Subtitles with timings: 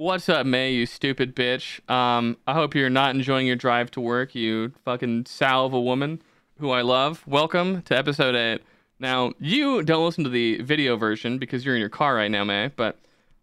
[0.00, 1.86] What's up, May, you stupid bitch?
[1.90, 5.80] Um, I hope you're not enjoying your drive to work, you fucking sow of a
[5.80, 6.22] woman
[6.58, 7.22] who I love.
[7.26, 8.62] Welcome to episode 8.
[8.98, 12.44] Now, you don't listen to the video version because you're in your car right now,
[12.44, 12.98] May, but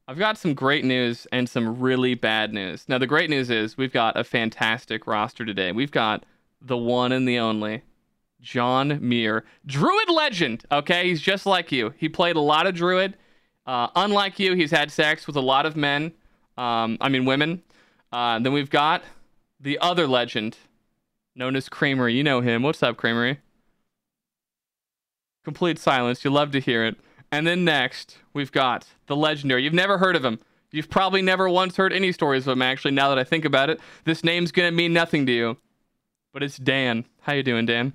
[0.08, 2.90] I've got some great news and some really bad news.
[2.90, 5.72] Now, the great news is we've got a fantastic roster today.
[5.72, 6.26] We've got
[6.60, 7.84] the one and the only
[8.42, 10.66] John Muir, Druid legend.
[10.72, 11.94] Okay, he's just like you.
[12.00, 13.16] He played a lot of Druid.
[13.68, 16.14] Uh, unlike you, he's had sex with a lot of men.
[16.58, 17.64] Um, I mean, women.
[18.12, 19.04] Uh, then we've got
[19.60, 20.58] the other legend,
[21.36, 22.10] known as Kramer.
[22.10, 22.64] You know him.
[22.64, 23.40] What's up, Creamery?
[25.44, 26.24] Complete silence.
[26.24, 26.96] You love to hear it.
[27.32, 29.64] And then next, we've got the legendary.
[29.64, 30.40] You've never heard of him.
[30.72, 33.70] You've probably never once heard any stories of him, actually, now that I think about
[33.70, 33.80] it.
[34.04, 35.58] This name's going to mean nothing to you.
[36.34, 37.06] But it's Dan.
[37.22, 37.94] How you doing, Dan?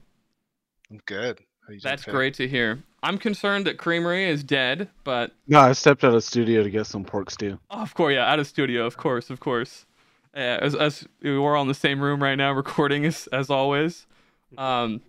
[0.91, 1.41] I'm good.
[1.83, 2.83] That's great to hear.
[3.03, 6.87] I'm concerned that Creamery is dead, but no, I stepped out of studio to get
[6.87, 7.59] some pork stew.
[7.71, 9.87] Oh, of course, yeah, out of studio, of course, of course.
[10.35, 14.07] Yeah, as, as we're all in the same room right now, recording as as always.
[14.57, 15.03] Um,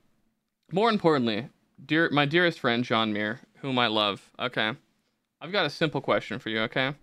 [0.71, 1.49] more importantly,
[1.85, 4.31] dear my dearest friend John Muir, whom I love.
[4.39, 4.73] Okay,
[5.39, 6.61] I've got a simple question for you.
[6.61, 6.93] Okay,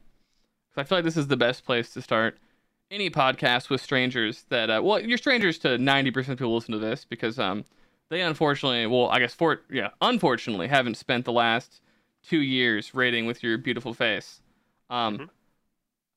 [0.76, 2.38] I feel like this is the best place to start
[2.90, 4.44] any podcast with strangers.
[4.48, 7.64] That uh, well, you're strangers to ninety percent of people listen to this because um
[8.10, 11.80] they unfortunately, well, I guess for yeah, unfortunately, haven't spent the last
[12.22, 14.40] two years raiding with your beautiful face.
[14.90, 15.24] Um, mm-hmm.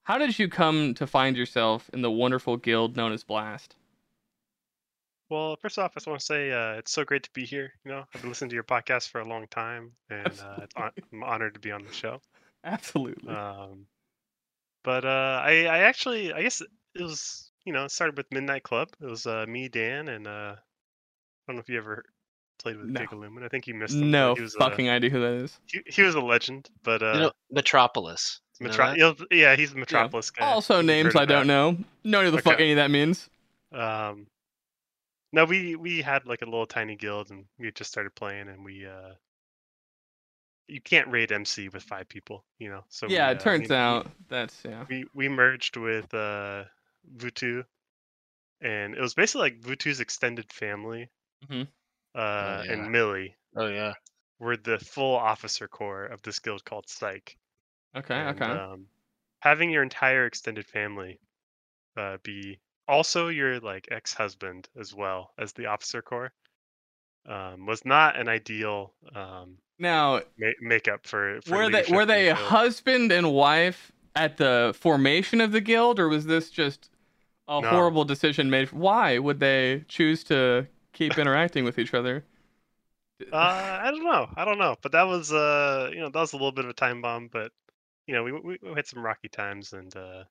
[0.04, 3.76] how did you come to find yourself in the wonderful guild known as Blast?
[5.30, 7.74] Well, first off, I just want to say uh, it's so great to be here.
[7.86, 11.24] You know, I've been listening to your podcast for a long time, and uh, I'm
[11.24, 12.20] honored to be on the show.
[12.64, 13.34] Absolutely.
[13.34, 13.86] Um,
[14.84, 18.64] but uh, I, I actually, I guess it was, you know, it started with Midnight
[18.64, 18.90] Club.
[19.02, 20.56] It was uh, me, Dan, and uh,
[21.48, 22.06] don't know if you ever
[22.60, 23.02] played with no.
[23.02, 23.44] Gigalumen.
[23.44, 24.12] I think you missed him.
[24.12, 25.60] No he was fucking a, idea who that is.
[25.66, 28.40] He, he was a legend, but uh, you know, Metropolis.
[28.60, 30.46] Metro- you know yeah, he's the Metropolis yeah.
[30.46, 30.52] guy.
[30.52, 31.78] Also names I don't know.
[32.04, 32.50] No idea the okay.
[32.50, 33.30] fuck any of that means.
[33.72, 34.28] Um,
[35.32, 38.64] no, we we had like a little tiny guild, and we just started playing, and
[38.64, 39.14] we uh,
[40.68, 42.84] you can't raid MC with five people, you know.
[42.90, 44.86] So yeah, we, it uh, turns we, out we, that's yeah.
[44.88, 46.64] We we merged with uh,
[47.18, 47.64] Vutu,
[48.62, 51.10] and it was basically like Vutu's extended family
[51.44, 51.62] mm-hmm.
[52.16, 52.72] uh, oh, yeah.
[52.72, 53.36] and Millie.
[53.56, 53.94] Oh yeah,
[54.40, 57.38] were the full officer corps of this guild called Psych.
[57.96, 58.52] Okay, and, okay.
[58.52, 58.88] Um,
[59.40, 61.20] having your entire extended family
[61.98, 66.32] uh, be also your like ex-husband as well as the officer corps
[67.28, 72.30] um, was not an ideal um, now ma- makeup for, for were they were they
[72.30, 76.90] husband and wife at the formation of the guild or was this just
[77.48, 77.70] a no.
[77.70, 82.24] horrible decision made why would they choose to keep interacting with each other?
[83.32, 84.28] Uh, I don't know.
[84.36, 84.76] I don't know.
[84.82, 87.30] But that was, uh, you know, that was a little bit of a time bomb.
[87.32, 87.52] But
[88.08, 90.24] you know, we we, we had some rocky times and uh,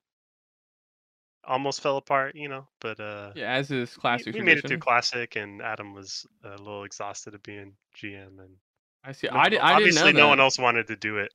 [1.45, 2.35] almost fell apart.
[2.35, 4.33] You know, but uh, yeah, as is classic.
[4.33, 8.39] We, we made it through classic, and Adam was a little exhausted of being GM.
[8.39, 8.55] And
[9.03, 9.27] I see.
[9.27, 10.11] I, did, I didn't know.
[10.11, 11.31] no one else wanted to do it.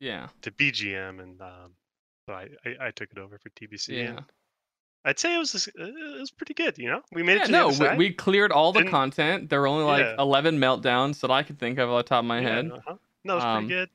[0.00, 0.28] Yeah.
[0.42, 1.74] To be GM, and um,
[2.26, 3.88] so I, I, I took it over for TBC.
[3.88, 4.04] Yeah.
[4.04, 4.22] And,
[5.04, 6.78] I'd say it was uh, it was pretty good.
[6.78, 7.46] You know, we made yeah, it.
[7.46, 9.50] To no, we, we, cleared all the Didn't, content.
[9.50, 10.14] There were only like yeah.
[10.18, 12.70] eleven meltdowns that I could think of off the top of my yeah, head.
[12.70, 12.94] Uh-huh.
[13.24, 13.90] No, it was um, pretty good.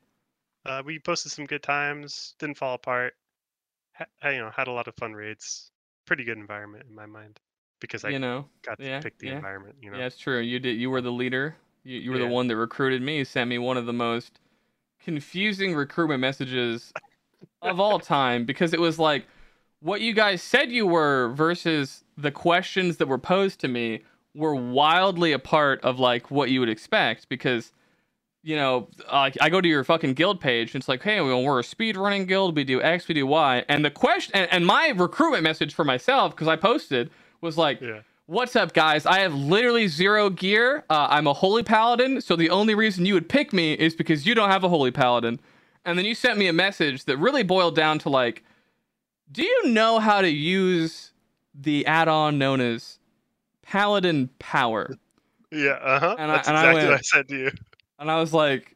[0.65, 2.35] Uh, we posted some good times.
[2.39, 3.15] Didn't fall apart.
[3.93, 5.71] Ha- you know, had a lot of fun raids.
[6.05, 7.39] Pretty good environment in my mind
[7.79, 9.75] because I you know got to pick the environment.
[9.81, 10.39] You know, yeah, it's true.
[10.39, 10.77] You did.
[10.77, 11.55] You were the leader.
[11.83, 13.23] You, you were the one that recruited me.
[13.23, 14.39] Sent me one of the most
[15.01, 16.91] confusing recruitment messages
[17.61, 19.25] of all time because it was like
[19.79, 24.01] what you guys said you were versus the questions that were posed to me
[24.33, 27.71] were wildly apart of like what you would expect because
[28.43, 31.43] you know like i go to your fucking guild page and it's like hey well,
[31.43, 32.55] we're a speed running guild.
[32.55, 33.65] We do x we do y.
[33.67, 37.09] And the question and, and my recruitment message for myself because i posted
[37.41, 38.01] was like yeah.
[38.25, 39.05] what's up guys?
[39.05, 40.85] I have literally zero gear.
[40.89, 42.21] Uh, i'm a holy paladin.
[42.21, 44.91] So the only reason you would pick me is because you don't have a holy
[44.91, 45.39] paladin.
[45.85, 48.43] And then you sent me a message that really boiled down to like
[49.31, 51.11] do you know how to use
[51.53, 52.99] the add-on known as
[53.61, 54.95] Paladin Power?
[55.51, 56.15] Yeah, uh huh.
[56.17, 57.51] That's I, exactly I went, what I said to you.
[57.99, 58.75] And I was like,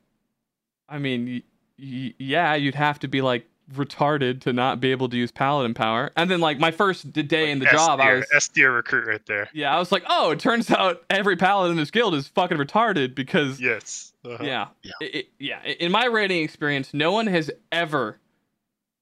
[0.90, 1.44] I mean, y-
[1.80, 5.74] y- yeah, you'd have to be like retarded to not be able to use Paladin
[5.74, 6.12] Power.
[6.16, 8.72] And then like my first day like in the S job, I was S tier
[8.72, 9.50] recruit right there.
[9.54, 12.58] Yeah, I was like, oh, it turns out every Paladin in this guild is fucking
[12.58, 14.44] retarded because yes, uh-huh.
[14.44, 15.64] yeah, yeah, it, it, yeah.
[15.64, 18.18] In my rating experience, no one has ever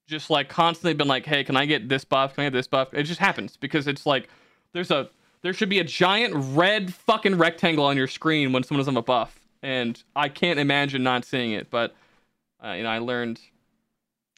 [0.09, 2.33] just like constantly been like, hey, can I get this buff?
[2.35, 2.93] Can I get this buff?
[2.93, 4.27] It just happens because it's like
[4.73, 5.09] there's a
[5.41, 9.01] there should be a giant red fucking rectangle on your screen when someone on a
[9.01, 11.69] buff, and I can't imagine not seeing it.
[11.69, 11.95] But
[12.63, 13.39] uh, you know, I learned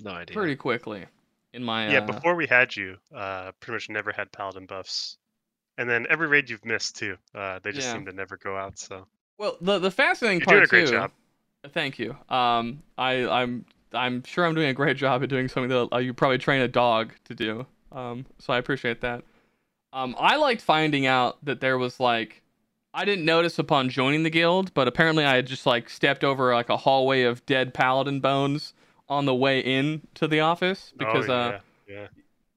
[0.03, 1.05] no idea pretty quickly.
[1.53, 5.17] in my Yeah, uh, before we had you, uh, pretty much never had paladin buffs,
[5.77, 7.17] and then every raid you've missed too.
[7.33, 7.93] Uh, they just Yeah.
[7.93, 8.77] seem to never go out.
[8.77, 9.07] So
[9.37, 10.91] Well, the the fascinating You're part doing a great too.
[10.91, 11.11] job.
[11.73, 12.15] Thank you.
[12.29, 15.97] Um, I I'm I'm sure I'm doing a great job at doing something that uh,
[15.97, 17.65] you probably train a dog to do.
[17.91, 19.23] Um, so I appreciate that.
[19.93, 22.41] Um, I liked finding out that there was like,
[22.93, 26.53] I didn't notice upon joining the guild, but apparently I had just like stepped over
[26.53, 28.73] like a hallway of dead paladin bones
[29.09, 32.07] on the way in to the office because oh, uh yeah, yeah.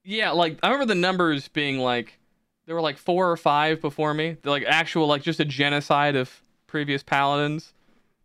[0.03, 2.17] yeah, like I remember the numbers being like
[2.65, 4.37] there were like four or five before me.
[4.41, 7.73] They're like actual like just a genocide of previous paladins.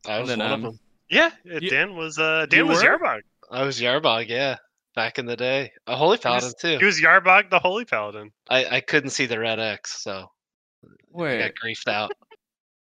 [0.08, 0.80] I was then, one um, of them.
[1.10, 2.98] Yeah, uh, You- Dan was uh, Dan was were?
[2.98, 3.20] Yarbog.
[3.50, 4.56] I was Yarbog, yeah,
[4.94, 5.72] back in the day.
[5.86, 6.78] A holy paladin too.
[6.78, 8.30] He was Yarbog, the Holy Paladin.
[8.48, 10.30] I, I couldn't see the red X, so
[11.18, 12.12] I got griefed out.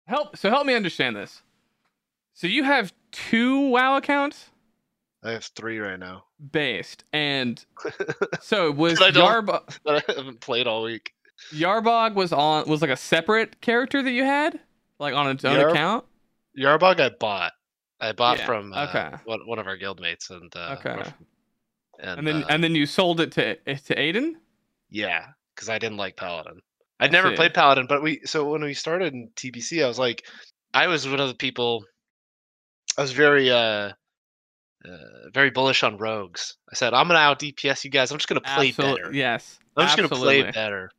[0.07, 0.37] help.
[0.37, 1.43] So help me understand this.
[2.35, 4.51] So you have two WoW accounts
[5.23, 7.63] I have three right now based, and
[8.41, 9.79] so was I don't- Yarbog.
[9.87, 11.13] that I haven't played all week.
[11.55, 14.61] Yarbog was on was like a separate character that you had,
[14.99, 16.05] like on its own Yarb- account.
[16.59, 17.53] Yarbog, I bought.
[18.01, 19.17] I bought Yeah, from uh, okay.
[19.25, 21.11] one, one of our guildmates, and uh, Okay.
[21.99, 24.35] and, And then uh, and then you sold it to to Aiden.
[24.89, 26.61] yeah, because I didn't like Paladin.
[26.99, 30.27] I'd never played Paladin, but we so when we started in TBC, I was like,
[30.75, 31.85] I was one of the people.
[32.99, 33.93] I was very uh,
[34.85, 36.57] uh very bullish on rogues.
[36.71, 38.11] I said I'm gonna out DPS you guys.
[38.11, 39.13] I'm just gonna play Absol- better.
[39.13, 39.59] Yes.
[39.77, 40.91] I'm just gonna play better.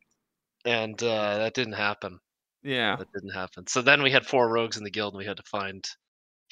[0.64, 2.18] And uh, that didn't happen.
[2.62, 2.96] Yeah.
[2.96, 3.66] That didn't happen.
[3.66, 5.84] So then we had four rogues in the guild, and we had to find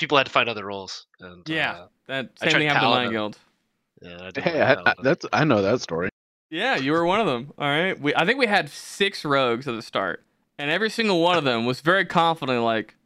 [0.01, 1.07] people had to find other roles.
[1.21, 1.73] And Yeah.
[1.73, 3.39] uh, That I same tried thing happened to my guild.
[4.03, 6.09] yeah, I Hey, I, I, that's I know that story.
[6.51, 7.53] Yeah, you were one of them.
[7.59, 7.99] All right.
[8.01, 10.25] We I think we had six rogues at the start,
[10.59, 12.97] and every single one of them was very confident, like,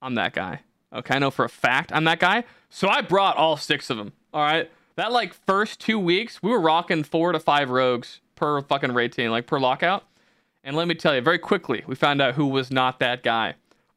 [0.00, 0.60] "I'm that guy."
[0.92, 2.44] Okay, I know for a fact I'm that guy.
[2.70, 4.12] So I brought all six of them.
[4.32, 4.70] All right.
[4.96, 9.12] That like first two weeks, we were rocking four to five rogues per fucking raid
[9.12, 10.04] team, like per lockout.
[10.62, 13.54] And let me tell you, very quickly, we found out who was not that guy.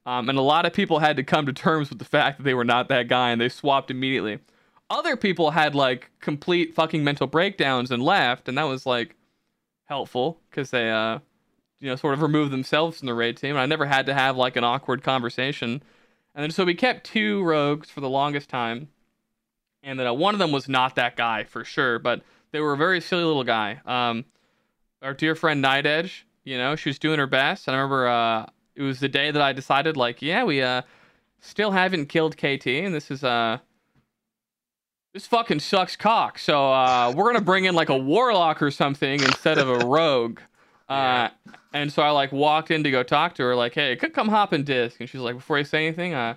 [0.08, 2.46] Um, and a lot of people had to come to terms with the fact that
[2.46, 4.40] they were not that guy, and they swapped immediately.
[4.90, 9.16] Other people had like complete fucking mental breakdowns and left, and that was like
[9.84, 11.20] helpful because they, uh,
[11.82, 13.52] you know, sort of removed themselves from the raid team.
[13.52, 15.84] And I never had to have like an awkward conversation.
[16.34, 18.88] And then so we kept two rogues for the longest time,
[19.84, 22.22] and then uh, one of them was not that guy for sure, but
[22.54, 23.82] they were a very silly little guy.
[23.86, 24.24] Um,
[25.02, 28.46] our dear friend Night Edge, you know, she was doing her best, I remember uh,
[28.78, 30.84] it was the day that I decided, like, yeah, we uh
[31.40, 33.58] still haven't killed KT, and this is uh
[35.14, 36.38] this fucking sucks cock.
[36.38, 40.40] So uh, we're gonna bring in like a warlock or something instead of a rogue.
[40.88, 41.30] Uh,
[41.74, 44.30] and so I like walked in to go talk to her, like, hey, could come
[44.30, 46.36] hop in disc, and she's like, before I say anything, uh,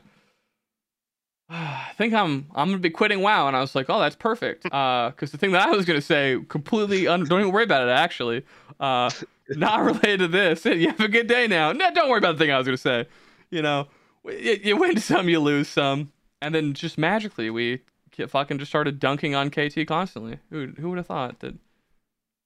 [1.50, 4.66] I think I'm I'm gonna be quitting WoW, and I was like, oh, that's perfect.
[4.72, 7.86] Uh, because the thing that I was gonna say, completely un- don't even worry about
[7.86, 7.90] it.
[7.90, 8.44] Actually,
[8.80, 9.10] uh,
[9.58, 10.64] not related to this.
[10.80, 11.72] You have a good day now.
[11.72, 13.06] No, don't worry about the thing I was gonna say.
[13.50, 13.88] You know,
[14.24, 17.80] you, you win some, you lose some, and then just magically we
[18.28, 20.38] fucking just started dunking on KT constantly.
[20.50, 21.54] Who who would have thought that?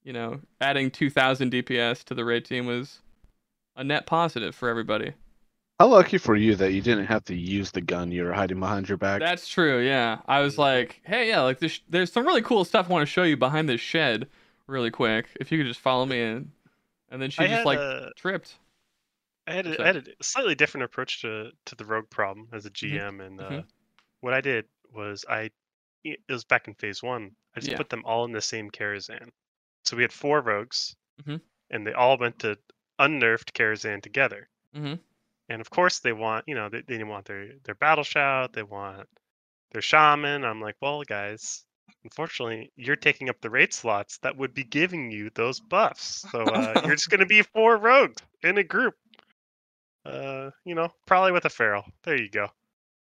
[0.04, 3.00] You know, adding 2,000 DPS to the raid team was
[3.74, 5.14] a net positive for everybody.
[5.80, 8.60] How lucky for you that you didn't have to use the gun you were hiding
[8.60, 9.20] behind your back.
[9.20, 9.80] That's true.
[9.80, 13.02] Yeah, I was like, hey, yeah, like this, there's some really cool stuff I want
[13.02, 14.28] to show you behind this shed,
[14.68, 15.26] really quick.
[15.40, 16.52] If you could just follow me in,
[17.10, 18.54] and then she I just like a, tripped.
[19.46, 22.48] I had, a, So- I had a slightly different approach to to the rogue problem
[22.52, 22.96] as a Mm-hmm.
[22.96, 23.64] GM, and uh, Mhm.
[24.20, 25.50] what I did was I
[26.04, 27.30] it was back in phase one.
[27.56, 27.76] I just Yeah.
[27.78, 29.30] put them all in the same Karazhan.
[29.84, 31.40] So we had four rogues, Mhm.
[31.70, 32.58] and they all went to
[32.98, 34.48] unnerfed Karazhan together.
[34.74, 34.98] Mhm.
[35.48, 38.62] And of course, they want you know they they want their their battle shout, they
[38.62, 39.08] want
[39.72, 40.44] their shaman.
[40.44, 41.64] I'm like, well, guys,
[42.04, 46.24] unfortunately, you're taking up the raid slots that would be giving you those buffs.
[46.30, 48.94] So uh, you're just going to be four rogues in a group.
[50.06, 51.84] Uh, you know, probably with a feral.
[52.02, 52.48] There you go.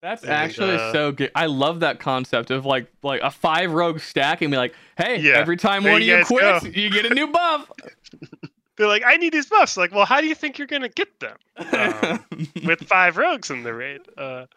[0.01, 1.31] That's And, actually uh, so good.
[1.35, 5.19] I love that concept of like like a five rogue stack and be like, hey,
[5.19, 6.69] Yeah, every time one of you you quits, go.
[6.69, 7.71] you get a new buff.
[8.77, 9.77] They're like, I need these buffs.
[9.77, 11.37] Like, well, how do you think you're going to get them?
[11.57, 12.25] Um,
[12.65, 14.01] with five rogues in the raid.
[14.17, 14.47] Uh,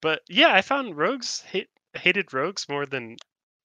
[0.00, 3.16] but yeah, I found rogues hate, hated rogues more than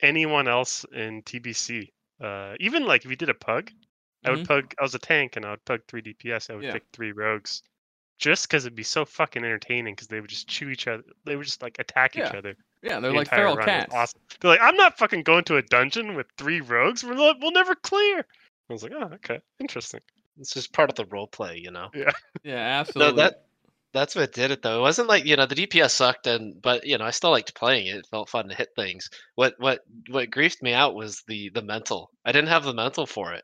[0.02, 1.90] anyone else in TBC.
[2.24, 3.72] Uh, even like if you did a pug,
[4.26, 4.74] I would pug.
[4.80, 6.50] I was a tank and I would pug three DPS.
[6.50, 6.74] I would Yeah.
[6.74, 7.62] pick three rogues,
[8.18, 9.94] just because it'd be so fucking entertaining.
[9.96, 11.04] Because they would just chew each other.
[11.26, 12.56] They would just like attack each other.
[12.82, 13.66] yeah, they're the like feral run.
[13.66, 13.94] Cats.
[13.94, 14.20] Awesome.
[14.42, 17.04] They're like, I'm not fucking going to a dungeon with three rogues.
[17.04, 18.20] We'll, not- we'll never clear.
[18.70, 20.02] I was like, oh, okay, interesting.
[20.40, 21.90] It's just part of the role play, you know.
[21.96, 22.12] Yeah.
[22.44, 23.16] Yeah, absolutely.
[23.18, 23.47] No, that
[23.98, 24.80] that's what did it though.
[24.80, 27.56] It wasn't like you know the DPS sucked, and but you know I still liked
[27.56, 27.98] playing it.
[27.98, 29.10] It felt fun to hit things.
[29.36, 32.12] What what what griefed me out was the the mental.
[32.26, 33.44] I didn't have the mental for it.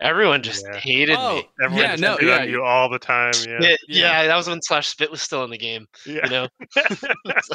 [0.00, 0.78] Everyone just Yeah.
[0.78, 1.48] hated Oh, me.
[1.64, 2.42] Everyone Yeah, no, no, yeah.
[2.44, 3.32] you all the time.
[3.46, 3.58] Yeah.
[3.60, 4.22] Yeah, Yeah.
[4.22, 5.86] yeah, that was when Slash Spit was still in the game.
[6.04, 6.24] Yeah.
[6.24, 6.48] You know,
[7.42, 7.54] So,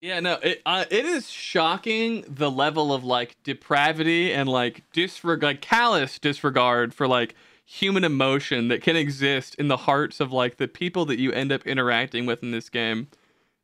[0.00, 5.42] Yeah, no, it uh, it is shocking the level of like depravity and like disregard,
[5.42, 10.56] like callous disregard for like human emotion that can exist in the hearts of like
[10.56, 13.08] the people that you end up interacting with in this game.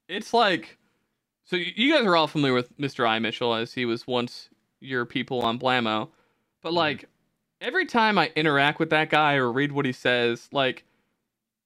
[0.09, 0.79] It's like,
[1.45, 3.07] so you guys are all familiar with Mr.
[3.07, 4.49] I Mitchell as he was once
[4.81, 6.09] your people on Blammo,
[6.63, 6.79] but mm-hmm.
[6.79, 7.09] like
[7.61, 10.85] every time I interact with that guy or read what he says, like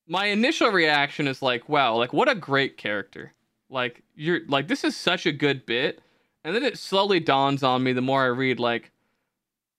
[0.06, 3.32] my initial reaction is like, wow, like what a great character
[3.74, 6.00] like you're like this is such a good bit
[6.44, 8.92] and then it slowly dawns on me the more i read like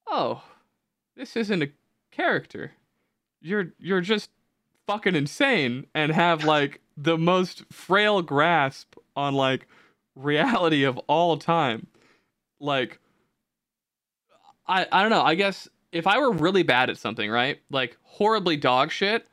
[0.08, 0.44] oh
[1.16, 1.70] this isn't a
[2.16, 2.72] character.
[3.42, 4.30] You're you're just
[4.88, 9.68] fucking insane and have like the most frail grasp on like
[10.16, 11.88] reality of all time.
[12.60, 13.00] Like
[14.68, 15.22] i i don't know.
[15.22, 19.26] I guess if i were really bad at something right like horribly dog shit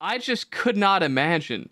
[0.00, 1.70] i just could not imagine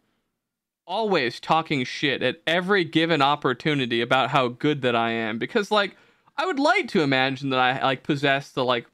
[0.86, 5.38] always talking shit at every given opportunity about how good that I am.
[5.38, 5.96] Because like
[6.36, 8.86] I would like to imagine that I like possess the like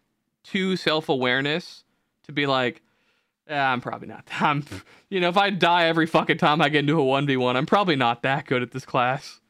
[0.45, 1.85] two self-awareness
[2.25, 2.83] to be like
[3.49, 4.65] yeah, I'm probably not I'm
[5.11, 7.97] you know if I die every fucking time I get into a 1v1 I'm probably
[7.97, 9.41] not that good at this class.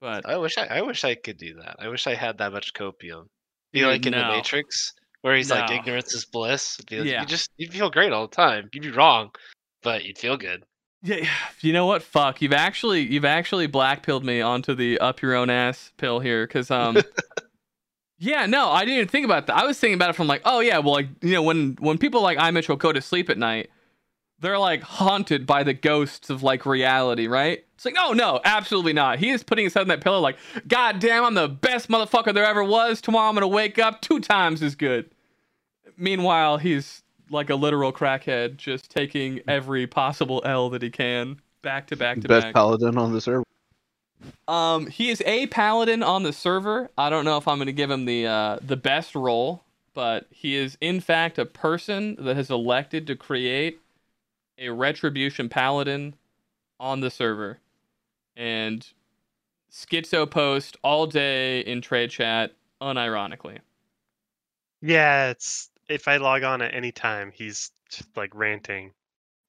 [0.00, 1.76] But I wish I, I wish I could do that.
[1.78, 3.28] I wish I had that much copium.
[3.72, 4.18] Be Dude, like in no.
[4.18, 6.78] the Matrix, where he's like ignorance is bliss.
[6.78, 7.22] Like- Yeah.
[7.22, 8.68] You just you'd feel great all the time.
[8.74, 9.30] You'd be wrong,
[9.82, 10.64] but you'd feel good.
[11.02, 11.28] Yeah,
[11.60, 12.02] you know what?
[12.02, 16.46] Fuck, you've actually you've actually blackpilled me onto the up your own ass pill here,
[16.46, 16.96] cause um,
[18.18, 19.56] yeah, no, I didn't even think about that.
[19.56, 21.98] I was thinking about it from like, oh yeah, well, like you know, when when
[21.98, 23.70] people like I Mitchell go to sleep at night,
[24.40, 27.64] they're like haunted by the ghosts of like reality, right?
[27.74, 29.18] It's like, oh no, absolutely not.
[29.18, 30.36] He is putting his head on that pillow, like,
[30.68, 33.00] god damn, I'm the best motherfucker there ever was.
[33.00, 35.10] Tomorrow I'm gonna wake up two times as good.
[35.96, 41.88] Meanwhile, he's like a literal crackhead, just taking every possible L that he can, back
[41.88, 42.28] to back to back.
[42.28, 42.54] Best back.
[42.54, 43.44] paladin on the server.
[44.48, 46.90] Um, he is a paladin on the server.
[46.98, 49.64] I don't know if I'm going to give him the uh, the best role,
[49.94, 53.80] but he is in fact a person that has elected to create
[54.58, 56.14] a retribution paladin
[56.78, 57.58] on the server,
[58.36, 58.86] and
[59.70, 63.58] schizo post all day in trade chat, unironically.
[64.82, 67.70] Yeah, it's if I log on at any time, he's
[68.16, 68.92] like ranting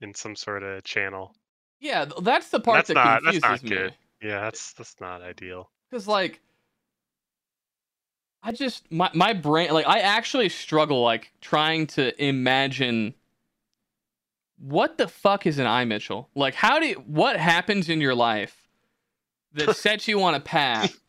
[0.01, 1.35] in some sort of channel.
[1.79, 3.69] Yeah, that's the part That's that not- that's confuses not me.
[3.69, 3.93] good.
[4.21, 5.69] Yeah, that's that's not ideal.
[5.89, 6.41] Because like
[8.41, 13.15] I just my my brain like I actually struggle like trying to imagine
[14.57, 16.29] what the fuck is an I Mitchell?
[16.35, 18.67] Like how do you, what happens in your life
[19.53, 20.99] that sets you on a path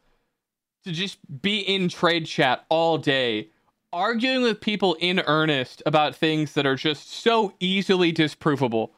[0.85, 3.51] to just be in trade chat all day
[3.93, 8.91] arguing with people in earnest about things that are just so easily disprovable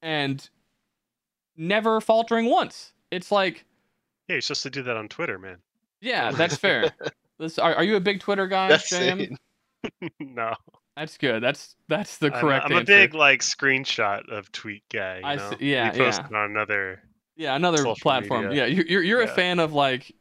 [0.00, 0.50] and
[1.56, 2.91] never faltering once.
[3.12, 3.64] It's like
[4.28, 5.58] Yeah, you're supposed to do that on Twitter, man.
[6.00, 6.90] yeah, that's fair.
[7.38, 9.36] This, are, are you a big Twitter guy, That's Sam?
[10.20, 10.54] no,
[10.96, 11.42] That's good.
[11.42, 12.86] That's that's the I'm correct I'm, a answer.
[12.92, 15.18] big like screenshot of tweet guy.
[15.18, 15.50] You I know?
[15.58, 16.26] see- yeah, you post yeah.
[16.28, 17.02] it on another.
[17.36, 18.48] yeah, another platform.
[18.48, 18.66] media.
[18.68, 20.12] Yeah, you're you're, you're a fan of like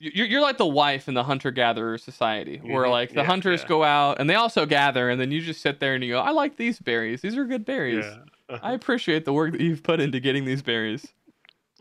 [0.00, 2.90] you're you're like the wife in the hunter gatherer society, where Mhm.
[2.90, 3.68] like the Yeah, hunters yeah.
[3.68, 6.20] go out and they also gather, and then you just sit there and you go,
[6.20, 7.20] I like these berries.
[7.20, 8.04] These are good berries.
[8.04, 8.16] Yeah.
[8.48, 8.58] uh-huh.
[8.60, 11.06] I appreciate the work that you've put into getting these berries.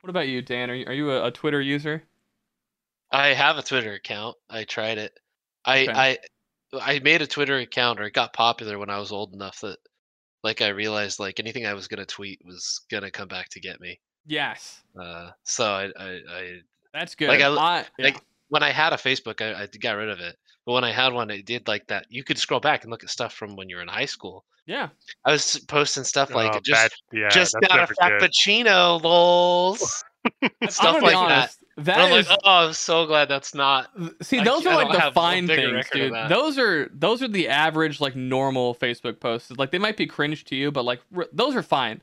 [0.06, 0.70] What about you, Dan?
[0.70, 2.04] Are you, are you a, a Twitter user?
[3.12, 4.38] I have a Twitter account.
[4.48, 5.20] I tried it.
[5.66, 5.92] I Okay.
[5.92, 6.18] I
[6.80, 9.80] I made a Twitter account, or it got popular when I was old enough that,
[10.44, 13.82] like, I realized like anything I was gonna tweet was gonna come back to get
[13.82, 14.00] me.
[14.28, 16.60] Yes, Uh, so I I, I
[16.94, 17.30] that's good.
[17.30, 18.06] Like, I- I, yeah.
[18.06, 20.36] like when I had a Facebook, I, I got rid of it.
[20.68, 22.06] But when I had one, it did like that.
[22.12, 24.46] You could scroll back and look at stuff from when you were in high school.
[24.66, 24.90] Yeah.
[25.24, 26.82] I was posting stuff like Oh, just
[27.12, 30.04] bad- yeah, just got a frappuccino, lols.
[30.70, 31.86] Stuff like honest, that.
[31.86, 33.92] That And I'm like, oh, I'm so glad that's not.
[34.24, 36.14] See, those can't- are like the fine things, dude.
[36.30, 39.52] Those are those are the average like normal Facebook posts.
[39.52, 42.02] Like they might be cringe to you, but like r- those are fine.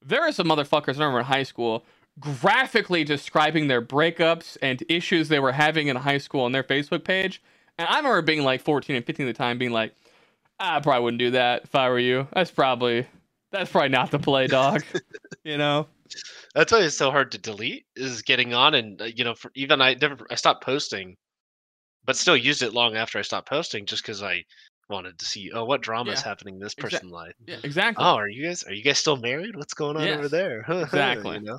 [0.00, 1.84] There are some motherfuckers I remember in high school
[2.20, 7.02] graphically describing their breakups and issues they were having in high school on their Facebook
[7.04, 7.42] page.
[7.78, 9.92] And I remember being like 14 and 15 at the time, being like,
[10.58, 12.28] I probably wouldn't do that if I were you.
[12.32, 13.06] That's probably
[13.52, 14.84] that's probably not the play, dog.
[15.44, 15.86] you know?
[16.54, 17.84] That's why it's so hard to delete.
[17.94, 21.16] Is getting on and uh, you know, for, even I never I stopped posting,
[22.04, 24.44] but still used it long after I stopped posting, just because I
[24.88, 25.50] wanted to see.
[25.52, 26.28] Oh, what drama is Yeah.
[26.28, 27.34] happening in this Exa- person's life?
[27.46, 28.04] Yeah, exactly.
[28.04, 29.56] Oh, are you guys are you guys still married?
[29.56, 30.60] What's going on over there?
[30.68, 31.36] exactly.
[31.36, 31.58] you know?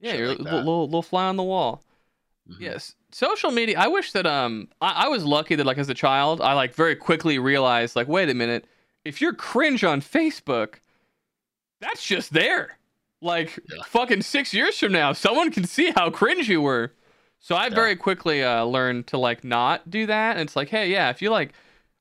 [0.00, 1.82] yeah, shit you're like a little, little, little fly on the wall.
[2.48, 2.56] Mhm.
[2.60, 3.78] Yes, social media.
[3.78, 6.74] I wish that um, I, I was lucky that like as a child, I like
[6.74, 8.66] very quickly realized like, wait a minute,
[9.04, 10.76] if you're cringe on Facebook,
[11.80, 12.78] that's just there.
[13.22, 13.82] Like Yeah.
[13.86, 16.92] fucking six years from now, someone can see how cringe you were.
[17.40, 17.74] So I Yeah.
[17.74, 20.32] very quickly uh, learned to like not do that.
[20.36, 21.52] And it's like, hey, yeah, if you like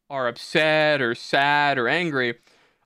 [0.10, 2.36] are upset or sad or angry,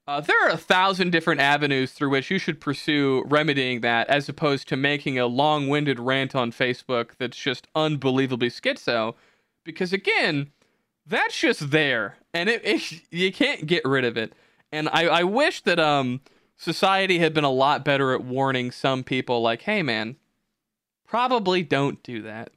[0.07, 4.29] uh, there are a thousand different avenues through which you should pursue remedying that, as
[4.29, 9.15] opposed to making a long-winded rant on Facebook that's just unbelievably schizo.
[9.65, 10.51] Because again,
[11.05, 14.33] that's just there, and it, it you can't get rid of it.
[14.71, 16.21] And I, I wish that um
[16.55, 20.15] society had been a lot better at warning some people, like, hey man,
[21.05, 22.51] probably don't do that.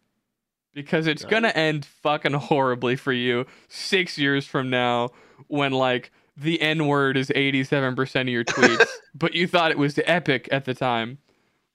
[0.73, 1.31] Because it's Yeah.
[1.31, 5.11] gonna end fucking horribly for you six years from now
[5.49, 9.99] when like the N word is 87% of your tweets, but you thought it was
[10.05, 11.19] epic at the time.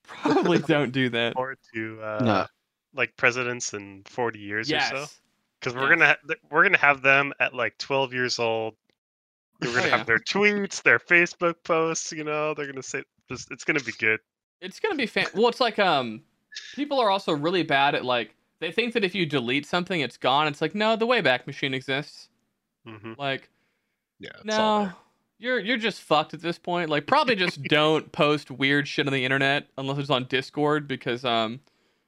[0.04, 1.34] Probably don't do that.
[1.36, 2.46] Or to uh, No.
[2.94, 5.06] like presidents in 40 years or so.
[5.60, 5.90] Because we're Yes.
[5.90, 8.76] gonna ha- we're gonna have them at like 12 years old.
[9.62, 9.98] We're gonna Oh, yeah.
[9.98, 12.12] have their tweets, their Facebook posts.
[12.12, 14.20] You know, they're gonna say just it's gonna be good.
[14.62, 15.28] It's gonna be fan.
[15.34, 16.24] Well, it's like um,
[16.76, 20.18] people are also really bad at like they think that if you delete something, it's
[20.18, 20.48] gone.
[20.48, 22.30] It's like no, the Wayback Machine exists.
[22.86, 23.50] hmm Like
[24.20, 24.92] Yeah, no,
[25.38, 26.90] you're you're just fucked at this point.
[26.90, 31.26] Like probably just don't post weird shit on the internet unless it's on Discord because
[31.26, 31.60] um,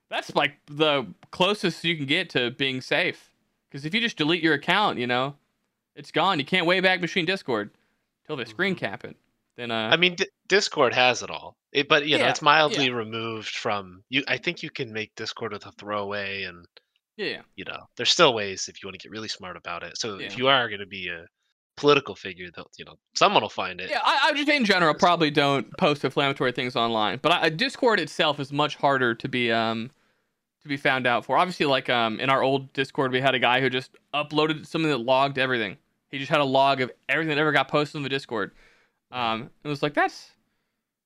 [0.09, 3.31] that's like the closest you can get to being safe.
[3.69, 5.35] Because if you just delete your account, you know,
[5.95, 6.39] it's gone.
[6.39, 7.71] You can't way back Machine Discord
[8.25, 8.79] till they screen Mhm.
[8.79, 9.17] cap it.
[9.57, 11.57] Then uh, I mean, D- Discord has it all.
[11.73, 14.23] It, but you know, Yeah, it's mildly removed from you.
[14.27, 16.65] I think you can make Discord with a throwaway, and
[17.17, 17.41] yeah.
[17.57, 19.97] you know, there's still ways if you want to get really smart about it.
[19.97, 20.27] So Yeah.
[20.27, 21.25] if you are going to be a
[21.77, 23.89] political figure, that you know, someone will find it.
[23.89, 27.99] Yeah, I, I just in general probably don't post inflammatory things online, but I, Discord
[28.01, 29.89] itself is much harder to be um
[30.63, 31.37] to be found out for.
[31.37, 34.91] Obviously, like um in our old Discord, we had a guy who just uploaded something
[34.91, 35.77] that logged everything.
[36.09, 38.51] He just had a log of everything that ever got posted on the Discord.
[39.11, 40.31] Um, it was like that's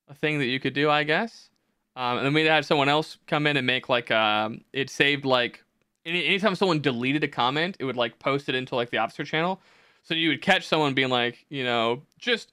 [0.08, 1.50] a thing that you could do, I guess.
[1.96, 5.26] Um, and then we had someone else come in and make like um it saved
[5.26, 5.64] like
[6.06, 9.24] any, anytime someone deleted a comment, it would like post it into like the officer
[9.24, 9.62] channel.
[10.04, 12.52] So you would catch someone being like, you know, just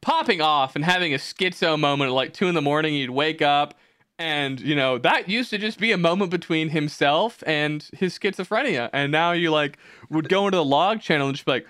[0.00, 2.94] popping off and having a schizo moment at like two in the morning.
[2.94, 3.74] You'd wake up,
[4.18, 8.90] and you know that used to just be a moment between himself and his schizophrenia.
[8.92, 9.78] And now you like
[10.10, 11.66] would go into the log channel and just be like,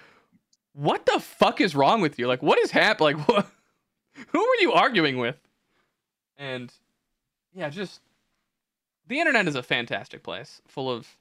[0.73, 2.27] "What the fuck is wrong with you?
[2.27, 3.19] Like, what is happening?
[3.19, 3.47] Like, what?
[4.29, 5.37] Who were you arguing with?"
[6.37, 6.73] And
[7.55, 8.01] yeah, just
[9.07, 11.17] the internet is a fantastic place, full of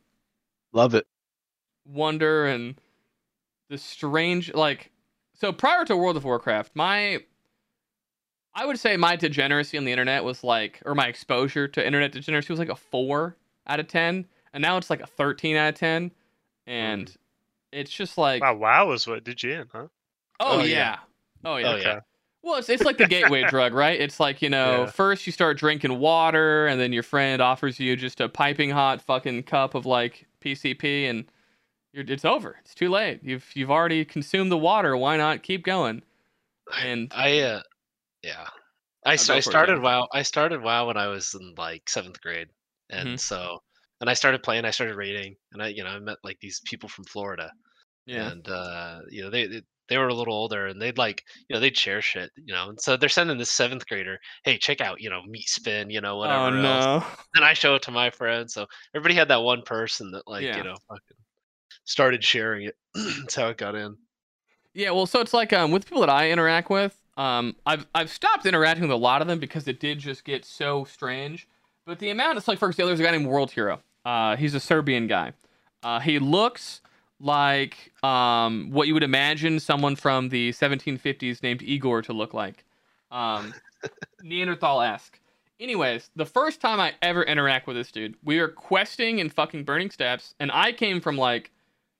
[0.72, 1.08] Love it.
[1.86, 2.76] wonder and
[3.70, 4.92] the strange like
[5.36, 7.24] so prior to World of Warcraft, my
[8.54, 12.12] I would say my degeneracy on the internet was like or my exposure to internet
[12.12, 15.70] degeneracy was like a 4 out of 10 and now it's like a 13 out
[15.70, 16.12] of 10
[16.68, 17.16] and hmm.
[17.72, 19.88] it's just like Wow, wow was what did you in, huh?
[20.40, 20.66] oh, Oh, yeah.
[20.66, 20.98] yeah.
[21.46, 21.72] Oh yeah.
[21.72, 22.00] Oh, yeah.
[22.42, 24.00] Well, it's, it's like the gateway drug, right?
[24.00, 24.92] It's like, you know, Yeah.
[24.92, 29.02] first you start drinking water, and then your friend offers you just a piping hot
[29.02, 31.26] fucking cup of like PCP, and
[31.94, 32.58] you're, it's over.
[32.62, 33.22] It's too late.
[33.24, 34.96] You've you've already consumed the water.
[34.98, 36.04] Why not keep going?
[36.82, 37.62] And I uh,
[38.24, 38.48] yeah,
[39.06, 40.08] I, I it, started WoW.
[40.14, 42.50] I started WoW when I was in like seventh grade,
[42.90, 43.20] and Mhm.
[43.20, 43.60] so
[44.02, 44.66] and I started playing.
[44.66, 47.52] I started raiding, and I you know I met like these people from Florida,
[48.06, 51.24] yeah, and uh, you know they, they they were a little older, and they'd like
[51.50, 54.58] you know they'd share shit, you know, and so they're sending this seventh grader, hey,
[54.58, 57.82] check out you know meat spin, you know whatever oh else, and I show it
[57.84, 58.54] to my friends.
[58.54, 60.58] So everybody had that one person that like Yeah.
[60.58, 61.18] you know fucking
[61.90, 62.78] started sharing it.
[62.94, 63.98] That's how it got in.
[64.74, 64.92] yeah.
[64.92, 68.46] Well, so it's like um with people that I interact with, um I've I've stopped
[68.46, 71.48] interacting with a lot of them because it did just get so strange.
[71.86, 73.82] But the amount, it's like for example, there's a guy named World Hero.
[74.06, 75.34] Uh, he's a Serbian guy.
[75.84, 76.82] Uh, he looks
[77.20, 82.64] like um, what you would imagine someone from the 1750s named Igor to look like.
[83.12, 83.54] Um,
[84.24, 85.20] Neanderthal esque.
[85.60, 89.64] Anyways, the first time I ever interact with this dude, we were questing and fucking
[89.66, 91.52] Burning Steppes, and I came from like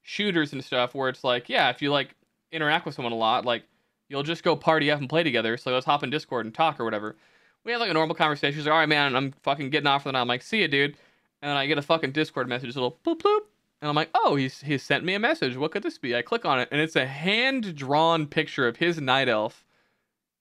[0.10, 2.16] shooters and stuff where it's like, yeah, if you like
[2.52, 3.64] interact with someone a lot, like
[4.08, 5.56] you'll just go party up and play together.
[5.56, 7.16] So let's hop in Discord and talk or whatever.
[7.64, 8.56] We have like a normal conversation.
[8.56, 10.22] He's like, all right, man, I'm fucking getting off for the night.
[10.22, 10.98] I'm like, see ya, dude.
[11.42, 13.42] And then I get a fucking Discord message, a little bloop bloop.
[13.82, 15.56] And I'm like, oh, he's he's sent me a message.
[15.56, 16.16] What could this be?
[16.16, 19.64] I click on it, and it's a hand drawn picture of his night elf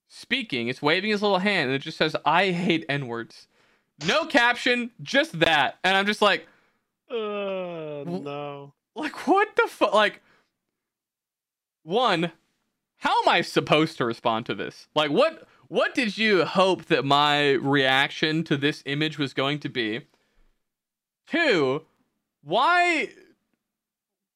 [0.08, 0.68] speaking.
[0.68, 3.46] It's waving his little hand, and it just says, I hate N words.
[4.06, 5.78] No caption, just that.
[5.84, 6.46] And I'm just like,
[7.10, 7.14] Uh,
[8.06, 8.72] no.
[8.98, 9.94] Like what the fuck?
[9.94, 10.22] Like,
[11.84, 12.32] one,
[12.98, 14.88] how am I supposed to respond to this?
[14.94, 19.68] Like, what what did you hope that my reaction to this image was going to
[19.68, 20.06] be?
[21.26, 21.84] Two,
[22.42, 23.10] why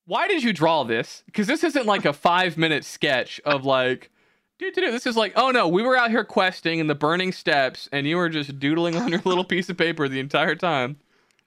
[0.04, 1.22] why did you draw this?
[1.26, 4.10] Because this isn't like a five minute sketch of like,
[4.58, 7.32] dude, dude, this is like, oh no, we were out here questing in the Burning
[7.32, 10.98] Steppes, and you were just doodling on your little piece of paper the entire time.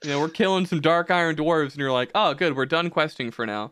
[0.05, 2.89] You know, we're killing some dark iron dwarves, and you're like, oh, good, we're done
[2.89, 3.71] questing for now.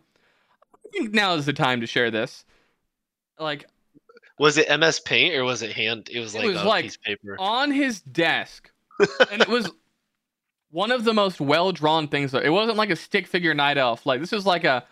[0.76, 2.44] I think now is the time to share this.
[3.40, 3.66] Like,
[4.40, 6.10] Was it MS Paint or was it hand?
[6.12, 7.36] It was It like was a like piece of paper.
[7.40, 8.72] on his desk,
[9.32, 9.70] and it was
[10.72, 12.32] one of the most well drawn things.
[12.32, 12.40] Though.
[12.40, 14.06] It wasn't like a stick figure night elf.
[14.06, 14.84] Like this is like a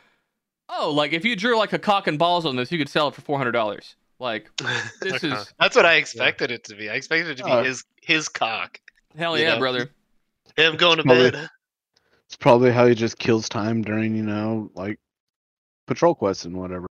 [0.69, 3.07] oh, like if you drew like a cock and balls on this, you could sell
[3.07, 3.95] it for four hundred dollars.
[4.19, 4.49] Like
[5.01, 6.89] this is That's what I expected it to be.
[6.89, 7.63] I expected it to be Oh.
[7.63, 8.79] his his cock.
[9.17, 9.59] hell yeah, know?
[9.59, 9.89] brother.
[10.57, 11.49] Him going to Probably- bed.
[12.27, 14.99] It's probably how he just kills time during, you know, like
[15.85, 16.87] patrol quests and whatever.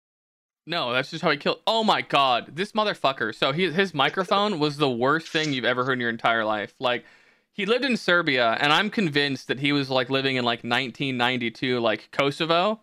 [0.66, 1.60] No, that's just how he killed.
[1.68, 3.34] Oh my god, this motherfucker.
[3.36, 6.74] So he, his microphone was the worst thing you've ever heard in your entire life.
[6.80, 7.06] Like
[7.54, 11.80] he lived in Serbia, and I'm convinced that he was like living in like 1992,
[11.80, 12.82] like Kosovo,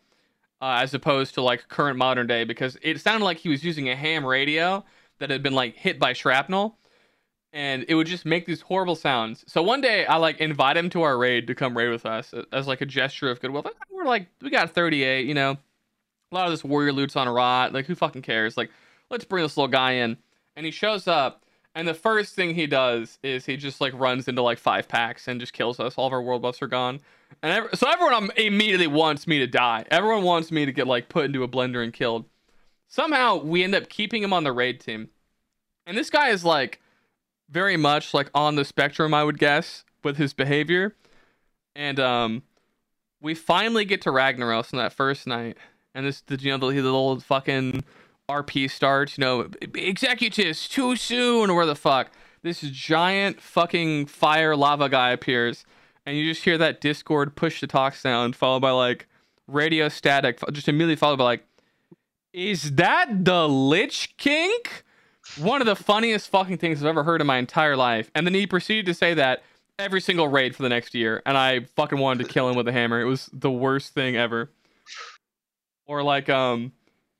[0.62, 3.88] uh, as opposed to like current modern day, because it sounded like he was using
[3.90, 4.84] a ham radio
[5.18, 6.78] that had been like hit by shrapnel,
[7.54, 9.44] and it would just make these horrible sounds.
[9.46, 12.34] So one day I like invite him to our raid to come raid with us
[12.34, 13.64] uh, as like a gesture of goodwill.
[13.90, 15.56] We're like, we got 38, you know
[16.34, 17.72] a lot of this warrior loot's on a rot.
[17.72, 18.56] Like, who fucking cares?
[18.56, 18.70] Like,
[19.10, 20.16] let's bring this little guy in.
[20.56, 24.28] And he shows up, and the first thing he does is he just like runs
[24.28, 25.94] into like five packs and just kills us.
[25.96, 27.00] All of our world buffs are gone,
[27.42, 29.84] and ev- so everyone immediately wants me to die.
[29.90, 32.26] Everyone wants me to get like put into a blender and killed.
[32.86, 35.08] Somehow we end up keeping him on the raid team,
[35.86, 36.80] and this guy is like
[37.48, 40.94] very much like on the spectrum, I would guess, with his behavior.
[41.76, 42.42] And um,
[43.20, 45.57] we finally get to Ragnaros on that first night
[45.94, 47.85] and this the you know the, the little fucking
[48.28, 52.11] RP starts, you know, Executus too soon or where the fuck.
[52.42, 55.64] This giant fucking fire lava guy appears,
[56.04, 59.07] and you just hear that Discord push to talk sound followed by like
[59.46, 61.46] radio static, just immediately followed by like,
[62.33, 64.59] is that the Lich King?
[65.38, 68.10] One of the funniest fucking things I've ever heard in my entire life.
[68.14, 69.42] And then he proceeded to say that
[69.78, 72.68] every single raid for the next year, and I fucking wanted to kill him with
[72.68, 73.00] a hammer.
[73.00, 74.50] It was the worst thing ever
[75.87, 76.72] or like um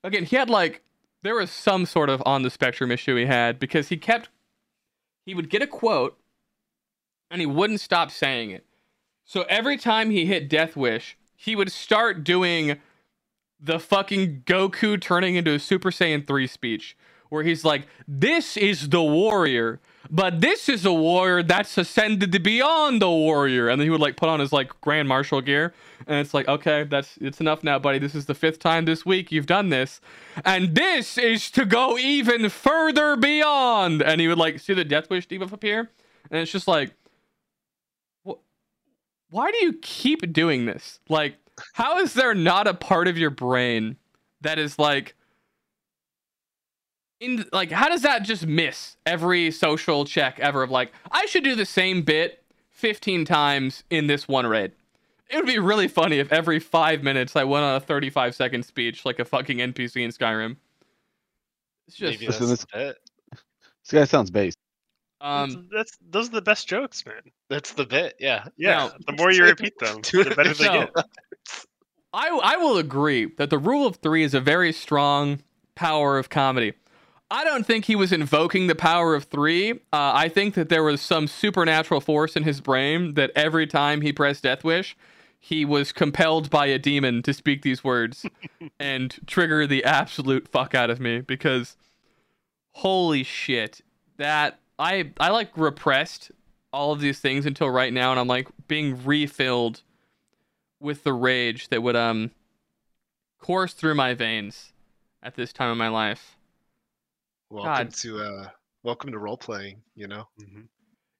[0.03, 0.81] again he had like
[1.23, 4.29] there was some sort of on the spectrum issue he had because he kept
[5.25, 6.17] he would get a quote
[7.29, 8.65] and he wouldn't stop saying it
[9.23, 12.77] so every time he hit death wish he would start doing
[13.59, 16.97] the fucking goku turning into a super saiyan 3 speech
[17.35, 22.39] where he's like this is the warrior but this is a warrior that's ascended to
[22.39, 23.69] beyond the warrior.
[23.69, 25.73] And then he would like put on his like grand marshal gear
[26.07, 27.99] and it's like okay that's it's enough now buddy.
[27.99, 30.01] This is the fifth time this week you've done this
[30.43, 34.01] and this is to go even further beyond.
[34.01, 35.89] And he would like see the death wish debuff appear
[36.29, 36.93] and it's just like
[38.27, 38.39] wh-
[39.29, 40.99] why do you keep doing this?
[41.09, 41.37] Like
[41.73, 43.97] how is there not a part of your brain
[44.41, 45.15] that is like
[47.25, 51.43] in like how does that just miss every social check ever of like I should
[51.43, 54.71] do the same bit 15 times in this one raid.
[55.29, 58.63] It would be really funny if every 5 minutes I went on a 35 second
[58.63, 60.57] speech like a fucking NPC in Skyrim.
[61.87, 62.97] It's just Maybe that's this- it.
[63.31, 64.57] This guy sounds based.
[65.21, 67.21] um that's, that's those are the best jokes, man.
[67.49, 68.15] That's the bit.
[68.19, 68.45] Yeah.
[68.57, 71.05] Yeah, Now- the more you repeat them, the better they So- get.
[72.13, 75.39] I I will agree that the rule of 3 is a very strong
[75.75, 76.73] power of comedy.
[77.31, 79.71] I don't think he was invoking the power of three.
[79.71, 84.01] Uh, I think that there was some supernatural force in his brain that every time
[84.01, 84.95] he pressed Death Wish,
[85.39, 88.25] he was compelled by a demon to speak these words
[88.79, 91.75] and trigger the absolute fuck out of me because
[92.73, 93.81] holy shit,
[94.17, 96.31] that I I like repressed
[96.71, 99.81] all of these things until right now, and I'm like being refilled
[100.79, 102.31] with the rage that would um
[103.39, 104.73] course through my veins
[105.23, 106.34] at this time of my life.
[107.49, 107.93] Welcome God.
[107.93, 108.49] to uh
[108.83, 110.27] welcome to role playing, you know.
[110.41, 110.67] Mhm.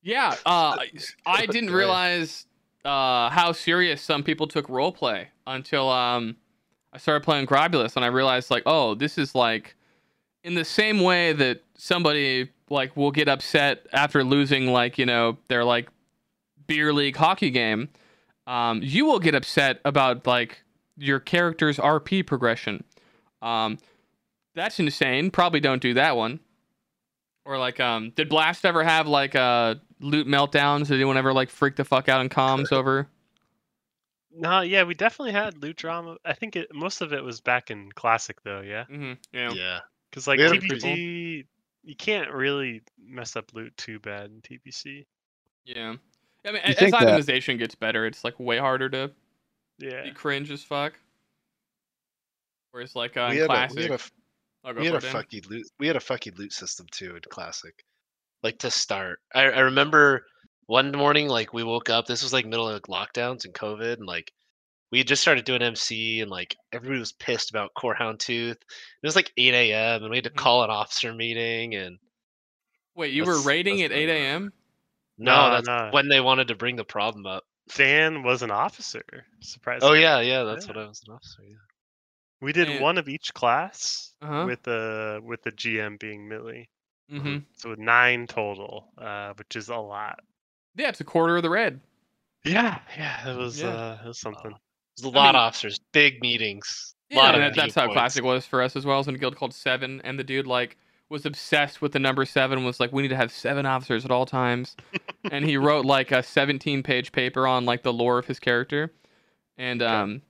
[0.02, 0.78] Yeah, uh,
[1.26, 2.46] I didn't realize
[2.86, 6.38] uh, how serious some people took roleplay until um,
[6.94, 9.76] I started playing Grobbulus, and I realized like, oh, this is like
[10.44, 15.38] in the same way that somebody like will get upset after losing like you know
[15.48, 15.90] their like
[16.68, 17.90] beer league hockey game.
[18.48, 20.62] Um, you will get upset about like
[20.98, 22.84] your character's RP progression.
[23.42, 23.80] Um,
[24.56, 25.32] that's insane.
[25.32, 26.40] Probably don't do that one.
[27.46, 30.88] Or like, um, did Blast ever have like uh loot meltdowns?
[30.88, 33.08] Did anyone ever like freak the fuck out in comms over?
[34.38, 36.18] No, yeah, we definitely had loot drama.
[36.26, 38.84] I think it most of it was back in classic though, yeah.
[38.92, 39.14] Mm-hmm.
[39.32, 39.52] Yeah.
[39.54, 39.80] Yeah.
[40.10, 40.52] Because like We had
[41.84, 45.06] you can't really mess up loot too bad in TBC.
[45.66, 45.94] Yeah.
[46.46, 47.00] I mean, You as think that-
[47.58, 49.12] gets better, it's like way harder to
[49.78, 50.04] Yeah.
[50.04, 50.94] be cringe as fuck.
[52.72, 54.25] Whereas like uh, we in had a, classic, we had a f- I'll go
[54.74, 55.66] we had a it, fucking loot.
[55.80, 57.84] We had a fucking loot system too in classic.
[58.44, 60.26] Like to start, I, I remember
[60.68, 62.06] one morning, like we woke up.
[62.06, 64.32] This was like middle of lockdowns and COVID, and like
[64.92, 68.58] we had just started doing MC, and like everybody was pissed about Core Hound Tooth.
[68.58, 70.02] It was like 8 a.m.
[70.04, 70.36] and we had to Mhm.
[70.38, 71.76] call an officer meeting.
[71.76, 71.98] And
[72.96, 74.54] Wait, you were That's- raiding at 8 a.m.
[75.18, 75.90] no, No, that's no.
[75.92, 77.44] when they wanted to bring the problem up.
[77.76, 79.04] Dan was an officer.
[79.42, 79.98] Surprisingly.
[79.98, 80.74] Oh yeah, yeah, that's Yeah.
[80.74, 81.42] what I was an officer.
[81.44, 81.56] Yeah.
[82.42, 84.46] We did And- one of each class Uh-huh.
[84.46, 86.70] with the with the GM being Millie.
[87.10, 90.20] hmm So nine total, uh, which is a lot.
[90.76, 91.80] Yeah, it's a quarter of the red.
[92.44, 93.70] Yeah, yeah, it was Yeah.
[93.70, 94.54] uh, it was something.
[94.98, 96.96] There's a I lot mean- of officers, big meetings.
[97.10, 97.94] Yeah, lot of that, that's how points.
[97.94, 98.96] classic was for us as well.
[98.96, 100.76] I was in a guild called Seven, and the dude like
[101.08, 102.64] was obsessed with the number seven.
[102.66, 104.76] Was like, we need to have seven officers at all times,
[105.32, 108.92] and he wrote like a 17-page paper on like the lore of his character,
[109.58, 110.22] and um,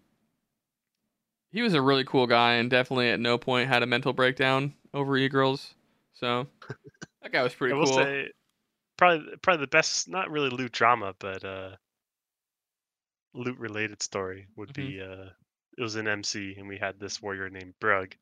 [1.56, 4.74] he was a really cool guy, and definitely at no point had a mental breakdown
[4.94, 5.74] over e-girls.
[6.14, 6.48] So
[7.22, 7.96] that guy was pretty I will cool.
[7.96, 8.30] say,
[8.98, 11.78] probably probably the best, not really loot drama, but uh,
[13.34, 14.76] loot related story would Mhm.
[14.76, 15.30] be uh,
[15.78, 18.14] it was an MC, and we had this warrior named Brug,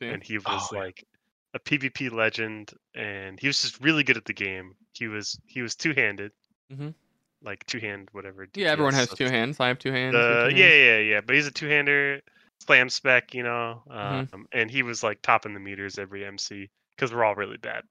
[0.00, 0.80] and he was Oh, yeah.
[0.80, 1.04] like
[1.52, 4.74] a PvP legend, and he was just really good at the game.
[4.94, 6.32] He was he was two handed,
[6.72, 6.94] Mhm.
[7.42, 8.46] like two hand whatever.
[8.54, 9.60] Yeah, everyone has so two hands.
[9.60, 10.16] I have two hands.
[10.16, 11.20] Uh, two yeah, yeah, yeah.
[11.20, 12.22] But he's a two hander,
[12.60, 13.82] slam spec, you know.
[13.88, 14.32] Mhm.
[14.34, 17.84] Um, and he was like topping the meters every MC because we're all really bad.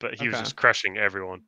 [0.00, 1.42] But he was just crushing everyone.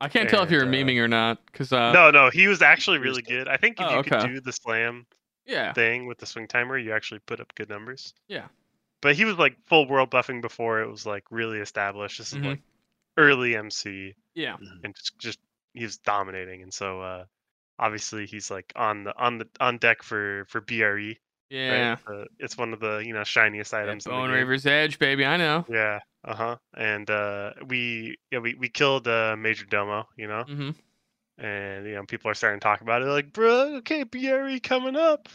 [0.00, 2.46] I can't tell if you're and, uh, memeing or not, because uh, no, no, he
[2.46, 3.48] was actually really good.
[3.48, 4.10] I think if Oh, you okay.
[4.20, 5.06] could do the slam
[5.46, 8.12] yeah, thing with the swing timer, you actually put up good numbers.
[8.28, 8.48] Yeah.
[9.00, 12.18] But he was like full world buffing before it was like really established.
[12.18, 12.46] This is Mhm.
[12.46, 12.62] like
[13.16, 14.56] early MC yeah.
[14.82, 15.38] and just, just
[15.74, 16.62] he was dominating.
[16.62, 17.24] And so uh
[17.78, 21.18] obviously he's like on the on the on deck for for BRE.
[21.50, 21.96] Yeah.
[22.06, 22.20] Right?
[22.20, 24.04] Uh, it's one of the you know shiniest items.
[24.04, 24.30] Bone.
[24.30, 25.24] Raver's Edge, baby.
[25.24, 25.64] I know.
[25.68, 26.00] Yeah.
[26.24, 26.56] Uh huh.
[26.76, 30.08] And uh, we yeah we we killed uh, Major Domo.
[30.16, 30.70] You know, hmm
[31.38, 34.96] and you know people are starting to talk about it like, bro, okay, BRE coming
[34.96, 35.28] up.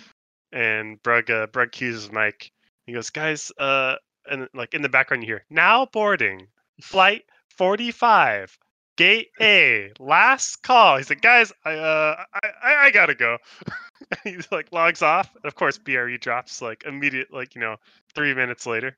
[0.52, 2.52] And Brug uh, Brug cues mic.
[2.86, 3.96] He goes, guys, uh,
[4.30, 6.48] and like in the background you hear now boarding
[6.82, 8.58] flight forty five.
[9.00, 10.98] Gate A, last call.
[10.98, 12.22] He's like, guys, I uh,
[12.62, 13.38] I, I, gotta go.
[14.26, 15.34] he like logs off.
[15.46, 17.78] Of course, BRE drops like immediate, like you know,
[18.14, 18.98] three minutes later.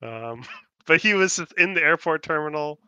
[0.00, 0.44] Um,
[0.86, 2.78] but he was in the airport terminal,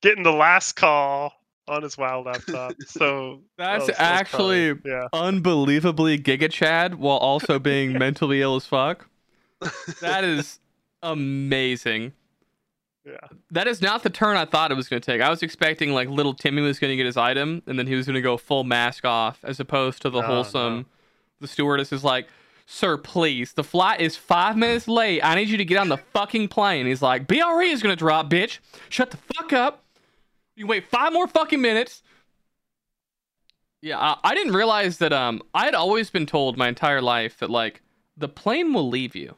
[0.00, 1.34] getting the last call
[1.68, 2.72] on his wild laptop.
[2.86, 5.08] So That's that was- that actually yeah.
[5.12, 9.06] unbelievably Giga Chad while also being mentally ill as fuck.
[10.00, 10.60] That is
[11.02, 12.14] amazing.
[13.04, 13.16] Yeah.
[13.50, 15.20] That is not the turn I thought it was going to take.
[15.22, 17.94] I was expecting like little Timmy was going to get his item and then he
[17.94, 20.76] was going to go full mask off as opposed to the No, wholesome.
[20.80, 20.84] no.
[21.40, 22.28] The stewardess is like,
[22.66, 25.22] Sir, please, the flight is five minutes late.
[25.22, 26.84] I need you to get on the fucking plane.
[26.84, 28.58] He's like, BRE is going to drop, bitch.
[28.90, 29.84] Shut the fuck up.
[30.54, 32.02] You wait five more fucking minutes.
[33.80, 35.12] Yeah, I, I didn't realize that.
[35.14, 37.80] Um, I had always been told my entire life that like
[38.18, 39.36] the plane will leave you.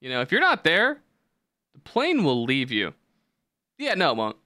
[0.00, 1.00] You know, if you're not there,
[1.74, 2.94] the plane will leave you.
[3.78, 4.36] Yeah, no, it won't.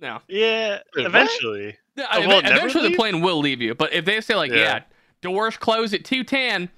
[0.00, 0.20] No.
[0.28, 1.76] Yeah, Wait, eventually.
[1.96, 2.96] Yeah, Oh, I- will never eventually the leave?
[2.98, 3.74] plane will leave you.
[3.74, 4.80] But if they say like, yeah, Yeah.
[5.22, 6.70] doors close at two ten,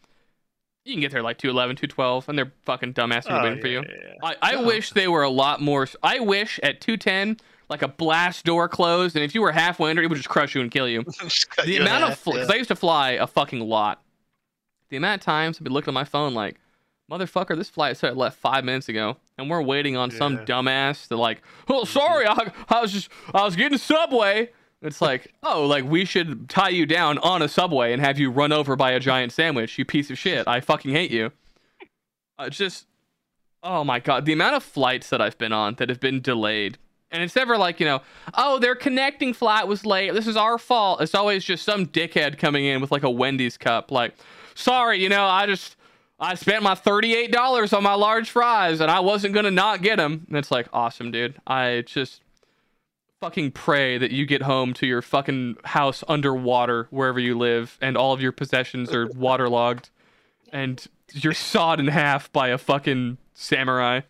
[0.84, 3.80] you can get there like 211, 212, and they're fucking dumbass Oh, waiting for you.
[3.86, 4.14] yeah, yeah.
[4.22, 4.64] I, I Oh.
[4.66, 5.86] wish they were a lot more.
[6.02, 7.36] I wish at 210,
[7.68, 10.54] like a blast door closed, and if you were halfway under, it would just crush
[10.54, 11.04] you and kill you.
[11.58, 12.54] The you in amount of half, because yeah.
[12.54, 14.02] I used to fly a fucking lot.
[14.88, 16.56] The amount of times I've been looking at my phone like,
[17.10, 21.16] motherfucker, this flight said left five minutes ago, and we're waiting on some dumbass to
[21.16, 24.50] like, oh sorry, I, I was just I was getting subway.
[24.82, 28.30] It's like, oh, like we should tie you down on a subway and have you
[28.30, 29.78] run over by a giant sandwich.
[29.78, 30.46] You piece of shit.
[30.46, 31.32] I fucking hate you.
[32.38, 32.86] Uh, just,
[33.62, 36.78] oh my god, the amount of flights that I've been on that have been delayed.
[37.12, 38.02] And it's never like, you know,
[38.34, 40.14] oh, their connecting flight was late.
[40.14, 41.00] This is our fault.
[41.00, 43.90] It's always just some dickhead coming in with like a Wendy's cup.
[43.90, 44.14] Like,
[44.54, 45.74] sorry, you know, I just,
[46.20, 49.96] I spent my $38 on my large fries and I wasn't going to not get
[49.96, 50.26] them.
[50.28, 51.40] And it's like, awesome, dude.
[51.46, 52.20] I just
[53.20, 57.96] fucking pray that you get home to your fucking house underwater wherever you live and
[57.96, 59.90] all of your possessions are waterlogged
[60.52, 64.00] and you're sawed in half by a fucking samurai.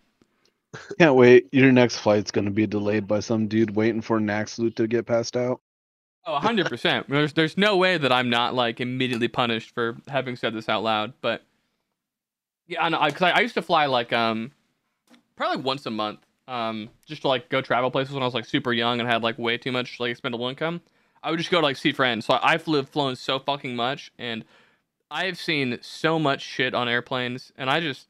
[0.98, 1.48] Can't wait.
[1.52, 5.06] Your next flight's gonna be delayed by some dude waiting for Nax loot to get
[5.06, 5.60] passed out.
[6.26, 7.06] Oh, 100%.
[7.08, 10.84] There's there's no way that I'm not like immediately punished for having said this out
[10.84, 11.42] loud, but
[12.70, 14.52] yeah, I know cuz I, I used to fly like um
[15.36, 18.44] probably once a month um just to like go travel places when I was like
[18.46, 20.80] super young and had like way too much like expendable income.
[21.22, 22.24] I would just go to like see friends.
[22.26, 24.44] So I, I've flown so fucking much and
[25.10, 28.06] I've seen so much shit on airplanes and I just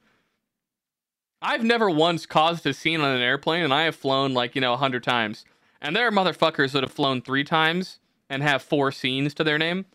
[1.41, 4.61] I've never once caused a scene on an airplane and I have flown like, you
[4.61, 5.43] know, a hundred times.
[5.81, 7.97] And there are motherfuckers that have flown three times
[8.29, 9.85] and have four scenes to their name.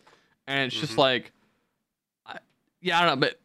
[0.45, 0.97] And it's just Mhm.
[0.97, 1.31] like,
[2.25, 2.39] I,
[2.81, 3.39] yeah, I don't know, but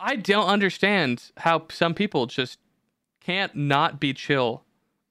[0.00, 2.58] I don't understand how some people just
[3.20, 4.64] can't not be chill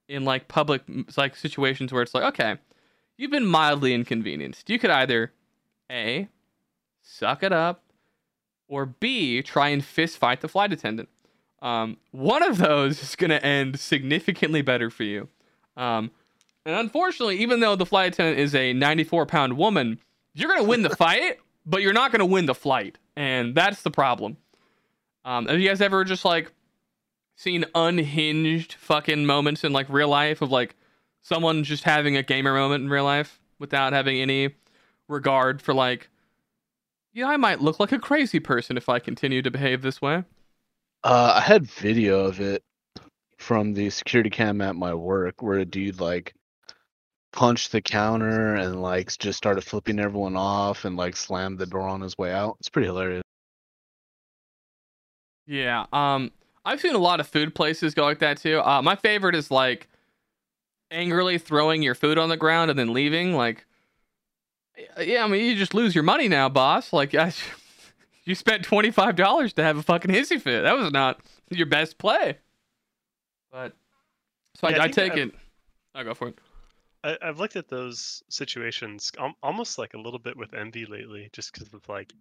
[0.07, 0.81] in like public
[1.15, 2.57] like situations where it's like, okay,
[3.15, 4.69] you've been mildly inconvenienced.
[4.69, 5.31] You could either
[5.91, 6.27] A,
[7.03, 7.83] suck it up,
[8.67, 11.09] or B, try and fist fight the flight attendant.
[11.61, 15.27] Um, one of those is going to end significantly better for you.
[15.77, 16.11] Um,
[16.65, 19.99] and unfortunately, even though the flight attendant is a 94 pound woman,
[20.33, 22.97] you're going to win the fight, but you're not going to win the flight.
[23.15, 24.37] And that's the problem.
[25.25, 26.51] Um, have you guys ever just like
[27.35, 30.75] seen unhinged fucking moments in like real life of like
[31.21, 34.55] someone just having a gamer moment in real life without having any
[35.07, 36.09] regard for like,
[37.13, 40.23] yeah, I might look like a crazy person if I continue to behave this way.
[41.03, 42.63] Uh, I had video of it
[43.37, 46.33] from the security cam at my work where a dude like
[47.31, 51.87] punched the counter and like just started flipping everyone off and like slammed the door
[51.87, 52.57] on his way out.
[52.59, 53.23] It's pretty hilarious.
[55.49, 55.87] Yeah.
[55.91, 56.31] Um,
[56.63, 58.61] I've seen a lot of food places go like that too.
[58.61, 59.87] Uh, my favorite is like
[60.91, 63.33] angrily throwing your food on the ground and then leaving.
[63.33, 63.65] Like,
[65.01, 66.93] yeah, I mean, you just lose your money now, boss.
[66.93, 67.33] Like, I,
[68.25, 70.61] you spent twenty five dollars to have a fucking hissy fit.
[70.61, 72.37] That was not your best play.
[73.51, 73.73] But
[74.55, 75.31] so Yeah, I I, I take I've- it.
[75.95, 76.37] I'll go for it.
[77.03, 81.51] I, I've looked at those situations almost like a little bit with envy lately, just
[81.53, 82.13] because of like,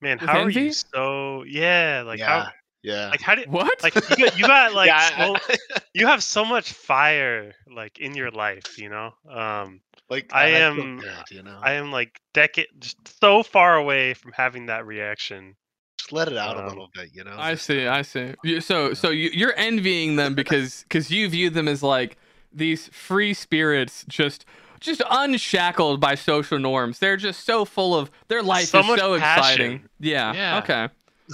[0.00, 2.50] man, With how are you so yeah, like yeah, how
[2.82, 3.08] yeah.
[3.10, 3.82] like how did What?
[3.82, 5.56] like you got, you got like yeah, so,
[5.94, 9.12] you have so much fire like in your life, you know.
[9.28, 9.80] Um,
[10.10, 11.58] like I feel am- good, you know.
[11.62, 15.56] I am like decade just so far away from having that reaction.
[15.98, 17.34] Just let it out Um, a little bit, you know.
[17.36, 17.86] I see.
[17.86, 18.34] I see.
[18.44, 22.16] You- So, so you, you're envying them because because you view them as like
[22.52, 24.44] these free spirits, just
[24.80, 26.98] just unshackled by social norms.
[26.98, 29.82] They're just so full of their life So is much so exciting.
[30.00, 30.32] Yeah.
[30.34, 30.58] Yeah.
[30.58, 30.88] Okay.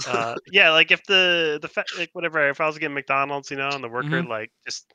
[0.07, 3.57] Uh, yeah, like if the the fa- like whatever, if I was getting McDonald's, you
[3.57, 4.27] know, and the worker Mhm.
[4.27, 4.91] like just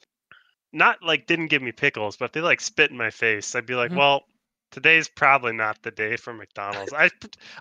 [0.73, 3.67] not like didn't give me pickles, but if they like spit in my face, I'd
[3.67, 3.97] be like, Mhm.
[3.97, 4.25] well.
[4.73, 6.93] Today's probably not the day for McDonald's.
[6.93, 7.11] I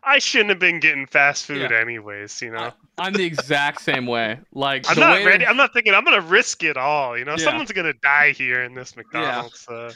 [0.04, 1.80] I shouldn't have been getting fast food Yeah.
[1.80, 2.72] anyways, you know.
[3.00, 4.38] I'm the exact same way.
[4.54, 5.40] Like I'm not ready.
[5.44, 7.18] that- I'm not thinking I'm gonna risk it all.
[7.18, 7.46] You know, Yeah.
[7.46, 9.68] someone's gonna die here in this McDonald's.
[9.68, 9.92] Uh,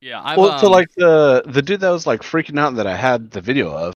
[0.00, 0.20] yeah.
[0.22, 2.96] I've, well, so um, like the the dude that was like freaking out that I
[2.96, 3.94] had the video of,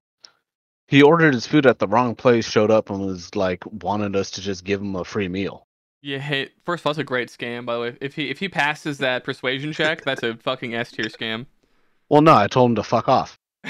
[0.87, 4.31] he ordered his food at the wrong place, showed up and was like wanted us
[4.31, 5.65] to just give him a free meal.
[6.01, 6.51] Yeah, hate.
[6.65, 7.65] First of all, it's a great scam.
[7.65, 10.91] By the way, if he if he passes that persuasion check, that's a fucking S
[10.91, 11.47] tier scam.
[12.09, 13.39] Well, no, I told him to fuck off.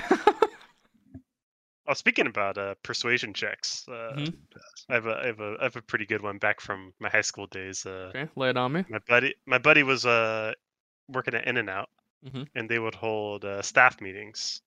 [1.88, 4.34] oh, speaking about uh, persuasion checks, uh, Mhm.
[4.90, 7.10] I have a I have a I have a pretty good one back from my
[7.10, 7.86] high school days.
[7.86, 8.84] Uh, okay, lay it on me.
[8.90, 10.54] my buddy my buddy was uh
[11.10, 11.90] working at In and Out,
[12.24, 12.48] Mhm.
[12.56, 14.62] and they would hold uh, staff meetings,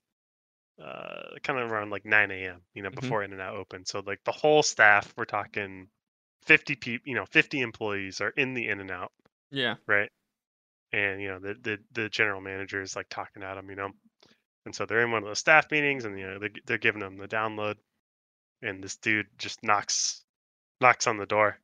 [0.83, 2.63] uh, kind of around like 9 a.m.
[2.75, 3.01] You know, Mhm.
[3.01, 3.89] before In and Out opened.
[3.89, 5.89] So like the whole staff, we're talking
[6.43, 9.13] 50 people, you know, 50 employees are in the In and Out,
[9.51, 9.77] Yeah.
[9.87, 10.11] right?
[10.93, 13.91] And you know the the the general manager is like talking at them, you know,
[14.67, 17.01] and so they're in one of those staff meetings, and you know they're they're giving
[17.01, 17.77] them the download,
[18.63, 20.25] and this dude just knocks
[20.81, 21.59] knocks on the door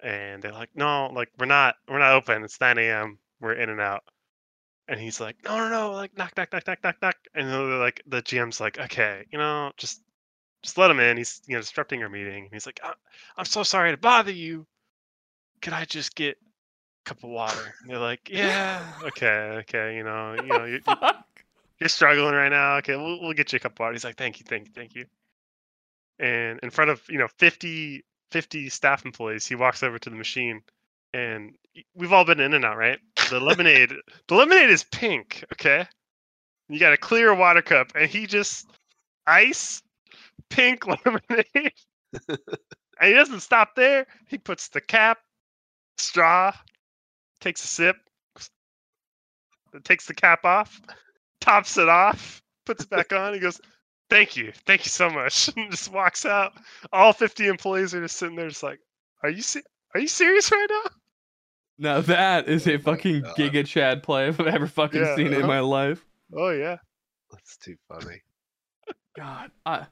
[0.00, 3.68] and they're like no like we're not we're not open it's 9 a.m we're in
[3.70, 4.02] and out
[4.88, 7.78] and he's like no no no like knock knock knock knock knock knock and they're
[7.78, 10.02] like the gm's like okay you know just
[10.62, 12.92] just let him in he's you know disrupting our meeting and he's like "I-
[13.36, 14.66] i'm so sorry to bother you
[15.62, 20.04] could i just get a cup of water and they're like yeah okay okay you
[20.04, 21.26] know you know you're, Fuck.
[21.80, 22.76] you're struggling right now.
[22.76, 23.92] Okay, we'll, we'll get you a cup of water.
[23.92, 25.06] He's like, thank you, thank you, thank you.
[26.18, 30.16] And in front of, you know, 50, 50 staff employees, he walks over to the
[30.16, 30.60] machine
[31.14, 31.52] and
[31.94, 32.98] we've all been in and out, right?
[33.30, 33.92] The lemonade,
[34.28, 35.86] the lemonade is pink, okay?
[36.68, 38.66] You got a clear water cup and he just
[39.26, 39.82] ice
[40.50, 41.72] pink lemonade.
[42.28, 42.38] and
[43.02, 44.06] he doesn't stop there.
[44.28, 45.18] He puts the cap,
[45.98, 46.52] straw,
[47.40, 47.96] takes a sip,
[49.84, 50.80] takes the cap off,
[51.40, 53.34] tops it off, puts it back on.
[53.34, 53.60] He goes,
[54.10, 56.52] "Thank you, thank you so much," just walks out.
[56.92, 58.80] All fifty employees are just sitting there, just like,
[59.22, 59.62] "Are you se-
[59.94, 60.90] are you serious right now?"
[61.80, 63.36] Now that is a Oh fucking God.
[63.36, 65.46] Giga Chad play if I've ever fucking Yeah, seen it in uh-huh.
[65.48, 66.04] my life.
[66.36, 66.76] Oh yeah.
[67.32, 68.20] That's too funny.
[69.16, 69.86] God, I,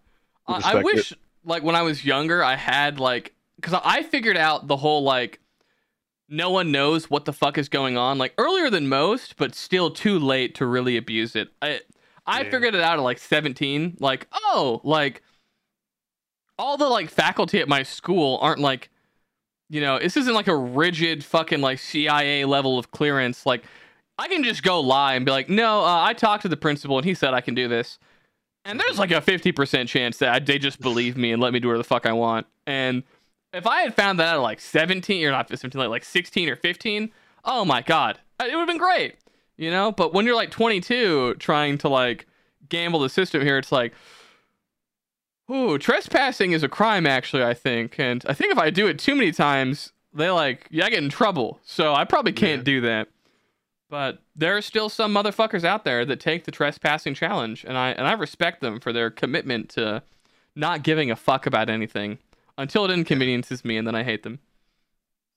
[0.47, 0.85] I, I Respect it.
[0.85, 1.13] wish
[1.45, 5.41] like when I was younger, I had like because I figured out the whole like
[6.29, 9.91] no one knows what the fuck is going on like earlier than most, but still
[9.91, 11.49] too late to really abuse it.
[11.63, 11.81] I
[12.27, 12.51] I Yeah.
[12.51, 13.97] figured it out at like 17.
[13.99, 15.23] Like oh, like
[16.59, 18.91] all the like faculty at my school aren't like
[19.69, 23.65] you know this isn't like a rigid fucking like CIA level of clearance like.
[24.21, 26.99] I can just go lie and be like, no, uh, I talked to the principal
[26.99, 28.01] and he said I can do this.
[28.65, 31.69] And there's like a 50% chance that they just believe me and let me do
[31.69, 32.47] whatever the fuck I want.
[32.67, 33.03] And
[33.53, 36.57] if I had found that at like 17 or not 17, like, like 16 or
[36.57, 37.11] 15,
[37.45, 39.17] oh my God, uh, it would have been great.
[39.57, 39.93] You know?
[39.93, 42.27] But when you're like 22 trying to like
[42.69, 43.95] gamble the system here, it's like,
[45.51, 47.99] ooh, trespassing is a crime, actually, I think.
[47.99, 51.03] And I think if I do it too many times, they like, yeah, I get
[51.03, 51.61] in trouble.
[51.65, 52.65] So I probably can't Yeah.
[52.65, 53.09] do that.
[53.91, 57.91] But there are still some motherfuckers out there that take the trespassing challenge, and I
[57.93, 60.03] and I respect them for their commitment to
[60.55, 62.19] not giving a fuck about anything
[62.59, 64.41] until it inconveniences me, and then I hate them.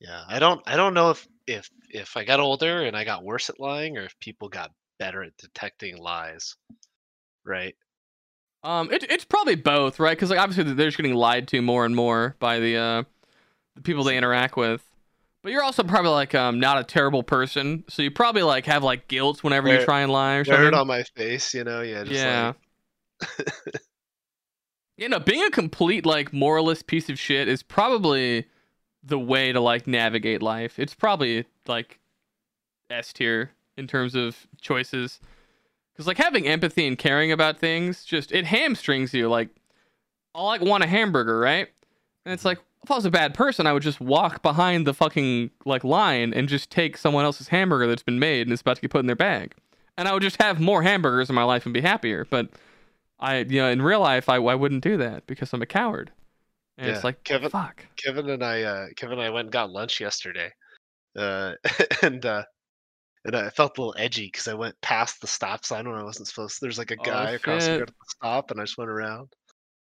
[0.02, 3.24] Yeah, I don't I don't know if if if I got older and I got
[3.24, 6.58] worse at lying or if people got better at detecting lies.
[7.46, 7.76] Right?
[8.64, 10.16] Um, it, it's probably both, right?
[10.16, 13.04] Because like obviously they're just getting lied to more and more by the uh
[13.76, 14.84] the people they interact with.
[15.44, 18.84] But you're also probably like um not a terrible person, so you probably like have
[18.84, 19.86] like guilt whenever you Right.
[19.86, 20.74] try and lie or Dirt something.
[20.76, 21.82] on my face, you know?
[21.82, 22.54] Yeah, just yeah.
[23.40, 23.52] like
[24.98, 28.46] you know, being a complete like moralist piece of shit is probably
[29.04, 30.78] the way to like navigate life.
[30.78, 32.00] It's probably like
[32.92, 35.20] S tier in terms of choices.
[35.98, 39.50] Cuz like having empathy and caring about things just it hamstrings you like
[40.34, 41.68] I like want a hamburger, right?
[42.26, 44.94] And it's like if I was a bad person, I would just walk behind the
[44.94, 48.78] fucking like line and just take someone else's hamburger that's been made and it's about
[48.78, 49.54] to get put in their bag.
[49.98, 52.26] And I would just have more hamburgers in my life and be happier.
[52.30, 52.50] But
[53.20, 56.12] I, you know, in real life, I, I wouldn't do that because I'm a coward.
[56.78, 57.86] And it's like, Kevin- fuck.
[57.98, 60.52] Kevin and I uh Kevin and I went and got lunch yesterday.
[61.16, 61.54] Uh
[62.02, 62.44] and uh
[63.26, 66.04] and I felt a little edgy because I went past the stop sign when I
[66.04, 66.66] wasn't supposed to.
[66.66, 68.90] There's like a Oh, guy across the road at the stop, and I just went
[68.92, 69.30] around.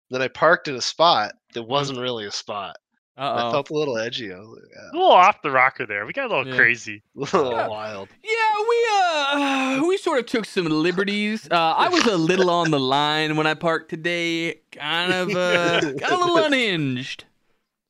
[0.10, 1.70] Then I parked in a spot that Mm-hmm.
[1.70, 2.78] wasn't really a spot.
[3.36, 3.52] I oh.
[3.52, 4.34] felt a little edgy.
[4.34, 6.06] I was like, A little off the rocker there.
[6.06, 6.56] We got a little Yeah.
[6.56, 7.04] crazy.
[7.16, 7.68] a little Yeah.
[7.68, 8.10] wild.
[8.24, 8.88] Yeah, we
[9.82, 11.48] uh, we sort of took some liberties.
[11.50, 14.62] Uh, I was a little on the line when I parked today.
[14.72, 17.26] Kind of, uh, got a little unhinged.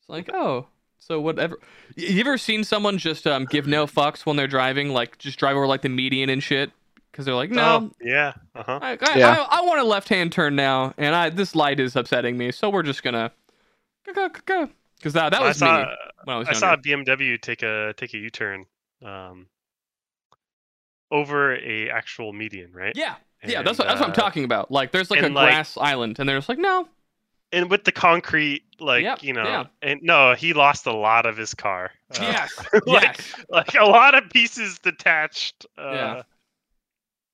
[0.01, 1.59] It's like, oh, so whatever.
[1.97, 5.39] Y- You ever seen someone just um give no fucks when they're driving, like just
[5.39, 6.71] drive over like the median and shit?
[7.11, 8.33] Because they're like, no, Oh, yeah.
[8.55, 8.79] Uh huh.
[8.81, 9.45] I, I, Yeah.
[9.49, 12.51] I, I want a left hand turn now, and I this light is upsetting me,
[12.51, 13.31] so we're just gonna
[14.05, 14.69] go go go go.
[14.97, 15.85] Because that that I was saw me
[16.25, 16.59] when I was I younger.
[16.59, 18.65] saw a BMW take a take a U turn,
[19.03, 19.47] um,
[21.11, 22.93] over a actual median, right?
[22.95, 24.69] Yeah, yeah, that's what, And, that's what I'm uh, talking about.
[24.71, 26.87] Like, there's like a like- grass island, and they're just like, no,
[27.51, 29.63] And with the concrete, like Yep, you know, yeah.
[29.81, 31.91] and no, he lost a lot of his car.
[32.11, 35.65] Uh, yes, like, yes, like a lot of pieces detached.
[35.77, 36.21] Uh, Yeah.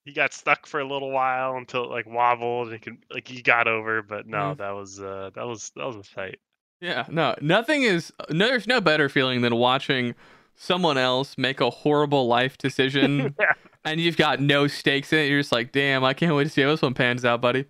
[0.04, 3.26] He got stuck for a little while until it like wobbled and he could like
[3.26, 4.58] he got over, but no, Mhm.
[4.58, 6.38] that was uh that was that was a fight.
[6.80, 7.04] yeah.
[7.08, 8.12] No, nothing is.
[8.30, 10.14] No, there's no better feeling than watching
[10.54, 13.52] someone else make a horrible life decision, Yeah.
[13.84, 15.28] and you've got no stakes in it.
[15.28, 17.66] You're just like, damn, I can't wait to see how this one pans out, buddy.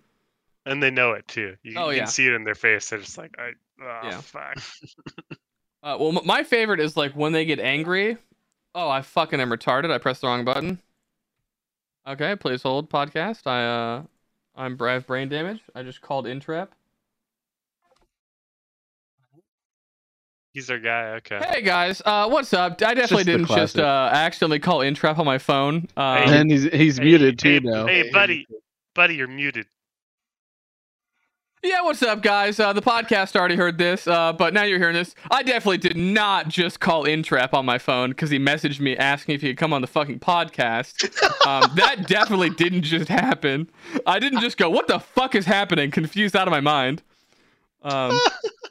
[0.69, 1.55] And they know it too.
[1.63, 2.03] You, Oh, you yeah.
[2.03, 2.89] can see it in their face.
[2.89, 3.51] They're just like, I,
[3.81, 4.21] oh, Yeah.
[4.21, 4.57] fuck.
[5.83, 8.17] Uh, well, m- my favorite is like when they get angry.
[8.75, 9.91] Oh, I fucking am retarded.
[9.91, 10.79] I pressed the wrong button.
[12.05, 13.45] Okay, please hold podcast.
[13.45, 13.63] I
[13.99, 14.03] uh,
[14.55, 15.61] I'm I have brain damage.
[15.75, 16.69] I just called Intrap.
[20.53, 21.09] He's our guy.
[21.17, 21.39] Okay.
[21.47, 22.73] Hey guys, uh, what's up?
[22.81, 25.87] I definitely just didn't just uh accidentally call Intrap on my phone.
[25.95, 26.39] Um, Hey.
[26.39, 27.85] and he's he's Hey, muted hey, too now.
[27.85, 28.47] Hey, Hey, buddy,
[28.95, 29.67] buddy, you're muted.
[31.67, 32.61] Yeah, what's up, guys?
[32.61, 35.13] Uh, the podcast already heard this, uh, but now you're hearing this.
[35.29, 39.35] I definitely did not just call Intrap on my phone because he messaged me asking
[39.35, 41.13] if he could come on the fucking podcast.
[41.47, 43.69] Um, that definitely didn't just happen.
[44.05, 47.03] I didn't just go, "What the fuck is happening?" Confused out of my mind.
[47.83, 48.19] Um,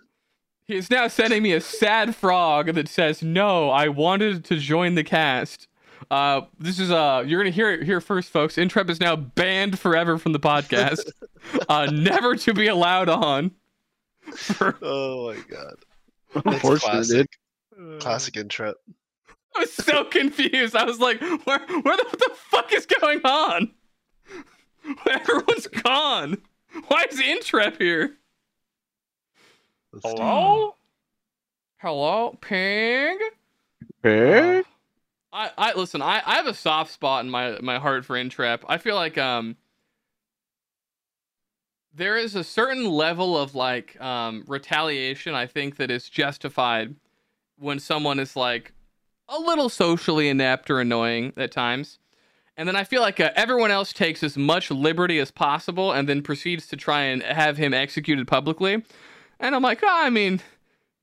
[0.66, 4.94] he is now sending me a sad frog that says, "No, I wanted to join
[4.94, 5.68] the cast."
[6.10, 8.58] Uh, this is uh, you're gonna hear it here first, folks.
[8.58, 11.10] Intrep is now banned forever from the podcast,
[11.68, 13.52] uh, never to be allowed on.
[14.34, 15.74] For, Oh my god.
[16.44, 17.28] Unfortunate, classic.
[18.00, 18.74] Classic intro.
[19.56, 20.76] I was so confused.
[20.76, 23.72] I was like, "Where, where the, what the fuck is going on?
[25.10, 26.38] Everyone's gone.
[26.88, 28.16] Why is Intrep here?
[29.92, 30.04] Let's.
[30.06, 30.74] Hello?
[31.78, 33.18] Hello, Pig.
[34.02, 34.62] Hey?
[35.56, 36.02] I listen.
[36.02, 38.64] I, I have a soft spot in my my heart for Intrep.
[38.68, 39.56] I feel like um
[41.94, 46.94] there is a certain level of like um retaliation I think that is justified
[47.58, 48.72] when someone is like
[49.28, 51.98] a little socially inept or annoying at times.
[52.56, 56.08] And then I feel like uh, everyone else takes as much liberty as possible and
[56.08, 58.82] then proceeds to try and have him executed publicly.
[59.38, 60.40] And I'm like, oh, I mean,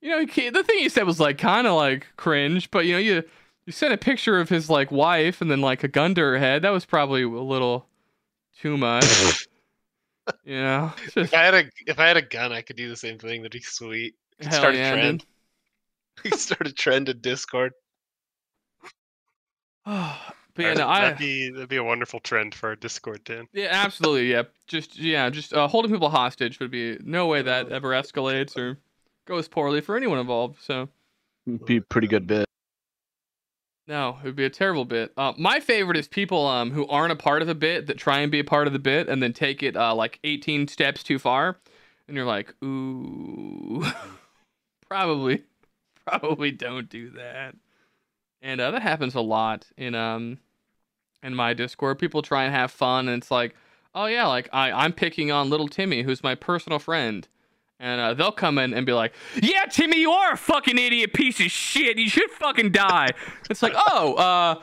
[0.02, 2.94] you know, he- the thing he said was like kind of like cringe, but you
[2.94, 3.24] know, you
[3.66, 6.38] you sent a picture of his like wife and then like a gun to her
[6.38, 6.62] head.
[6.62, 7.88] That was probably a little
[8.60, 9.48] too much.
[10.44, 12.90] you know, just, If I had a if I had a gun, I could do
[12.90, 13.42] the same thing.
[13.42, 14.16] That'd be sweet.
[14.42, 15.26] Hell start yeah, a trend.
[16.24, 17.74] You could start a trend in Discord.
[19.86, 20.16] but
[20.58, 23.48] yeah, no, that'd be that'd be a wonderful trend for our Discord, Dan.
[23.52, 24.44] yeah, absolutely, yeah.
[24.68, 28.78] Just yeah, just uh, holding people hostage would be no way that ever escalates or
[29.26, 30.62] goes poorly for anyone involved.
[30.62, 30.88] So.
[31.66, 32.48] Be a pretty good bit.
[33.94, 35.14] No, it would be a terrible bit.
[35.16, 38.22] Uh, my favorite is people um who aren't a part of a bit that try
[38.22, 41.04] and be a part of the bit and then take it uh like 18 steps
[41.04, 41.60] too far,
[42.08, 43.86] and you're like, ooh,
[44.90, 45.44] probably,
[46.08, 47.56] probably don't do that.
[48.42, 50.40] And uh, that happens a lot in um
[51.22, 52.00] in my Discord.
[52.00, 53.56] People try and have fun, and it's like,
[53.94, 57.28] oh yeah, like I I'm picking on little Timmy, who's my personal friend.
[57.84, 61.12] And uh, they'll come in and be like, "Yeah, Timmy, you are a fucking idiot
[61.12, 61.98] piece of shit.
[61.98, 63.10] You should fucking die."
[63.50, 64.62] It's like, "Oh, uh,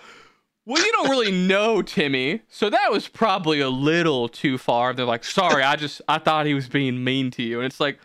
[0.65, 5.05] well, you don't really know Timmy, so that was probably a little too far." They're
[5.05, 7.99] like, "Sorry, I just I thought he was being mean to you." And it's like,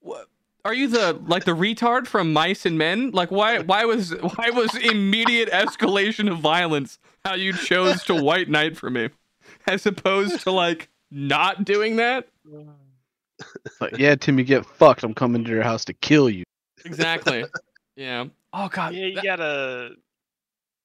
[0.00, 0.28] "What?
[0.64, 3.10] Are you the like the retard from Mice and Men?
[3.10, 8.48] Like, why why was why was immediate escalation of violence how you chose to white
[8.48, 9.10] knight for me,
[9.66, 12.28] as opposed to like not doing that?"
[13.64, 15.02] It's Like, yeah, Timmy, get fucked.
[15.02, 16.44] I'm coming to your house to kill you.
[16.84, 17.44] Exactly.
[17.96, 18.24] yeah.
[18.52, 18.94] Oh god.
[18.94, 19.90] Yeah, you that- gotta,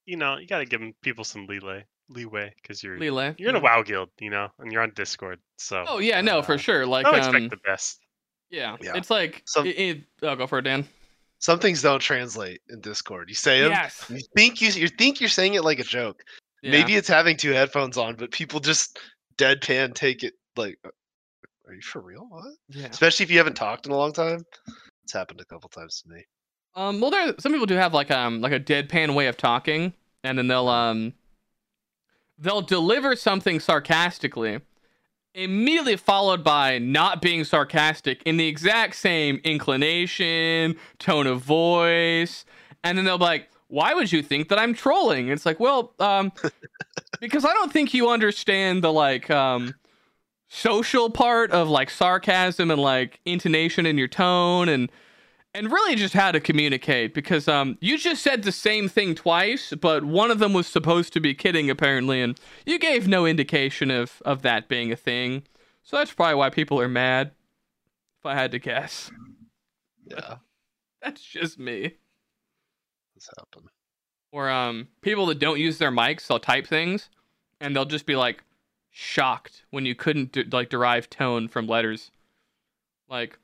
[0.05, 3.35] you know, you gotta give people some leeway, leeway, because you're Lele.
[3.37, 3.59] you're in a.
[3.59, 5.85] WoW guild, you know, and you're on Discord, so.
[5.87, 6.85] Oh yeah, no, uh, for sure.
[6.85, 7.99] Like, Don't um, expect the best.
[8.49, 8.75] yeah.
[8.81, 8.93] Yeah.
[8.95, 10.85] it's like, Some- it, it, oh, go for it, Dan.
[11.41, 13.29] Some things don't translate in Discord.
[13.29, 13.71] You say them.
[13.71, 14.05] Yes.
[14.09, 16.21] You think you you think you're saying it like a joke.
[16.61, 16.71] Yeah.
[16.71, 18.99] Maybe it's having two headphones on, but people just
[19.37, 20.89] deadpan take it like, "Uh,
[21.69, 22.25] "Are you for real?
[22.29, 22.87] What?" Yeah.
[22.87, 24.45] Especially if you haven't talked in a long time.
[25.03, 26.23] It's happened a couple times to me.
[26.75, 26.99] Um.
[26.99, 27.33] Well, there.
[27.39, 29.93] Some people do have like um like a deadpan way of talking,
[30.23, 31.13] and then they'll um
[32.37, 34.61] they'll deliver something sarcastically,
[35.33, 42.45] immediately followed by not being sarcastic in the exact same inclination, tone of voice,
[42.83, 45.59] and then they'll be like, "Why would you think that I'm trolling?" And it's like,
[45.59, 46.31] well, um,
[47.19, 49.75] because I don't think you understand the like um
[50.49, 54.91] social part of like sarcasm and like intonation in your tone and
[55.53, 59.73] and really just how to communicate because um you just said the same thing twice
[59.79, 63.91] but one of them was supposed to be kidding apparently and you gave no indication
[63.91, 65.43] of of that being a thing.
[65.83, 67.31] So that's probably why people are mad
[68.19, 69.11] if i had to guess.
[70.05, 70.35] Yeah,
[71.01, 71.95] that's just me.
[73.15, 73.69] This happened.
[74.31, 77.09] or um people that don't use their mics they'll type things
[77.61, 78.43] and they'll just be like
[78.99, 82.11] shocked when you couldn't d- like derive tone from letters
[83.07, 83.39] like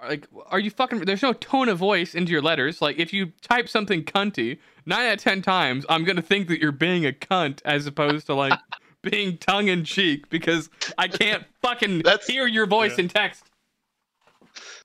[0.00, 3.32] like are you fucking there's no tone of voice into your letters like if you
[3.42, 7.10] type something cunty nine out of ten times i'm gonna think that you're being a
[7.10, 8.56] cunt as opposed to like
[9.02, 13.02] being tongue-in-cheek because i can't fucking That's- hear your voice Yeah.
[13.04, 13.44] in text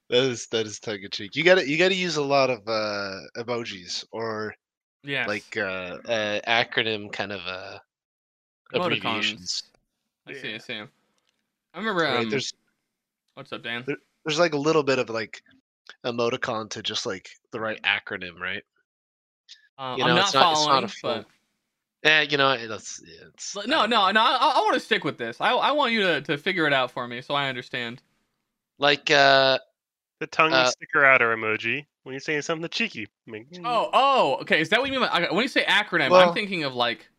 [0.10, 1.36] That is that is tongue in cheek.
[1.36, 4.56] You gotta you gotta use a lot of uh emojis or
[5.04, 7.78] yeah like uh, uh acronym kind of uh
[8.74, 9.64] abbreviations.
[10.28, 10.58] i see i Yeah.
[10.60, 12.18] see i remember Right?
[12.24, 12.54] um, There's
[13.36, 13.86] what's up dan
[14.26, 15.44] there's like a little bit of like
[16.06, 18.64] emoticon to just like the right acronym, right?
[19.78, 21.26] Uh, You I'm know, not it's not- it's not a full- but
[22.04, 24.22] Yeah, you know that's yeah, it's no, no, no.
[24.22, 25.42] I, I want to stick with this.
[25.42, 28.02] I, I want you to, to figure it out for me so I understand.
[28.80, 29.60] Like uh
[30.20, 33.08] The tongue Uh, sticker outer emoji when you're saying something cheeky.
[33.28, 34.62] I mean, Oh, oh, okay.
[34.62, 35.10] Is that what you mean?
[35.10, 37.10] By, when you say acronym, Well- I'm thinking of like.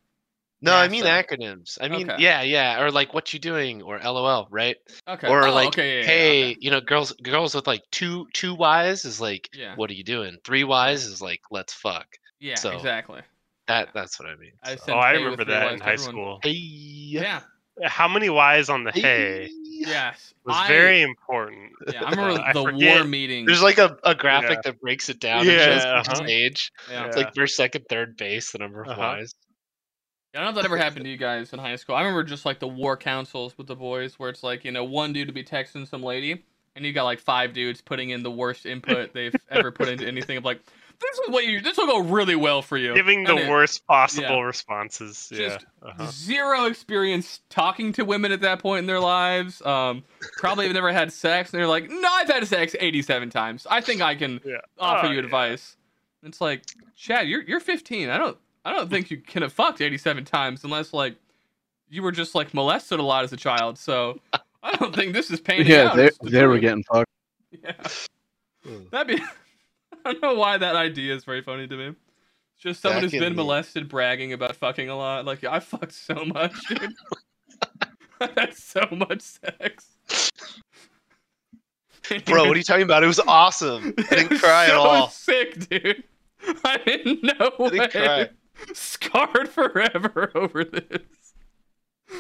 [0.64, 1.24] No, I mean NASA.
[1.26, 1.78] acronyms.
[1.80, 2.22] I mean Okay.
[2.22, 4.76] yeah, yeah, or like what you doing or LOL, right?
[5.08, 5.28] Okay.
[5.28, 6.56] Or oh, like okay, yeah, yeah, hey, okay.
[6.60, 9.74] you know, girls girls with like two two Y's is like Yeah.
[9.76, 10.38] what are you doing?
[10.44, 12.06] Three Y's is like let's fuck.
[12.40, 13.20] Yeah, so- exactly.
[13.66, 14.52] That that's what I mean.
[14.62, 14.92] I so.
[14.94, 16.12] oh, I hey with remember that in high everyone.
[16.12, 16.40] school.
[16.42, 16.50] Hey.
[16.52, 17.40] Yeah.
[17.82, 20.32] How many Y's on the hay Yes.
[20.44, 21.72] was I, very important.
[21.92, 23.46] Yeah, I remember I the war meeting.
[23.46, 24.70] There's like a, a graphic Yeah.
[24.70, 26.02] that breaks it down Yeah, and shows uh-huh.
[26.12, 26.72] each stage.
[26.90, 27.06] Yeah.
[27.06, 29.16] It's like first, second, third base, the number of Uh-huh.
[29.22, 29.34] Ys.
[30.35, 31.95] I don't know if that ever happened to you guys in high school.
[31.95, 34.82] I remember just like the war councils with the boys, where it's like you know
[34.85, 38.22] one dude to be texting some lady, and you got like five dudes putting in
[38.22, 40.37] the worst input they've ever put into anything.
[40.37, 40.61] Of like,
[41.01, 41.61] this is what you.
[41.61, 42.95] This will go really well for you.
[42.95, 45.28] Giving the it- worst possible responses.
[45.32, 45.39] Yeah.
[45.39, 46.07] Just uh-huh.
[46.11, 49.62] zero experience talking to women at that point in their lives.
[49.62, 50.03] Um,
[50.39, 53.68] probably have never had sex, and they're like, "No, I've had sex 87 times.
[53.70, 54.57] I think I can Yeah.
[54.80, 55.24] offer Oh, you yeah.
[55.24, 55.76] advice."
[56.24, 56.62] It's like,
[56.97, 58.09] Chad, you're you're 15.
[58.09, 61.16] I don't I don't think you can have fucked 87 times unless like
[61.88, 63.78] you were just like molested a lot as a child.
[63.78, 64.20] So
[64.62, 65.66] I don't think this is paying.
[65.66, 67.10] yeah, out they as the they were getting fucked.
[67.50, 67.72] Yeah.
[68.64, 68.84] Hmm.
[68.90, 69.22] That'd be.
[70.06, 71.86] I don't know why that idea is very funny to me.
[71.88, 75.24] It's just someone Back who's been the- molested bragging about fucking a lot.
[75.24, 76.92] Like, I fucked so much, dude.
[78.20, 80.30] I had so much sex.
[82.26, 83.02] Bro, what are you talking about?
[83.02, 83.94] It was awesome.
[83.98, 85.08] I didn't was cry at all.
[85.08, 86.04] Sick, dude.
[86.64, 87.50] I didn't know.
[87.60, 88.28] I didn't cry.
[88.74, 91.02] Scarred forever over this.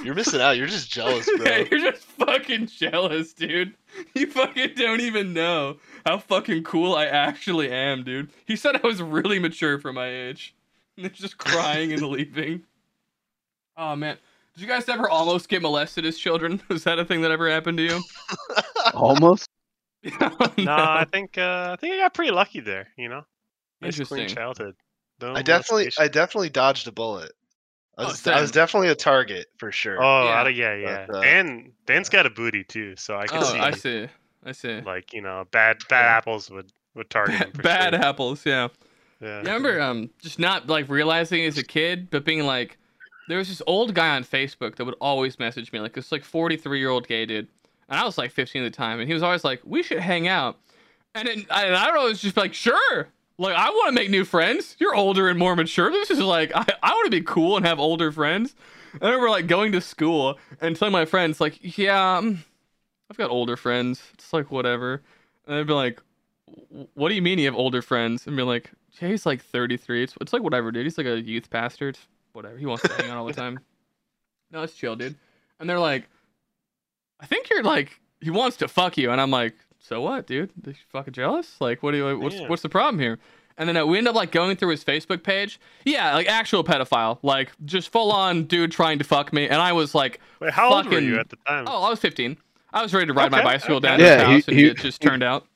[0.02, 0.56] You're missing out.
[0.56, 1.46] You're just jealous, bro.
[1.46, 3.74] Yeah, you're just fucking jealous, dude.
[4.14, 8.30] You fucking don't even know how fucking cool I actually am, dude.
[8.46, 10.54] He said I was really mature for my age.
[10.96, 12.62] And it's just crying and leaving.
[13.76, 14.16] Oh man.
[14.54, 16.62] Did you guys ever almost get molested as children?
[16.68, 18.00] Was that a thing that ever happened to you?
[18.94, 19.48] Almost.
[20.20, 22.88] Oh, No, I think uh, I think I got pretty lucky there.
[22.96, 23.24] You know,
[23.80, 24.76] nice clean childhood.
[25.24, 26.04] No I definitely, molestation.
[26.04, 27.32] I definitely dodged a bullet.
[27.96, 30.02] I Oh, was, I was definitely a target for sure.
[30.02, 30.48] Oh, Yeah.
[30.48, 31.06] yeah, yeah, yeah.
[31.08, 34.06] But, uh, Dan, Dan's got a booty too, so I can Oh, see, I see.
[34.44, 34.80] I see.
[34.84, 36.16] like you know, bad bad Yeah.
[36.18, 38.04] apples would would target him Bad, for bad sure.
[38.04, 38.68] apples, yeah.
[39.20, 39.28] Yeah.
[39.28, 42.76] Yeah, I remember um just not like realizing as a kid, but being like,
[43.26, 46.24] there was this old guy on Facebook that would always message me, like this like
[46.24, 47.48] 43 year old gay dude,
[47.88, 50.00] and I was like 15 at the time, and he was always like, we should
[50.00, 50.58] hang out,
[51.14, 53.08] and then I, and I would always just like, sure.
[53.38, 54.76] Like I want to make new friends.
[54.78, 55.90] You're older and more mature.
[55.90, 58.54] This is like I, I want to be cool and have older friends.
[58.92, 62.44] And I remember like going to school and telling my friends like, yeah, um,
[63.10, 64.02] I've got older friends.
[64.14, 65.02] It's like whatever.
[65.46, 66.00] And they'd be like,
[66.94, 68.26] what do you mean you have older friends?
[68.26, 68.70] And be like,
[69.00, 70.04] yeah, he's like 33.
[70.04, 70.84] It's, it's like whatever, dude.
[70.86, 71.88] He's like a youth pastor.
[71.88, 72.56] It's whatever.
[72.56, 73.60] He wants to hang out all the time.
[74.50, 75.16] No, it's chill, dude.
[75.58, 76.08] And they're like,
[77.18, 79.10] I think you're like, he wants to fuck you.
[79.10, 79.54] And I'm like,
[79.86, 80.50] so what, dude?
[80.66, 81.60] Are you fucking jealous?
[81.60, 82.48] Like, what do you, what's, Yeah.
[82.48, 83.18] what's the problem here?
[83.58, 85.60] And then uh, we end up like going through his Facebook page.
[85.84, 89.44] Yeah, like actual pedophile, like just full on dude trying to fuck me.
[89.48, 91.64] And I was like, Wait, how old were fucking- you at the time?
[91.68, 92.36] oh, I was 15.
[92.72, 93.86] I was ready to ride my bicycle okay.
[93.88, 95.46] down Yeah, his he- house, and he- it just turned out.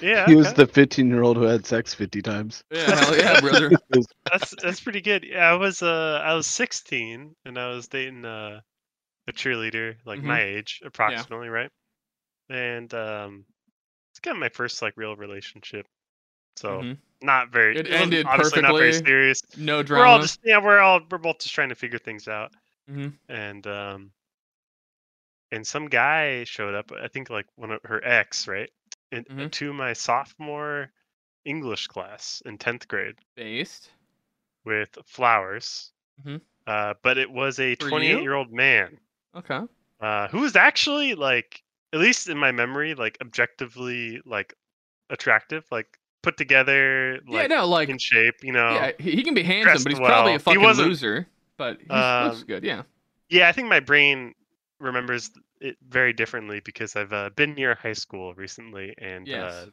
[0.00, 2.62] yeah, He was the 15 year old who had sex 50 times.
[2.70, 3.70] Yeah, hell yeah, brother.
[4.30, 5.24] that's that's pretty good.
[5.24, 8.60] Yeah, I was uh I was 16 and I was dating uh,
[9.26, 10.24] a cheerleader like Mhm.
[10.24, 11.70] my age approximately, right?
[12.48, 13.44] And um,
[14.20, 15.86] it's kind of my first like real relationship.
[16.56, 16.98] So Mhm.
[17.22, 17.76] not very.
[17.76, 19.40] It wasn't ended obviously not very serious.
[19.56, 20.02] No drama.
[20.04, 22.52] We're all just yeah, we're all we're both just trying to figure things out.
[22.88, 23.18] Mhm.
[23.28, 24.12] And um,
[25.52, 26.92] and some guy showed up.
[26.92, 28.70] I think like one of her ex, right?
[29.10, 29.50] In, Mhm.
[29.52, 30.92] To my sophomore
[31.44, 33.90] English class in 10th grade Based.
[34.64, 35.92] with flowers.
[36.24, 36.40] Mhm.
[36.66, 37.90] Uh, but it was a For you?
[37.90, 39.00] 28 year old man
[39.34, 39.60] Okay.
[40.00, 41.62] uh, who was actually like,
[41.92, 44.54] at least in my memory, like objectively like
[45.10, 48.36] attractive, like put together, yeah, like no, like in shape.
[48.42, 50.26] You know, yeah, he, can be handsome, but he's probably well.
[50.28, 51.26] a He fucking loser.
[51.56, 52.64] But he Um, looks good.
[52.64, 52.82] Yeah.
[53.28, 54.34] Yeah, I think my brain
[54.80, 55.30] remembers
[55.60, 59.52] it very differently because I've uh, been near high school recently, and Yes.
[59.52, 59.66] uh,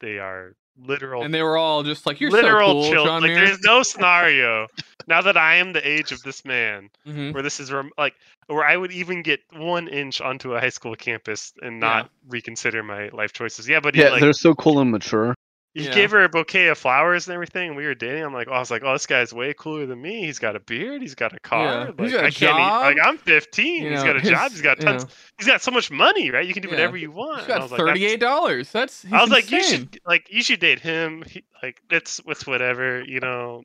[0.00, 3.06] they are literal, And they were all just like, "You're literal so cool, children.
[3.06, 4.68] John Like, Muir." there's no scenario
[5.06, 7.32] now that I am the age of this man Mhm.
[7.34, 8.14] where this is rem- like
[8.46, 12.82] where I would even get one inch onto a high school campus and not reconsider
[12.82, 13.68] my life choices.
[13.68, 15.34] Yeah, but Yeah, like they're so cool and mature.
[15.74, 15.94] He Yeah.
[15.94, 17.68] gave her a bouquet of flowers and everything.
[17.68, 18.22] And we were dating.
[18.22, 20.24] I'm like, oh, I was like, oh, this guy's way cooler than me.
[20.26, 21.00] He's got a beard.
[21.00, 21.64] He's got a car.
[21.64, 21.84] Yeah.
[21.86, 22.58] Like, He's got a I can't.
[22.58, 23.06] e- like.
[23.06, 23.82] I'm 15.
[23.84, 24.50] You he's know, got a job.
[24.50, 25.04] He's got you tons.
[25.04, 26.46] know, He's got so much money, right?
[26.46, 26.74] You can do Yeah.
[26.74, 27.38] whatever you want.
[27.40, 28.70] He's got was like, that's- thirty-eight dollars.
[28.70, 29.02] That's.
[29.02, 31.22] He's I was like, you should like you should date him.
[31.26, 33.02] He, like it's it's whatever.
[33.02, 33.62] You know,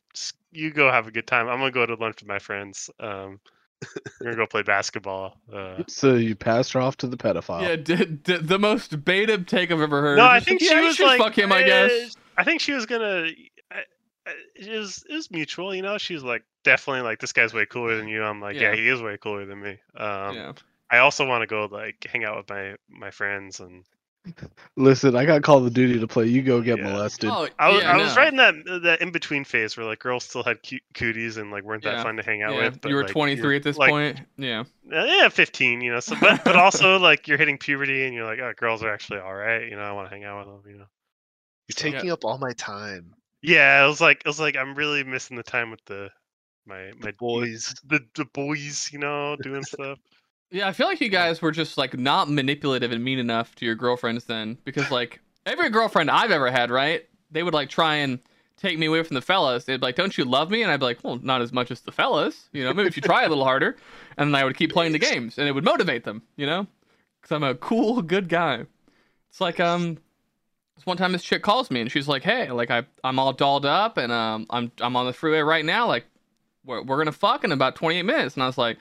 [0.51, 1.49] you go have a good time.
[1.49, 2.89] I'm gonna go to lunch with my friends.
[2.99, 3.39] Um,
[4.19, 5.39] we're gonna go play basketball.
[5.51, 7.61] Uh, So you passed her off to the pedophile.
[7.61, 10.17] Yeah, d- d- the most beta take I've ever heard.
[10.17, 11.51] No, I think like, she yeah, was should like, fuck him.
[11.51, 12.15] I eh, guess.
[12.37, 13.27] I think she was gonna.
[13.71, 13.75] I-
[14.25, 15.97] I- It was it was mutual, you know.
[15.97, 18.23] She's like definitely like this guy's way cooler than you.
[18.23, 18.75] I'm like, yeah, Yeah.
[18.75, 19.77] he is way cooler than me.
[19.95, 20.51] Um, yeah.
[20.89, 23.83] I also want to go like hang out with my my friends, and
[24.75, 26.27] Listen, I got Call of Duty to play.
[26.27, 26.85] You go get Yeah.
[26.91, 27.29] molested.
[27.29, 29.99] Oh, I was yeah, I was right in that that in between phase where like
[29.99, 32.03] girls still had cute cooties and like weren't that Yeah.
[32.03, 32.81] fun to hang out Yeah, with.
[32.81, 34.19] but, you were like, 23 at this like, point.
[34.37, 34.63] Yeah.
[34.91, 35.99] uh, yeah, 15, you know.
[35.99, 39.19] So, but but also like you're hitting puberty and you're like, oh, girls are actually
[39.19, 39.69] all right.
[39.69, 40.71] You know, I want to hang out with them.
[40.71, 40.87] You know,
[41.67, 43.13] you're taking up all my time.
[43.41, 46.09] Yeah, it was like it was like I'm really missing the time with the
[46.65, 47.73] my my Boys.
[47.85, 49.99] the the boys, you know, doing stuff.
[50.49, 53.65] Yeah, I feel like you guys were just like not manipulative and mean enough to
[53.65, 57.05] your girlfriends then, because like every girlfriend I've ever had, right?
[57.31, 58.19] They would like try and
[58.55, 59.65] take me away from the fellas.
[59.65, 61.69] They'd be like, "Don't you love me?" And I'd be like, "Well, not as much
[61.69, 62.49] as the fellas.
[62.53, 63.75] You know, maybe if you try a little harder."
[64.17, 66.21] And then I would keep playing the games, and it would motivate them.
[66.37, 66.67] You know,
[67.21, 68.65] because I'm a cool, good guy.
[69.29, 69.97] It's like um,
[70.77, 73.33] this one time this chick calls me and she's like, "Hey, like I I'm all
[73.33, 75.87] dolled up and um I'm I'm on the freeway right now.
[75.87, 76.05] Like
[76.63, 78.77] we're we're gonna fuck in about 28 minutes." And I was like,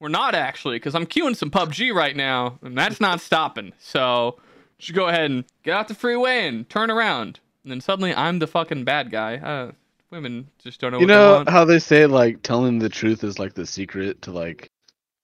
[0.00, 3.72] "We're not actually, because I'm queuing some PUBG right now, and that's not stopping.
[3.78, 4.38] So."
[4.78, 7.38] you should go ahead and get off the freeway and turn around.
[7.64, 9.36] And then suddenly I'm the fucking bad guy.
[9.36, 9.72] Uh,
[10.10, 11.50] women just don't know You what they know want.
[11.50, 14.70] how they say like telling the truth is like the secret to like,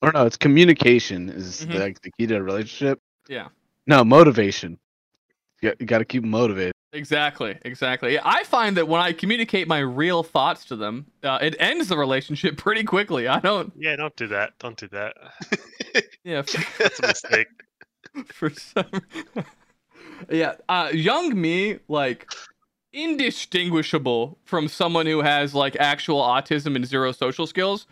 [0.03, 1.79] or no, it's communication is Mhm.
[1.81, 3.01] like the key to a relationship.
[3.31, 3.49] Yeah.
[3.87, 4.79] No, motivation.
[5.63, 6.75] You got, you got to keep motivated.
[6.97, 8.19] Exactly, exactly.
[8.19, 11.97] I find that when I communicate my real thoughts to them, uh, it ends the
[11.99, 13.29] relationship pretty quickly.
[13.29, 13.73] I don't.
[13.77, 14.59] Yeah, don't do that.
[14.59, 15.15] Don't do that.
[16.25, 16.43] Yeah,
[16.79, 17.47] That's a mistake.
[18.27, 18.85] for some.
[20.29, 22.29] yeah, uh, young me like
[22.93, 27.87] indistinguishable from someone who has like actual autism and zero social skills.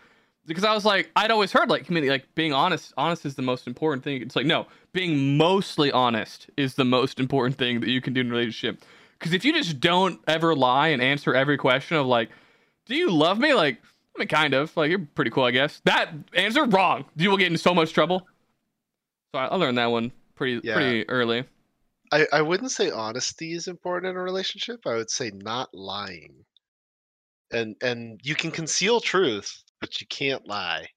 [0.47, 2.93] Because I was like, I'd always heard like community, like being honest.
[2.97, 4.21] Honest is the most important thing.
[4.21, 8.21] It's like no, being mostly honest is the most important thing that you can do
[8.21, 8.83] in a relationship.
[9.17, 12.29] Because if you just don't ever lie and answer every question of like,
[12.85, 13.53] do you love me?
[13.53, 13.81] Like,
[14.15, 14.75] I mean, kind of.
[14.77, 15.81] Like, you're pretty cool, I guess.
[15.85, 17.05] That answer wrong.
[17.15, 18.27] You will get in so much trouble.
[19.33, 20.75] So I, I learned that one pretty Yeah.
[20.75, 21.45] pretty early.
[22.11, 24.81] I, I wouldn't say honesty is important in a relationship.
[24.85, 26.45] I would say not lying.
[27.51, 30.87] And and you can conceal truth, but you can't lie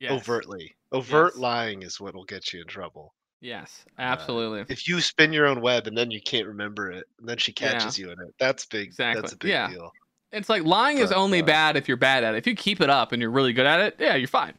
[0.00, 0.12] Yes.
[0.12, 0.74] overtly.
[0.92, 1.40] Overt Yes.
[1.40, 3.14] lying is what will get you in trouble.
[3.40, 4.64] Yes, absolutely.
[4.68, 7.52] If you spin your own web and then you can't remember it, and then she
[7.58, 7.72] Yeah.
[7.72, 8.94] catches you in it, that's big.
[8.96, 9.68] That's a big Yeah.
[9.70, 9.92] deal.
[10.32, 12.38] it's like lying is only uh, bad if you're bad at it.
[12.38, 14.54] If you keep it up and you're really good at it, yeah, you're fine.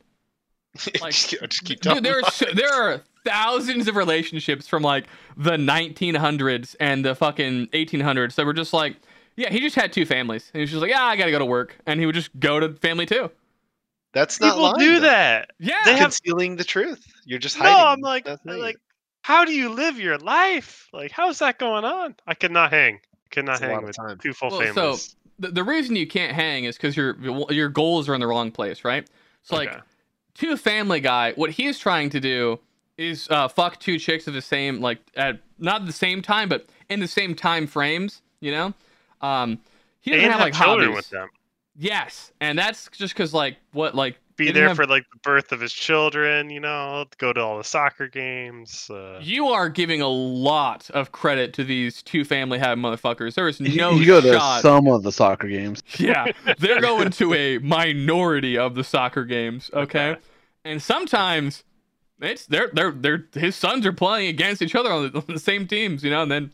[1.01, 5.05] Like, just, just keep Dude, there are so, there are thousands of relationships from like
[5.35, 8.95] the 1900s and the fucking 1800s that were just like,
[9.35, 11.39] yeah, he just had two families, and he was just like, yeah, I gotta go
[11.39, 13.29] to work, and he would just go to family two.
[14.15, 14.79] That's not People lying.
[14.79, 14.99] do though.
[15.01, 15.51] that.
[15.59, 17.05] Yeah, They have- Concealing the truth.
[17.25, 17.73] You're just hiding.
[17.73, 17.85] No.
[17.85, 18.77] I'm like, I'm like,
[19.21, 20.87] how do you live your life?
[20.93, 22.15] Like, how's that going on?
[22.25, 22.99] I could not hang.
[23.31, 24.17] Could not It's hang with time.
[24.17, 25.15] two full Well, so- families.
[25.37, 27.15] the, the reason you can't hang is because your
[27.51, 29.05] your goals are in the wrong place, right?
[29.43, 29.79] So like Okay.
[30.35, 32.59] to Family Guy, what he's trying to do
[32.97, 36.67] is uh, fuck two chicks of the same like at not the same time, but
[36.89, 38.21] in the same time frames.
[38.39, 38.73] You know,
[39.21, 39.59] um,
[39.99, 40.95] he doesn't and have have like hobbies.
[40.95, 41.27] with them.
[41.77, 45.51] Yes, and that's just because like what like Be there have- for like the birth
[45.51, 46.49] of his children.
[46.49, 48.89] You know, go to all the soccer games.
[48.89, 53.35] Uh, you are giving a lot of credit to these two family having motherfuckers.
[53.35, 55.83] There is no you go to some of the soccer games.
[55.99, 60.15] Yeah, they're going to a minority of the soccer games, okay?
[60.63, 61.63] And sometimes
[62.21, 65.39] it's they're they're they're his sons are playing against each other on the, on the
[65.39, 66.51] same teams, you know, and then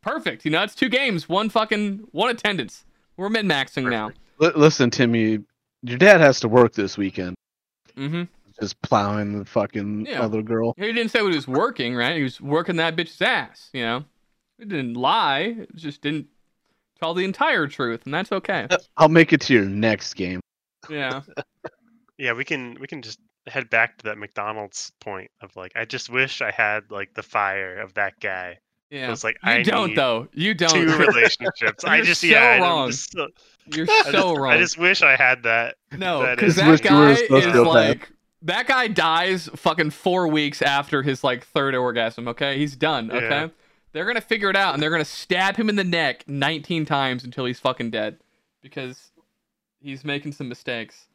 [0.00, 2.84] perfect, you know, it's two games, one fucking one attendance.
[3.16, 4.10] We're min maxing now.
[4.38, 5.40] Li- listen, Timmy,
[5.82, 7.34] your dad has to work this weekend.
[7.96, 8.24] Mm-hmm.
[8.60, 10.22] Just plowing the fucking Yeah.
[10.22, 10.74] other girl.
[10.76, 12.16] He didn't say he was working, right?
[12.16, 14.04] He was working that bitch's ass, you know.
[14.58, 16.26] He didn't lie, it just didn't
[17.00, 18.66] tell the entire truth, and that's okay.
[18.96, 20.40] I'll make it to your next game.
[20.88, 21.20] Yeah.
[22.18, 25.84] yeah, we can we can just head back to that McDonald's point of like, I
[25.84, 28.58] just wish I had like the fire of that guy.
[28.90, 29.10] Yeah.
[29.12, 30.28] It's like You I don't need though.
[30.32, 30.70] You don't.
[30.70, 31.84] two relationships.
[31.84, 32.90] I You're just so yeah, wrong.
[32.90, 33.28] just so-
[33.74, 34.52] You're I so just, wrong.
[34.52, 35.76] I just wish I had that.
[35.96, 37.66] No, That because is- that Wish you were a guy is sociopath.
[37.66, 38.12] like
[38.42, 42.28] that guy dies fucking four weeks after his like third orgasm.
[42.28, 43.10] Okay, he's done.
[43.10, 43.48] Okay, Yeah.
[43.92, 47.24] they're gonna figure it out and they're gonna stab him in the neck 19 times
[47.24, 48.18] until he's fucking dead
[48.62, 49.10] because
[49.80, 51.06] he's making some mistakes.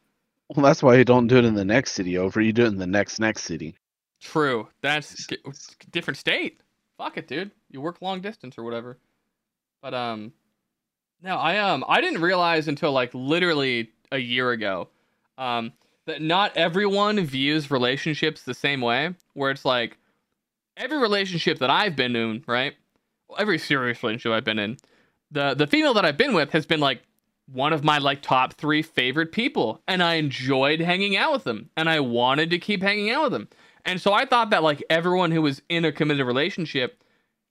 [0.54, 2.40] Well, that's why you don't do it in the next city over.
[2.42, 3.76] You do it in the next next city.
[4.20, 4.68] True.
[4.82, 5.38] That's g-
[5.90, 6.60] different state.
[7.02, 7.50] Fuck it, dude.
[7.68, 8.96] You work long distance or whatever.
[9.82, 10.32] But um,
[11.20, 14.88] no, I um, I didn't realize until like literally a year ago,
[15.36, 15.72] um,
[16.06, 19.16] that not everyone views relationships the same way.
[19.32, 19.98] Where it's like
[20.76, 22.74] every relationship that I've been in, right?
[23.36, 24.76] Every serious relationship I've been in,
[25.28, 27.02] the the female that I've been with has been like
[27.52, 31.68] one of my like top three favorite people, and I enjoyed hanging out with them,
[31.76, 33.48] and I wanted to keep hanging out with them.
[33.84, 37.02] And so I thought that like everyone who was in a committed relationship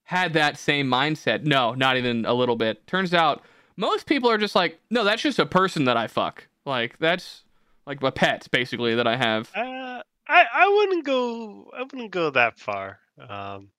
[0.03, 1.43] had that same mindset.
[1.43, 2.85] No, not even a little bit.
[2.87, 3.43] Turns out
[3.77, 6.47] most people are just like, no, that's just a person that I fuck.
[6.65, 7.43] Like that's
[7.85, 9.49] like a pet basically that I have.
[9.55, 11.71] Uh, I I wouldn't go.
[11.75, 12.99] I wouldn't go that far.
[13.19, 13.69] Um,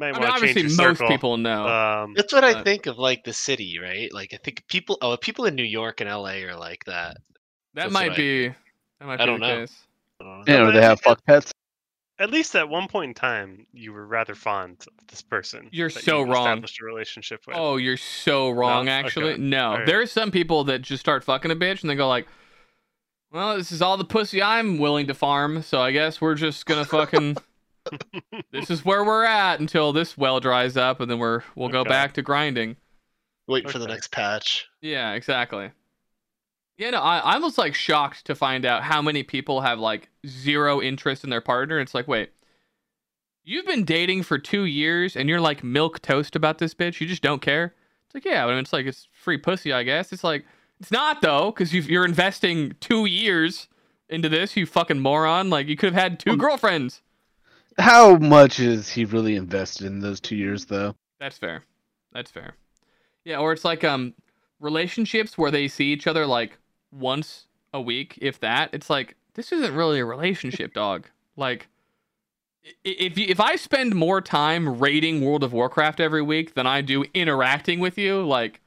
[0.00, 1.08] I want mean, obviously most circle.
[1.08, 1.66] people know.
[1.68, 4.12] Um, That's what I think of like the city, right?
[4.12, 7.18] Like I think people oh people in New York and LA are like that.
[7.74, 9.60] that that's might what I be that might I be don't the know.
[9.60, 9.86] case.
[10.22, 10.52] I don't know.
[10.54, 11.52] Yeah, or they have fuck pets.
[12.18, 15.68] at least at one point in time, you were rather fond of this person.
[15.72, 16.46] You're so you wrong.
[16.46, 17.56] Established a relationship with.
[17.56, 18.88] Oh, you're so wrong.
[18.88, 19.42] Actually, Okay.
[19.42, 19.70] no.
[19.72, 19.86] Alright.
[19.86, 22.28] There are some people that just start fucking a bitch and they go like,
[23.32, 26.66] "Well, this is all the pussy I'm willing to farm, so I guess we're just
[26.66, 27.36] gonna fucking."
[28.52, 31.82] this is where we're at until this well dries up, and then we're we'll go
[31.84, 32.76] back to grinding.
[33.48, 34.68] Waiting for the next patch.
[34.80, 35.72] Yeah, exactly.
[36.82, 40.08] Yeah, no, I, I was like shocked to find out how many people have like
[40.26, 41.78] zero interest in their partner.
[41.78, 42.32] It's like, wait,
[43.44, 47.00] you've been dating for two years and you're like milk toast about this bitch.
[47.00, 47.72] You just don't care.
[48.06, 50.12] It's like, yeah, but it's like it's free pussy, I guess.
[50.12, 50.44] It's like
[50.80, 53.68] it's not though, because you're investing two years
[54.08, 54.56] into this.
[54.56, 55.50] You fucking moron.
[55.50, 57.00] Like you could have had two Um, girlfriends.
[57.78, 60.96] How much is he really invested in those two years, though?
[61.20, 61.62] That's fair.
[62.10, 62.56] That's fair.
[63.24, 64.14] Yeah, or it's like um
[64.58, 66.58] relationships where they see each other like
[66.92, 68.70] once a week, if that.
[68.72, 71.06] It's like this isn't really a relationship, dog.
[71.36, 71.68] Like
[72.84, 76.80] if you, if I spend more time raiding World of Warcraft every week than I
[76.80, 78.60] do interacting with you, like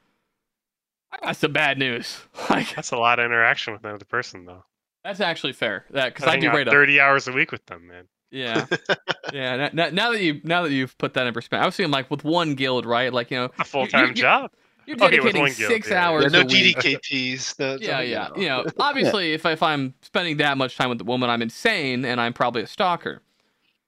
[1.11, 2.19] I got some bad news.
[2.49, 4.63] Like That's a lot of interaction with another person, though.
[5.03, 5.85] that's actually fair.
[5.91, 8.07] That because Gotta I do out raid a 30 hours a week with them, man.
[8.31, 8.65] Yeah,
[9.33, 9.55] yeah.
[9.55, 11.91] Now, now- now that you now that you've put that in perspective, I was thinking
[11.91, 13.13] like with one guild, right?
[13.13, 14.51] Like you know, A full time you- job.
[14.85, 16.07] You're dedicating one guild, six yeah.
[16.07, 16.23] hours.
[16.23, 16.77] Yeah, no a week.
[16.77, 17.59] DDKPs.
[17.59, 18.29] No, Yeah, yeah.
[18.35, 22.05] You know, obviously, if if I'm spending that much time with the woman, I'm insane,
[22.05, 23.21] and I'm probably a stalker.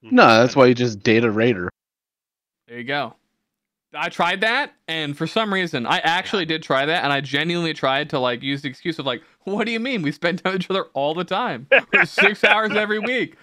[0.01, 1.69] No, that's why you just date a raider.
[2.67, 3.15] There you go.
[3.93, 7.73] I tried that, and for some reason, I actually did try that, and I genuinely
[7.73, 10.01] tried to like use the excuse of like, "What do you mean?
[10.01, 11.67] We spend time with each other all the time,
[12.05, 13.37] six hours every week."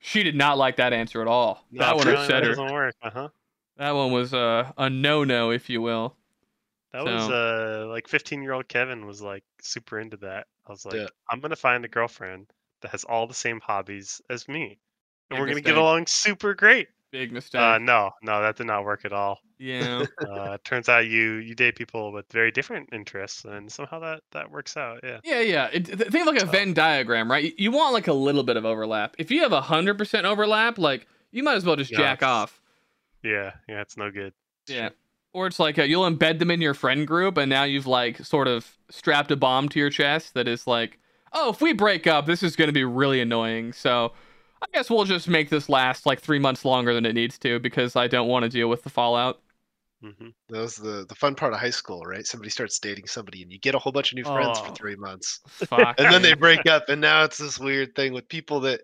[0.00, 1.64] She did not like that answer at all.
[1.70, 2.56] No, that one upset her.
[2.56, 2.94] work.
[3.02, 3.28] Uh huh.
[3.76, 6.16] That one was uh, a no-no, if you will.
[6.92, 10.46] That was uh like 15 year old Kevin was like super into that.
[10.66, 11.06] I was like, Yeah.
[11.28, 12.46] I'm gonna find a girlfriend
[12.82, 14.78] that has all the same hobbies as me,
[15.30, 16.88] and Big we're gonna get along super great.
[17.12, 17.60] Big mistake.
[17.60, 19.40] Uh, no, no, that did not work at all.
[19.58, 20.04] yeah.
[20.30, 24.50] Uh, turns out you you date people with very different interests, and somehow that that
[24.50, 25.00] works out.
[25.02, 25.18] Yeah.
[25.24, 25.66] Yeah, yeah.
[25.72, 27.52] It, th- think of like a So- Venn diagram, right?
[27.58, 29.16] You- want like a little bit of overlap.
[29.18, 32.60] If you have a hundred percent overlap, like you might as well just jack off.
[33.22, 34.32] Yeah, yeah, it's no good.
[34.68, 34.90] Yeah.
[35.32, 38.18] Or it's like uh, you'll embed them in your friend group, and now you've like
[38.24, 40.98] sort of strapped a bomb to your chest that is like,
[41.32, 43.72] oh, if we break up, this is going to be really annoying.
[43.72, 44.12] So
[44.60, 47.60] I guess we'll just make this last like three months longer than it needs to
[47.60, 49.40] because I don't want to deal with the fallout.
[50.02, 50.30] mm-hmm.
[50.48, 52.26] That was the, the fun part of high school, right?
[52.26, 54.64] Somebody starts dating somebody and you get a whole bunch of new friends Oh.
[54.64, 55.38] for three months.
[55.46, 55.94] Fuck.
[56.00, 58.80] And then they break up and now it's this weird thing with people that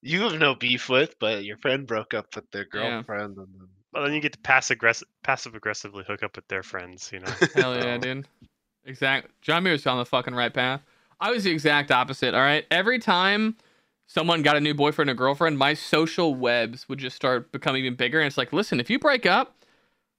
[0.00, 3.02] you have no beef with, but your friend broke up with their Yeah.
[3.02, 6.48] girlfriend and then Well, then you get to passive aggressive, passive aggressively hook up with
[6.48, 7.10] their friends.
[7.12, 7.32] You know.
[7.54, 8.28] Hell yeah, Um, dude.
[8.84, 9.28] Exact.
[9.42, 10.80] John Muir's on the fucking right path.
[11.20, 12.34] I was the exact opposite.
[12.34, 12.66] All right.
[12.70, 13.56] Every time
[14.06, 17.94] someone got a new boyfriend or girlfriend, my social webs would just start becoming even
[17.96, 18.18] bigger.
[18.18, 19.54] And it's like, listen, if you break up,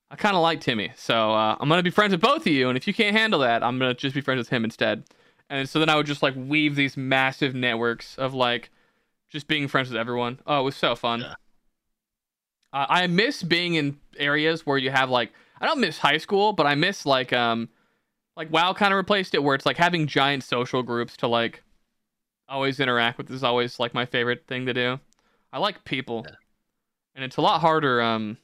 [0.09, 2.69] I kind of like Timmy, so uh, I'm gonna be friends with both of you.
[2.69, 5.03] And if you can't handle that, I'm gonna just be friends with him instead.
[5.49, 8.69] And so then I would just like weave these massive networks of like
[9.29, 10.39] just being friends with everyone.
[10.45, 11.21] Oh, it was so fun.
[11.21, 11.33] Yeah.
[12.73, 16.53] Uh, I miss being in areas where you have like I don't miss high school,
[16.53, 17.69] but I miss like um
[18.35, 21.63] like WoW kind of replaced it where it's like having giant social groups to like
[22.49, 24.99] always interact with is always like my favorite thing to do.
[25.53, 26.25] I like people.
[26.27, 26.35] Yeah.
[27.15, 28.37] And it's a lot harder um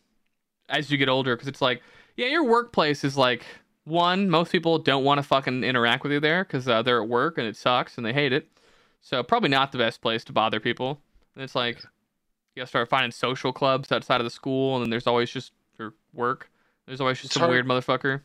[0.69, 1.81] as you get older cuz it's like
[2.15, 3.43] yeah, your workplace is like
[3.85, 7.09] one, most people don't want to fucking interact with you there cuz uh, they're at
[7.09, 8.47] work and it sucks and they hate it.
[9.01, 11.01] So probably not the best place to bother people.
[11.33, 11.83] And it's like
[12.59, 15.53] you gotta start finding social clubs outside of the school, and then there's always just
[15.77, 16.51] your work.
[16.85, 18.21] There's always just It's some hard- weird motherfucker.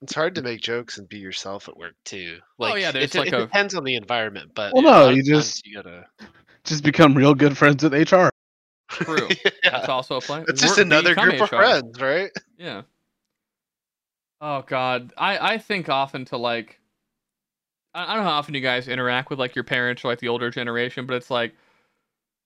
[0.00, 2.38] it's hard to make jokes and be yourself at work too.
[2.40, 4.82] Oh, like, Oh, yeah, there's it, like it a- depends on the environment, but Well,
[4.82, 6.06] no, you just- you gotta
[6.64, 8.30] Just become real good friends with HR.
[8.88, 9.28] True.
[9.44, 9.70] yeah.
[9.70, 10.44] That's also a play.
[10.48, 12.30] It's just Work- another become group of friends, right?
[12.56, 12.82] Yeah.
[14.40, 16.78] Oh God, I I think often to like,
[17.94, 20.20] I, I don't know how often you guys interact with like your parents or like
[20.20, 21.54] the older generation, but it's like,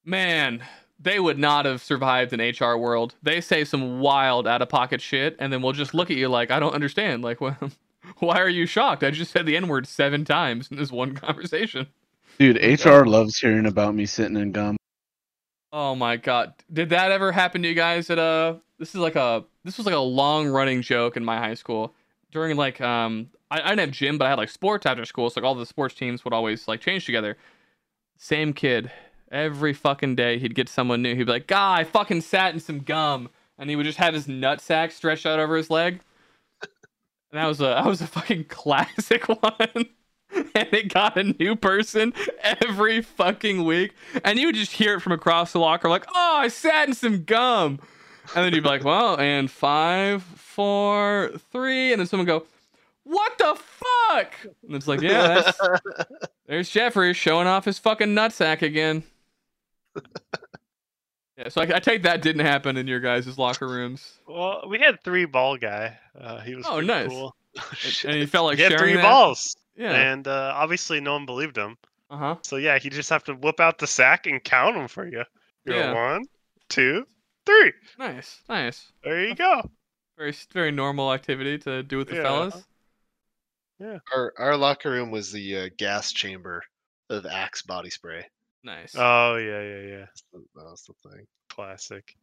[0.04, 0.62] man,
[1.03, 3.14] they would not have survived an HR world.
[3.22, 6.28] They say some wild out of pocket shit, and then we'll just look at you
[6.28, 7.22] like I don't understand.
[7.22, 7.57] Like, well,
[8.18, 9.03] why are you shocked?
[9.03, 11.88] I just said the n word seven times in this one conversation.
[12.38, 14.76] Dude, HR loves hearing about me sitting in gum.
[15.72, 16.55] Oh my god.
[16.72, 19.86] Did that ever happen to you guys at uh this is like a this was
[19.86, 21.94] like a long running joke in my high school.
[22.30, 25.30] During like um I, I didn't have gym, but I had like sports after school,
[25.30, 27.36] so like all the sports teams would always like change together.
[28.18, 28.90] Same kid.
[29.33, 31.16] Every fucking day he'd get someone new.
[31.16, 34.12] He'd be like, God, I fucking sat in some gum and he would just have
[34.12, 36.01] his nut sack stretched out over his leg.
[36.61, 39.87] And that was a that was a fucking classic one.
[40.55, 42.12] and it got a new person
[42.43, 43.95] every fucking week.
[44.22, 46.95] And you would just hear it from across the locker, like, oh, I sat in
[46.95, 47.80] some gum.
[48.35, 51.93] And then you'd be like, well, and five, four, three.
[51.93, 52.45] And then someone go,
[53.05, 54.35] what the fuck?
[54.66, 55.51] And it's like, yeah,
[56.47, 59.03] there's Jeffrey showing off his fucking nutsack again.
[61.38, 64.18] Yeah, so I, I take that didn't happen in your guys' locker rooms.
[64.28, 65.99] Well, we had three ball guy.
[66.18, 67.09] Uh, he was Oh, nice.
[67.09, 67.34] cool.
[68.05, 69.03] And he felt like he had sharing three that?
[69.03, 69.93] balls, Yeah.
[70.12, 71.76] and uh, obviously no one believed him.
[72.11, 72.36] Uh huh.
[72.43, 75.24] So yeah, he just have to whip out the sack and count them for you.
[75.64, 75.95] You go Yeah.
[75.95, 76.24] one,
[76.68, 77.07] two,
[77.47, 77.72] three.
[77.99, 78.93] Nice, nice.
[79.03, 79.62] There you go.
[80.18, 82.22] Very, very normal activity to do with the Yeah.
[82.22, 82.62] fellas.
[83.78, 83.99] Yeah.
[84.14, 86.62] Our our locker room was the uh, gas chamber
[87.11, 88.26] of Axe body spray.
[88.64, 88.94] Nice.
[88.96, 90.04] Oh yeah, yeah, yeah.
[90.32, 91.26] That was the thing.
[91.48, 92.16] Classic.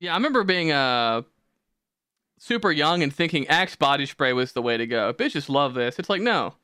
[0.00, 1.22] Yeah, I remember being uh
[2.38, 5.12] super young and thinking Axe body spray was the way to go.
[5.12, 5.98] Bitches love this.
[5.98, 6.54] It's like no,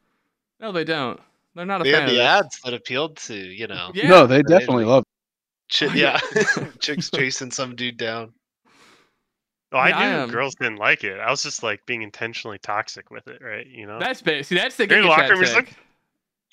[0.61, 1.19] no, they don't.
[1.55, 2.27] They're not a They fan had of the this.
[2.27, 3.91] ads that appealed to you know.
[3.95, 4.09] Yeah.
[4.09, 5.05] No, they definitely like- love.
[5.73, 6.21] Chi- Oh, yeah.
[6.37, 8.33] yeah, chicks chasing some dude down.
[9.73, 11.19] Oh, I Yeah, I knew girls didn't like it.
[11.19, 13.67] I was just like being intentionally toxic with it, right?
[13.67, 15.75] You know, That's ba- see, that's the Your Giga locker room like-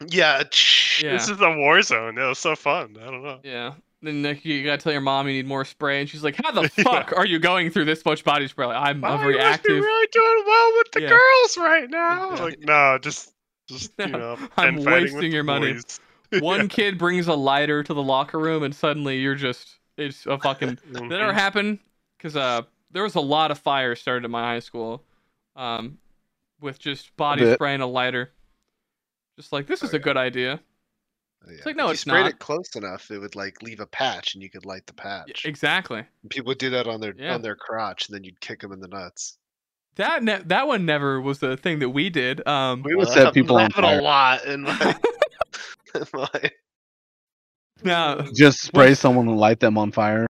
[0.08, 1.14] Yeah, ch- Yeah.
[1.14, 2.18] this is a war zone.
[2.18, 2.98] It was so fun.
[3.02, 3.40] I don't know.
[3.44, 3.74] Yeah.
[4.04, 6.52] Then like, you gotta tell your mom you need more spray, and she's like, "How
[6.52, 6.84] the Yeah.
[6.84, 9.64] fuck are you going through this much body spray?" Like, I'm, Wow, I'm you must
[9.64, 11.10] be really doing well with the Yeah.
[11.10, 12.32] girls right now.
[12.34, 12.42] Yeah.
[12.44, 13.34] Like, no, just,
[13.68, 15.74] just you know, I'm pen fighting with wasting your money.
[15.74, 16.00] boys.
[16.42, 20.38] One kid brings a lighter to the locker room, and suddenly you're just it's a
[20.40, 21.78] fucking That never happened
[22.18, 25.04] because uh, there was a lot of fires started at my high school,
[25.56, 25.98] um,
[26.60, 27.56] with just body bit.
[27.56, 28.32] spray and a lighter.
[29.38, 30.60] Just like this is Oh, a good idea.
[31.50, 31.58] Yeah.
[31.66, 32.32] like, no, if it's you sprayed not.
[32.34, 35.24] it close enough, it would like leave a patch, and you could light the Yeah,
[35.26, 35.46] patch.
[35.46, 36.06] exactly.
[36.30, 37.34] People would do that on their Yeah.
[37.34, 39.38] on their crotch, and then you'd kick them in the nuts.
[39.96, 42.48] That ne- that one never was the thing that we did.
[42.48, 44.00] Um, We would Well, set people on happened fire.
[44.00, 44.72] a lot in my.
[45.96, 46.52] in my
[47.84, 50.28] now Just spray someone and light them on fire.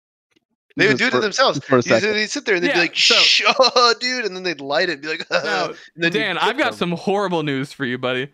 [0.77, 1.59] they would do it for- to themselves.
[1.65, 2.13] for a second.
[2.13, 4.61] They'd sit there and they'd Yeah, be like, so- "Shh, oh, dude," and then they'd
[4.61, 6.77] light it and be like, now, and then Dan, I've got them.
[6.77, 8.31] some horrible news for you, buddy.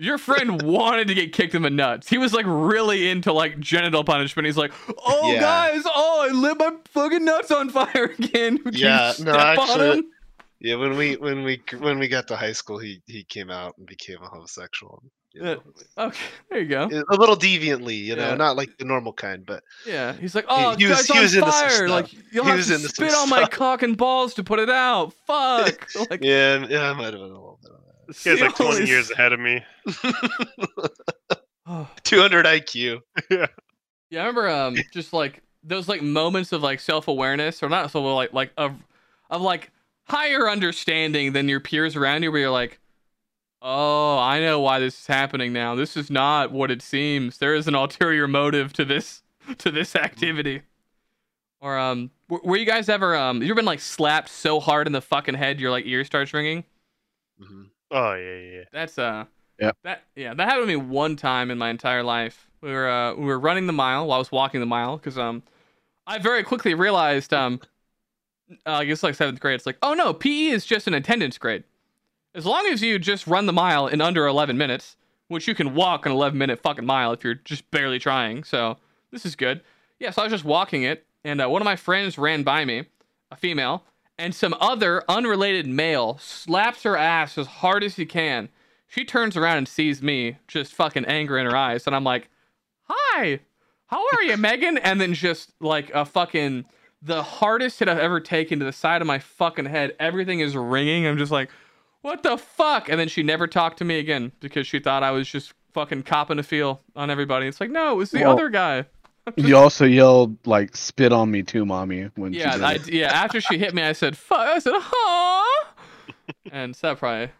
[0.00, 2.08] Your friend wanted to get kicked in the nuts.
[2.08, 4.46] He was like really into like genital punishment.
[4.46, 4.72] He's like,
[5.04, 5.40] "Oh, Yeah.
[5.40, 10.02] guys, oh, I lit my fucking nuts on fire again." Would Yeah, no, on actually-
[10.60, 13.76] Yeah, when we when we when we got to high school, he he came out
[13.76, 15.02] and became a homosexual.
[15.34, 15.54] You Yeah.
[15.54, 15.62] know,
[16.06, 16.18] Okay,
[16.50, 16.84] there you go.
[17.10, 18.34] a little deviantly, you know, Yeah.
[18.34, 21.22] not like the normal kind, but Yeah, he's like, oh, he was- guys he on
[21.22, 21.88] was some fire.
[21.88, 24.70] Like, you'll He have was to spit on my cock and balls to put it
[24.70, 25.12] out.
[25.26, 25.88] Fuck.
[26.10, 27.72] like, yeah, yeah, I might have been a little bit
[28.08, 28.88] This guy's like 20 seriously.
[28.88, 29.64] years ahead of me.
[31.70, 31.86] Oh.
[32.02, 33.00] 200 IQ.
[33.30, 33.46] Yeah,
[34.10, 37.90] Yeah, I remember um just like those like moments of like self awareness, or not
[37.90, 38.72] so like like of
[39.28, 39.70] of like
[40.04, 42.80] higher understanding than your peers around you, where you're like,
[43.60, 45.74] oh, I know why this is happening now.
[45.74, 47.36] This is not what it seems.
[47.36, 49.22] There is an ulterior motive to this
[49.58, 50.62] to this activity.
[51.60, 54.94] Or um, were you guys ever um, you ever been like slapped so hard in
[54.94, 56.64] the fucking head your like ear starts ringing?
[57.38, 58.64] hmm Oh yeah, yeah, yeah.
[58.72, 59.24] That's uh
[59.60, 59.76] Yep.
[59.82, 62.48] That yeah, that happened to me one time in my entire life.
[62.60, 65.18] We were uh we were running the mile while I was walking the mile because
[65.18, 65.42] um
[66.06, 67.60] I very quickly realized um
[68.66, 71.38] uh, I guess like seventh grade it's like oh no PE is just an attendance
[71.38, 71.64] grade.
[72.34, 74.96] As long as you just run the mile in under 11 minutes,
[75.28, 78.44] which you can walk an 11 minute fucking mile if you're just barely trying.
[78.44, 78.76] So
[79.10, 79.62] this is good.
[79.98, 82.64] Yeah, so I was just walking it, and uh, one of my friends ran by
[82.64, 82.84] me,
[83.32, 83.82] a female,
[84.18, 88.48] and some other unrelated male slaps her ass as hard as he can.
[88.86, 92.28] She turns around and sees me, just fucking anger in her eyes, and I'm like,
[92.84, 93.40] "Hi,
[93.86, 96.64] how are you, Megan?" And then just like a fucking
[97.00, 99.94] the hardest hit I've ever taken to the side of my fucking head.
[100.00, 101.06] Everything is ringing.
[101.06, 101.50] I'm just like,
[102.00, 105.10] "What the fuck?" And then she never talked to me again because she thought I
[105.12, 107.46] was just fucking copping a feel on everybody.
[107.46, 108.86] It's like, no, it was the Well, other guy.
[109.36, 112.92] You also yelled like "spit on me too, mommy" when Yeah, she did I, it.
[112.92, 113.12] yeah.
[113.12, 115.64] After she hit me, I said, "Fuck!" I said, "Huh,"
[116.50, 117.30] and so that probably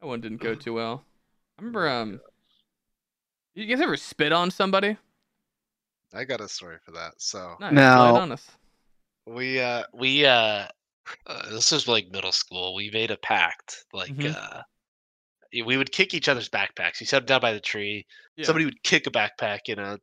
[0.00, 1.04] that one didn't go too well.
[1.58, 2.20] I remember, um,
[3.54, 4.96] you guys ever spit on somebody?
[6.14, 7.14] I got a story for that.
[7.18, 8.50] So Nice, Now- lay it on us.
[9.26, 10.66] we uh we uh,
[11.26, 12.74] uh this was like middle school.
[12.74, 13.84] We made a pact.
[13.92, 14.34] Like Mhm.
[14.34, 14.62] uh
[15.52, 17.00] we would kick each other's backpacks.
[17.00, 18.06] You set them down by the tree.
[18.36, 18.44] Yeah.
[18.44, 19.96] Somebody would kick a backpack, you know,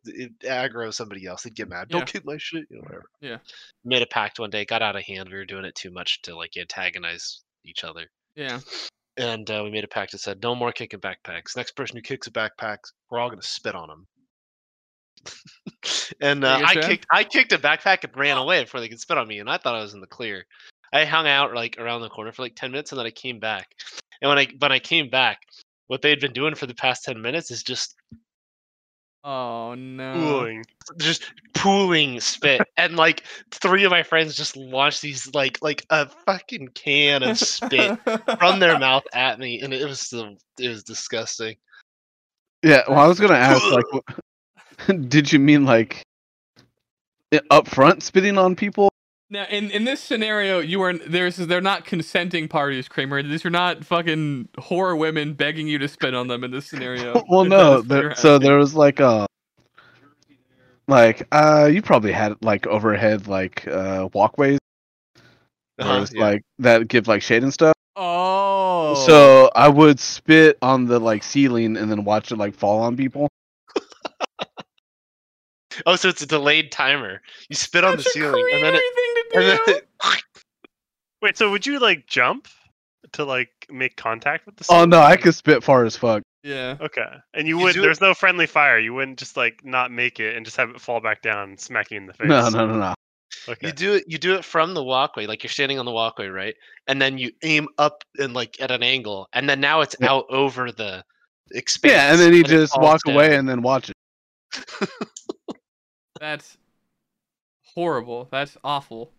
[0.43, 1.43] aggro somebody else.
[1.43, 1.89] They'd get mad.
[1.89, 2.05] Don't Yeah.
[2.05, 3.05] kick my shit, you know, whatever.
[3.21, 3.37] Yeah.
[3.83, 5.29] Made a pact one day, got out of hand.
[5.29, 8.09] We were doing it too much to like antagonize each other.
[8.35, 8.59] Yeah,
[9.17, 11.55] And uh, we made a pact that said, no more kicking backpacks.
[11.55, 12.79] Next person who kicks a backpack,
[13.09, 14.07] we're all going to spit on them.
[16.21, 16.81] and uh, I sure?
[16.83, 19.49] kicked I kicked a backpack and ran away before they could spit on me, and
[19.49, 20.45] I thought I was in the clear.
[20.93, 23.39] I hung out like around the corner for like ten minutes, and then I came
[23.39, 23.67] back.
[24.21, 25.39] And when I when I came back,
[25.87, 27.95] what they'd been doing for the past ten minutes is just
[29.27, 30.13] Oh no.
[30.13, 30.63] Cooling.
[30.97, 31.23] just
[31.55, 36.67] pooling spit, and like three of my friends just launched these like like a fucking
[36.75, 37.99] can of spit
[38.39, 41.55] from their mouth at me, and it was so it was disgusting.
[42.61, 43.85] Yeah, well, I was gonna ask, like,
[44.87, 46.03] what- did you mean like
[47.33, 48.89] i- up front spitting on people?
[49.29, 53.23] Now, in, in this scenario, you are there's they're not consenting parties, Kramer.
[53.23, 57.23] These are not fucking whore women begging you to spit on them in this scenario.
[57.29, 57.81] well, If no.
[57.81, 59.25] that's what you're There, so there was like a
[60.87, 64.59] like uh, you probably had like overhead like uh walkways,
[65.79, 66.21] Uh-huh, yeah.
[66.23, 67.73] like that give like shade and stuff.
[67.95, 68.93] Oh.
[69.07, 72.95] So I would spit on the like ceiling and then watch it like fall on
[72.97, 73.29] people.
[75.85, 77.21] Oh, so it's a delayed timer.
[77.49, 80.23] You spit on the a ceiling, and then it, creepy and thing to then it,
[81.21, 82.47] Wait, so would you like jump
[83.13, 84.65] to like make contact with the?
[84.69, 84.99] Oh no.
[84.99, 86.21] I could spit far as fuck.
[86.43, 86.77] Yeah.
[86.79, 87.73] Okay, and you You would.
[87.73, 88.77] do it- There's no friendly fire.
[88.77, 91.59] You wouldn't just like not make it and just have it fall back down, and
[91.59, 92.27] smack you in the face.
[92.27, 92.93] No, no, no, no.
[93.49, 93.67] Okay.
[93.67, 94.05] you do it.
[94.07, 96.55] You do it from the walkway, like you're standing on the walkway, right?
[96.87, 100.11] And then you aim up and like at an angle, and then now it's Yeah.
[100.11, 101.03] out over the
[101.51, 101.91] expanse.
[101.93, 103.95] Yeah, and then you it just falls walk away and then watch it.
[106.25, 106.57] That's
[107.75, 108.27] horrible.
[108.31, 109.11] That's awful.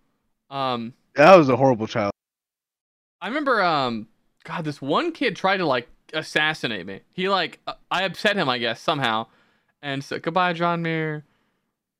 [0.50, 2.10] Um, That was a horrible child.
[3.20, 4.08] I remember, um,
[4.42, 7.02] God, this one kid tried to like assassinate me.
[7.12, 9.28] He like, uh, I upset him, I guess, somehow,
[9.82, 11.24] and so goodbye, John Muir.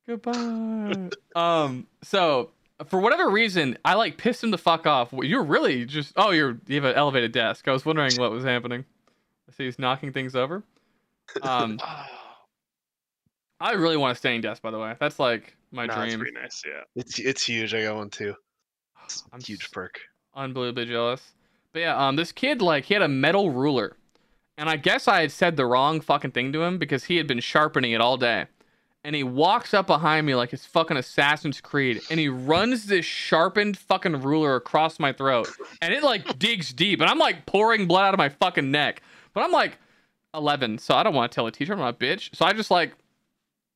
[0.09, 1.11] Goodbye.
[1.37, 2.51] um, so
[2.87, 5.13] for whatever reason, I like pissed him the fuck off.
[5.13, 7.69] You're really just, oh, you're you have an elevated desk.
[7.69, 8.85] I was wondering what was happening.
[9.49, 10.65] I see he's knocking things over.
[11.43, 11.79] Um,
[13.61, 14.95] I really want a standing desk, by the way.
[15.01, 16.21] That's like my no, it's dream.
[16.21, 16.63] pretty nice.
[16.67, 16.83] Yeah.
[16.95, 17.75] it's it's huge.
[17.75, 18.35] I got one too.
[19.05, 20.01] It's I'm a huge s- perk.
[20.35, 21.33] unbelievably jealous.
[21.73, 23.97] But yeah, um, this kid like he had a metal ruler,
[24.59, 27.27] and I guess I had said the wrong fucking thing to him because he had
[27.27, 28.47] been sharpening it all day,
[29.05, 33.05] and he walks up behind me like it's fucking Assassin's Creed, and he runs this
[33.05, 35.49] sharpened fucking ruler across my throat,
[35.81, 39.03] and it like digs deep, and I'm like pouring blood out of my fucking neck,
[39.35, 39.79] but I'm like
[40.35, 42.53] 11, so I don't want to tell a teacher I'm not a bitch, so I
[42.55, 42.93] just like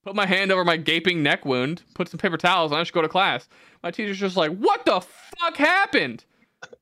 [0.05, 2.93] put my hand over my gaping neck wound, put some paper towels, and I just
[2.93, 3.49] go to class.
[3.83, 6.25] My teacher's just like, "What the fuck happened?"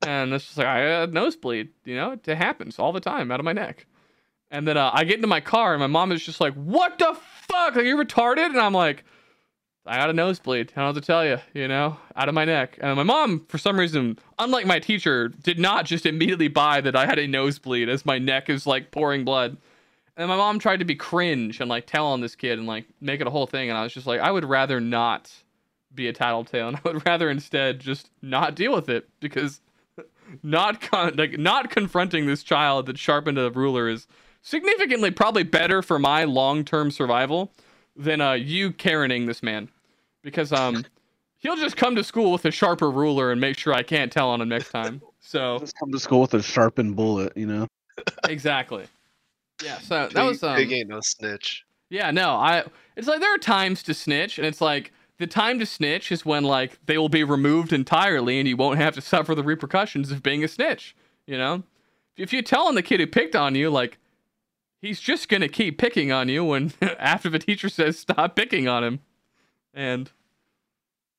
[0.05, 1.69] And it's just like I had a nosebleed.
[1.85, 3.85] You know, it happens all the time out of my neck.
[4.51, 6.97] And then uh, I get into my car, and my mom is just like, "What
[6.99, 7.17] the
[7.47, 7.75] fuck?
[7.77, 9.03] Are you retarded?" And I'm like,
[9.85, 10.73] "I got a nosebleed.
[10.75, 11.37] I don't what to tell you.
[11.53, 15.27] You know, out of my neck." And my mom, for some reason, unlike my teacher,
[15.27, 18.91] did not just immediately buy that I had a nosebleed as my neck is like
[18.91, 19.57] pouring blood.
[20.19, 22.85] And my mom tried to be cringe and like tell on this kid and like
[22.99, 23.69] make it a whole thing.
[23.69, 25.31] And I was just like, I would rather not
[25.95, 29.61] be a tattletale, and I would rather instead just not deal with it because
[30.43, 34.07] not con- like not confronting this child that sharpened a ruler is
[34.41, 37.51] significantly probably better for my long-term survival
[37.95, 39.69] than uh you Karening this man
[40.21, 40.85] because um
[41.37, 44.29] he'll just come to school with a sharper ruler and make sure I can't tell
[44.29, 45.01] on him next time.
[45.21, 47.67] So Just come to school with a sharpened bullet, you know.
[48.25, 48.85] exactly.
[49.63, 51.65] Yeah, so that was um, pig ain't no snitch.
[51.89, 52.63] Yeah, no, I
[52.95, 56.25] it's like there are times to snitch and it's like the time to snitch is
[56.25, 60.11] when like they will be removed entirely and you won't have to suffer the repercussions
[60.11, 60.95] of being a snitch,
[61.25, 61.63] you know?
[62.17, 63.97] If you tell on the kid who picked on you like
[64.81, 68.67] he's just going to keep picking on you when after the teacher says stop picking
[68.67, 68.99] on him.
[69.73, 70.09] And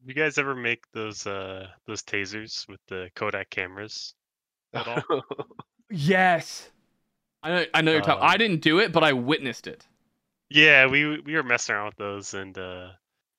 [0.06, 4.14] You guys ever make those uh those tasers with the Kodak cameras?
[4.72, 5.22] At all?
[5.90, 6.70] yes.
[7.42, 8.22] I know I know you're talking.
[8.22, 9.86] Um, I didn't do it, but I witnessed it.
[10.50, 12.90] Yeah, we we were messing around with those, and uh,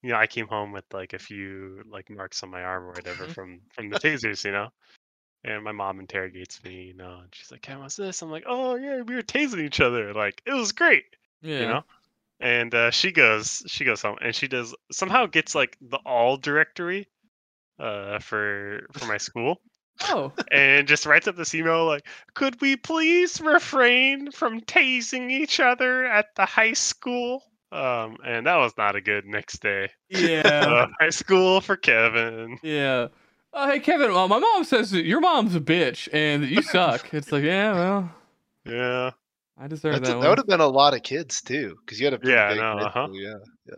[0.01, 2.95] you know, I came home with like a few like marks on my arm or
[2.95, 4.69] whatever from from the tasers, you know.
[5.43, 8.45] And my mom interrogates me, you know, and she's like, "Hey, what's this?" I'm like,
[8.47, 10.13] "Oh yeah, we were tasing each other.
[10.13, 11.05] Like it was great,
[11.41, 11.59] Yeah.
[11.59, 11.83] you know."
[12.41, 16.37] And uh, she goes, she goes home, and she does somehow gets like the all
[16.37, 17.07] directory,
[17.79, 19.61] uh, for for my school,
[20.09, 20.31] Oh.
[20.51, 26.05] and just writes up this email like, "Could we please refrain from tasing each other
[26.05, 29.89] at the high school?" Um, and that was not a good next day.
[30.09, 30.41] Yeah.
[30.45, 32.57] Uh, high school for Kevin.
[32.63, 33.07] Yeah.
[33.53, 34.11] Oh, hey Kevin.
[34.13, 37.13] Well, my mom says your mom's a bitch and you suck.
[37.13, 38.11] it's like, yeah, well,
[38.65, 39.11] Yeah,
[39.57, 40.23] I deserve That's that a- one.
[40.23, 42.49] that would have been a lot of kids too, because you had a pretty Yeah,
[42.49, 43.05] big no, uh-huh.
[43.07, 43.33] school, yeah.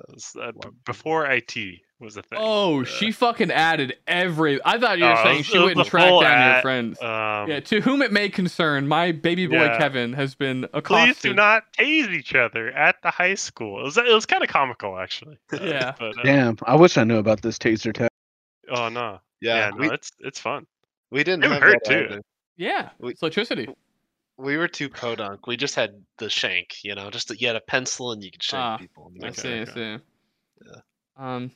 [0.10, 1.56] was, uh, b- before IT
[2.04, 2.38] was a thing.
[2.42, 4.60] Oh, Uh, she fucking added every.
[4.64, 6.22] I thought you were it saying was- she it was went and the tracked full
[6.22, 7.02] down your friends.
[7.02, 9.78] Um, yeah, to whom it may concern, my baby boy Yeah.
[9.78, 11.16] Kevin has been accosted.
[11.16, 13.80] please do not tase each other at the high school.
[13.80, 15.38] It was it was kind of comical actually.
[15.54, 15.94] Uh, Yeah.
[15.98, 18.12] But, uh, Damn, I wish I knew about this taser tech.
[18.70, 19.20] oh no.
[19.42, 20.66] Yeah, Yeah, no, we, it's it's fun.
[21.12, 21.94] we didn't it have hurt, too.
[22.10, 22.22] either.
[22.58, 23.68] Yeah, We- it's electricity.
[24.38, 25.48] we were too podunk.
[25.48, 28.42] We just had the shank, you know, just you had a pencil and you could
[28.44, 29.12] shank Ah, people.
[29.16, 29.60] I That's see.
[29.60, 29.98] I see.
[30.66, 30.76] Yeah.
[31.18, 31.52] Um,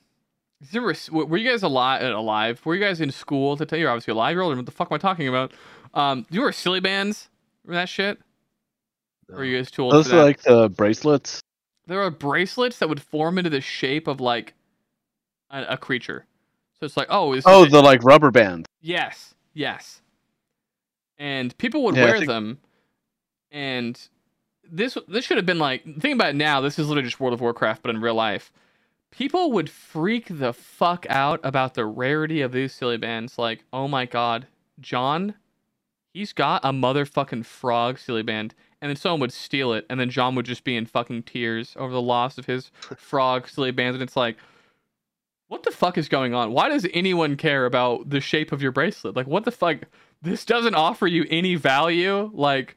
[0.62, 2.02] is there a- w- were you guys alive?
[2.04, 2.66] Alive?
[2.66, 3.80] Were you guys in school To tell time?
[3.82, 4.34] You're obviously alive.
[4.34, 4.56] You're older.
[4.56, 5.52] What the fuck am I talking about?
[5.94, 7.30] Um, do you were silly bands?
[7.64, 8.20] Remember that shit?
[9.30, 11.42] Or are you guys too old Those for are like the bracelets.
[11.86, 14.54] there are bracelets that would form into the shape of like
[15.52, 16.26] a, a creature.
[16.80, 18.66] So it's like, oh, is Oh, the like rubber bands.
[18.82, 20.02] Yes, yes.
[21.18, 22.60] And people would Yeah, wear think- them,
[23.52, 24.00] and
[24.70, 26.62] this this should have been like think about it now.
[26.62, 28.52] This is literally just World of Warcraft, but in real life,
[29.18, 33.40] people would freak the fuck out about the rarity of these silly bands.
[33.40, 34.46] Like, oh my god,
[34.80, 35.34] John,
[36.14, 40.12] he's got a motherfucking frog silly band, and then someone would steal it, and then
[40.12, 43.96] John would just be in fucking tears over the loss of his frog silly bands,
[43.96, 44.38] and it's like.
[45.50, 46.52] What the fuck is going on?
[46.52, 49.16] Why does anyone care about the shape of your bracelet?
[49.16, 49.78] Like, what the fuck?
[50.22, 52.30] This doesn't offer you any value.
[52.34, 52.76] Like,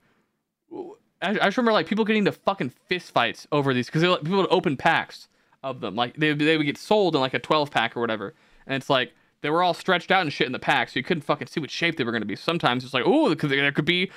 [1.20, 4.46] I just remember like people getting into fucking fist fights over these because people would
[4.52, 5.26] open packs
[5.62, 5.94] of them.
[5.94, 8.34] Like they they would get sold in like a twelve pack or whatever,
[8.66, 9.12] and it's like
[9.42, 11.60] they were all stretched out and shit in the pack, so you couldn't fucking see
[11.60, 12.36] what shape they were to be.
[12.36, 14.10] Sometimes it's like, oh, there could be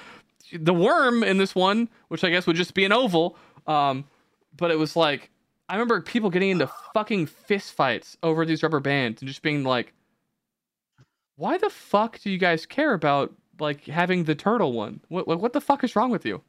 [0.52, 3.38] the worm in this one, which I guess would just be an oval.
[3.66, 4.06] Um,
[4.58, 5.30] but it was like
[5.70, 9.64] I remember people getting into fucking fist fights over these rubber bands and just being
[9.64, 9.94] like,
[11.36, 15.02] why the fuck do you guys care about like having the turtle one?
[15.08, 16.42] What what, what the fuck is wrong with you?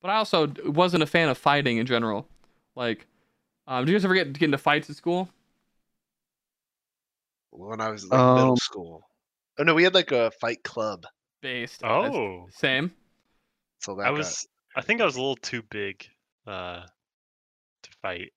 [0.00, 2.26] But I also wasn't a fan of fighting in general.
[2.74, 3.06] Like,
[3.66, 5.28] um, do you guys ever get, get into fights at school?
[7.50, 9.08] When I was in like, middle Um, school.
[9.58, 11.04] Oh no, we had like a fight club.
[11.42, 11.82] Based.
[11.84, 12.92] Oh, same.
[13.80, 14.46] So that I got- was.
[14.74, 16.06] I think I was a little too big
[16.46, 16.80] uh,
[17.82, 18.32] to fight.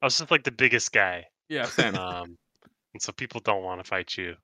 [0.00, 1.94] I was just like the biggest guy, Yeah, same.
[1.96, 2.38] um,
[2.94, 4.36] and so people don't want to fight you.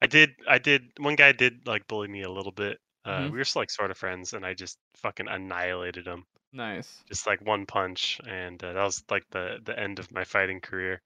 [0.00, 0.30] I did.
[0.48, 0.92] I did.
[0.98, 2.78] One guy did like bully me a little bit.
[3.04, 3.32] Uh, Mhm.
[3.32, 6.24] We were still like sort of friends, and I just fucking annihilated him.
[6.52, 7.02] Nice.
[7.08, 10.60] Just like one punch, and uh, that was like the the end of my fighting
[10.60, 11.00] career.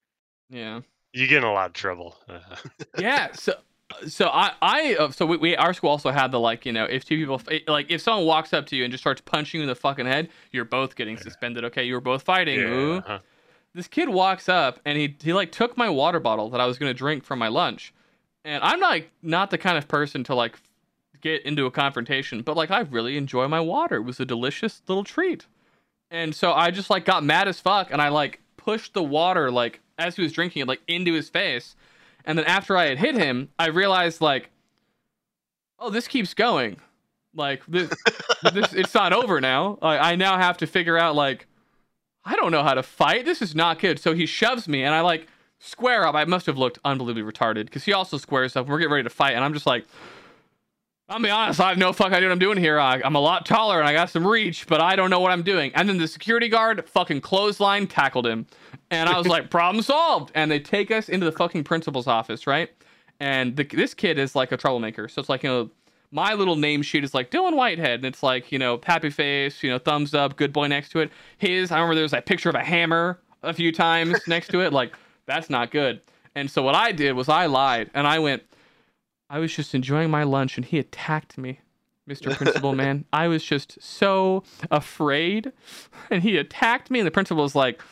[0.50, 0.80] Yeah.
[1.12, 2.16] You get in a lot of trouble.
[2.28, 2.40] Uh,
[2.98, 3.54] yeah so
[4.06, 6.84] so i i uh, so we, we our school also had the like you know
[6.84, 9.62] if two people like if someone walks up to you and just starts punching you
[9.62, 12.96] in the fucking head you're both getting suspended okay you were both fighting Ooh.
[12.96, 13.18] uh-huh.
[13.74, 16.78] this kid walks up and he he like took my water bottle that i was
[16.78, 17.94] going to drink from my lunch
[18.44, 20.58] and i'm like not the kind of person to like
[21.20, 24.82] get into a confrontation but like i really enjoy my water it was a delicious
[24.88, 25.46] little treat
[26.10, 29.50] and so i just like got mad as fuck and i like pushed the water
[29.50, 31.76] like as he was drinking it like into his face
[32.26, 34.50] and then after I had hit him, I realized like,
[35.78, 36.78] oh, this keeps going.
[37.34, 37.90] Like this,
[38.52, 39.78] this it's not over now.
[39.80, 41.46] I, I now have to figure out like,
[42.24, 43.24] I don't know how to fight.
[43.24, 44.00] This is not good.
[44.00, 45.28] So he shoves me, and I like
[45.60, 46.16] square up.
[46.16, 48.66] I must have looked unbelievably retarded because he also squares up.
[48.66, 49.86] We're getting ready to fight, and I'm just like,
[51.08, 52.80] I'll be honest, I have no fucking idea what I'm doing here.
[52.80, 55.30] I, I'm a lot taller and I got some reach, but I don't know what
[55.30, 55.70] I'm doing.
[55.76, 58.46] And then the security guard fucking clothesline tackled him.
[58.90, 60.32] And I was like, problem solved.
[60.34, 62.70] And they take us into the fucking principal's office, right?
[63.20, 65.08] And the, this kid is like a troublemaker.
[65.08, 65.70] So it's like, you know,
[66.10, 68.00] my little name sheet is like Dylan Whitehead.
[68.00, 70.98] And it's like, you know, happy face, you know, thumbs up, good boy next to
[70.98, 71.12] it.
[71.38, 74.60] His, I remember there was that picture of a hammer a few times next to
[74.60, 74.72] it.
[74.72, 74.92] Like,
[75.26, 76.00] that's not good.
[76.34, 78.42] And so what I did was I lied and I went,
[79.28, 81.60] I was just enjoying my lunch and he attacked me,
[82.08, 82.34] Mr.
[82.36, 83.04] Principal Man.
[83.12, 85.52] I was just so afraid
[86.10, 87.00] and he attacked me.
[87.00, 87.82] And the principal was like,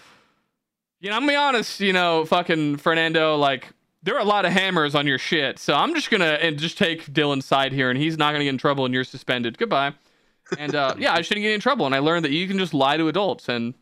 [1.01, 3.69] you know, I'm gonna be honest, you know, fucking Fernando, like,
[4.03, 5.59] there are a lot of hammers on your shit.
[5.59, 8.51] So I'm just gonna and just take Dylan's side here and he's not gonna get
[8.51, 9.59] in trouble and you're suspended.
[9.59, 9.95] Goodbye.
[10.59, 11.87] And uh, yeah, I shouldn't get in trouble.
[11.87, 13.75] And I learned that you can just lie to adults and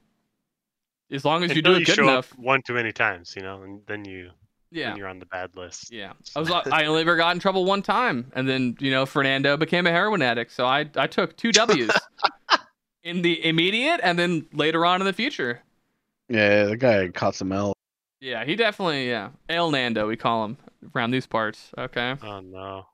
[1.11, 2.33] as long as you do it good show enough.
[2.33, 4.31] up one too many times, you know, and then you
[4.73, 4.89] Yeah.
[4.89, 5.93] then you're on the bad list.
[5.93, 6.51] Yeah, I was.
[6.51, 9.91] I only ever got in trouble one time, and then you know Fernando became a
[9.91, 11.91] heroin addict, so I I took two W's
[13.05, 15.61] in the immediate, and then later on in the future.
[16.29, 17.75] Yeah, the guy caught some L.
[18.21, 20.57] Yeah, he definitely yeah El Nando we call him
[20.95, 21.71] around these parts.
[21.77, 22.17] Okay.
[22.23, 22.87] Oh no.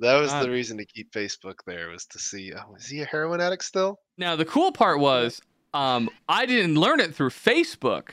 [0.00, 2.52] that was uh, the reason to keep Facebook there was to see.
[2.52, 4.00] Oh, is he a heroin addict still?
[4.18, 5.40] Now the cool part was,
[5.72, 8.10] um, I didn't learn it through Facebook.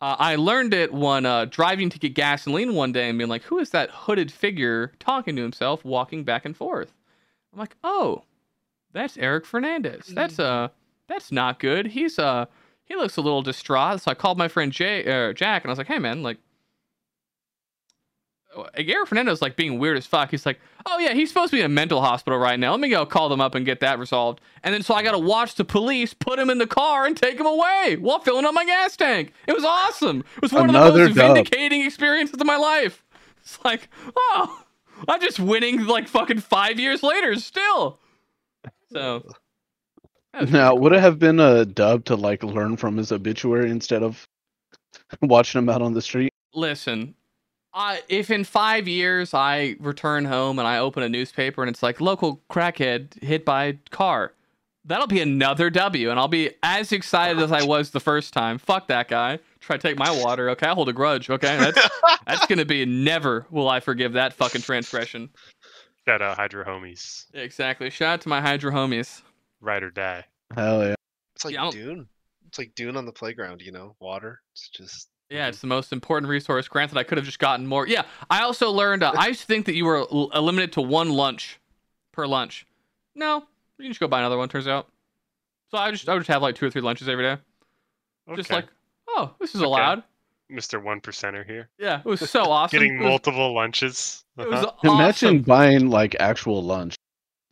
[0.00, 3.42] Uh, I learned it when uh, driving to get gasoline one day and being like,
[3.44, 6.92] "Who is that hooded figure talking to himself, walking back and forth?"
[7.52, 8.24] I'm like, "Oh,
[8.92, 10.06] that's Eric Fernandez.
[10.06, 10.68] That's uh,
[11.06, 11.88] that's not good.
[11.88, 12.46] He's uh,
[12.84, 15.72] he looks a little distraught." So I called my friend Jay, uh, Jack, and I
[15.72, 16.38] was like, "Hey, man, like."
[18.74, 20.30] Eric Fernandez like being weird as fuck.
[20.30, 22.72] He's like, oh yeah, he's supposed to be in a mental hospital right now.
[22.72, 24.40] Let me go call them up and get that resolved.
[24.64, 27.16] And then so I got to watch the police put him in the car and
[27.16, 29.32] take him away while filling up my gas tank.
[29.46, 30.24] It was awesome.
[30.36, 31.34] It was one of the most dub.
[31.36, 33.04] vindicating experiences of my life.
[33.40, 34.64] It's like, oh,
[35.08, 38.00] I'm just winning like fucking five years later still.
[38.92, 39.24] So
[40.48, 44.26] Now, would it have been a dub to like learn from his obituary instead of
[45.22, 46.32] watching him out on the street?
[46.52, 47.14] listen,
[47.72, 51.82] I if in five years I return home and I open a newspaper and it's
[51.82, 54.32] like local crackhead hit by car,
[54.84, 58.58] that'll be another W, and I'll be as excited as I was the first time.
[58.58, 59.38] Fuck that guy.
[59.60, 60.50] Try to take my water.
[60.50, 61.30] Okay, I hold a grudge.
[61.30, 61.88] Okay, that's
[62.26, 65.30] that's gonna be never will I forgive that fucking transgression.
[66.06, 67.26] Shout out Hydro Homies.
[67.34, 67.90] Exactly.
[67.90, 69.22] Shout out to my Hydra homies.
[69.60, 70.24] Ride or die.
[70.54, 70.94] Hell yeah.
[71.36, 72.08] It's like Yeah, Dune.
[72.48, 74.40] It's like Dune on the playground, you know, water.
[74.52, 76.66] It's just Yeah, it's the most important resource.
[76.68, 77.86] Granted, I could have just gotten more.
[77.86, 79.02] Yeah, I also learned.
[79.04, 81.60] Uh, I used to think that you were l- limited to one lunch
[82.12, 82.66] per lunch.
[83.14, 83.44] No,
[83.78, 84.48] you can just go buy another one.
[84.48, 84.88] Turns out.
[85.70, 87.36] So I just I would just have like two or three lunches every day.
[88.34, 88.66] Just like,
[89.08, 89.66] oh, this is Okay.
[89.66, 90.02] allowed.
[90.50, 90.82] Mr.
[90.82, 91.68] One Percenter here.
[91.78, 92.76] Yeah, it was so awesome.
[92.80, 94.24] Getting was, multiple lunches.
[94.36, 94.94] it was Uh-huh.
[94.94, 96.96] Imagine buying like actual lunch.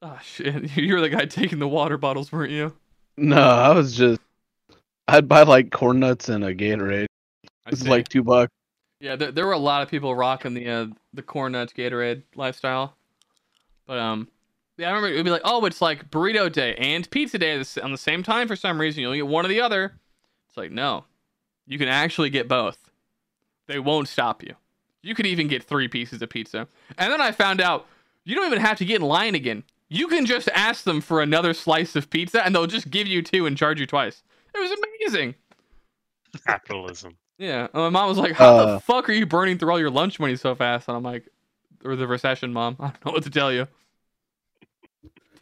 [0.02, 2.74] Oh shit, you were the guy taking the water bottles, weren't you?
[3.16, 4.20] No, I was just.
[5.06, 7.06] I'd buy like corn nuts and a Gatorade.
[7.68, 7.88] I It's see.
[7.88, 8.52] like two bucks.
[9.00, 12.22] Yeah, there, there were a lot of people rocking the uh, the corn nuts Gatorade
[12.34, 12.96] lifestyle,
[13.86, 14.28] but um,
[14.76, 17.64] yeah, I remember it'd be like, oh, it's like burrito day and pizza day at
[17.64, 19.02] the on the same time for some reason.
[19.02, 19.92] You only get one or the other.
[20.48, 21.04] It's like no,
[21.66, 22.90] you can actually get both.
[23.68, 24.54] They won't stop you.
[25.02, 26.66] You could even get three pieces of pizza.
[26.96, 27.86] And then I found out
[28.24, 29.62] you don't even have to get in line again.
[29.88, 33.22] You can just ask them for another slice of pizza, and they'll just give you
[33.22, 34.22] two and charge you twice.
[34.54, 34.70] It was
[35.06, 35.34] amazing.
[36.46, 37.16] Capitalism.
[37.38, 37.64] Yeah.
[37.72, 38.78] And my mom was like, How the Uh.
[38.80, 40.88] fuck are you burning through all your lunch money so fast?
[40.88, 41.28] And I'm like,
[41.84, 42.76] Or the recession, mom.
[42.80, 43.66] I don't know what to tell you.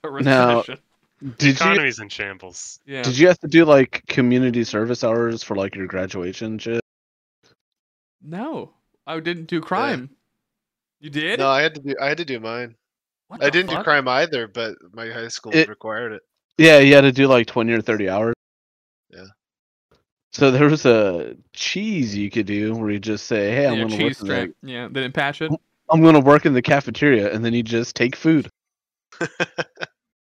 [0.02, 2.78] The Now- Did you Economy's in shambles.
[2.86, 3.02] yeah.
[3.02, 6.80] did you have to do like community service hours for like your graduation shit?
[8.22, 8.72] No.
[9.06, 10.10] I didn't do crime.
[11.00, 11.40] You did?
[11.40, 11.48] no.
[11.48, 11.94] I had to do.
[12.00, 12.76] I had to do mine.
[13.28, 16.22] What I didn't do crime either, but my high school It- required it.
[16.58, 18.34] Yeah, you had to do like twenty or thirty hours.
[20.36, 20.40] Yeah.
[20.40, 23.84] So there was a cheese you could do where you just say, "Hey, I'm Yeah,
[23.84, 24.54] gonna work cheese in the.
[24.62, 25.50] Yeah, they didn't patch it.
[25.90, 28.50] I'm gonna work in the cafeteria," and then you just take food.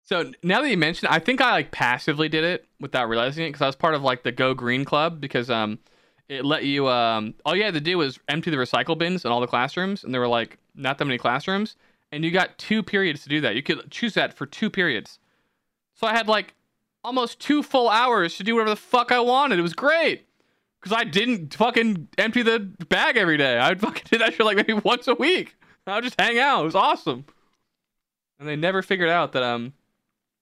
[0.10, 3.50] So now that you mentioned, I think I like passively did it without realizing it
[3.50, 5.78] because I was part of like the Go Green Club because um,
[6.28, 9.30] it let you um, all you had to do was empty the recycle bins in
[9.32, 11.76] all the classrooms, and there were like not that many classrooms,
[12.12, 13.56] and you got two periods to do that.
[13.56, 15.20] You could choose that for two periods.
[15.94, 16.56] So I had like
[17.04, 19.60] almost two full hours to do whatever the fuck I wanted.
[19.60, 20.28] It was great
[20.82, 22.60] because I didn't fucking empty the
[22.90, 23.60] bag every day.
[23.60, 25.56] I fucking did that shit like maybe once a week.
[25.88, 26.62] I would just hang out.
[26.62, 27.26] It was awesome.
[28.40, 29.74] And they never figured out that um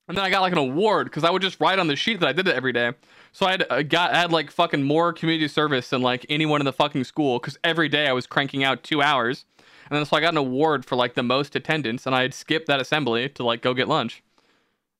[0.07, 2.21] and then I got like an award because I would just write on the sheet
[2.21, 2.93] that I did it every day.
[3.33, 6.61] So I had I got I had like fucking more community service than like anyone
[6.61, 9.45] in the fucking school because every day I was cranking out two hours,
[9.89, 12.33] and then so I got an award for like the most attendance, and I had
[12.33, 14.23] skipped that assembly to like go get lunch,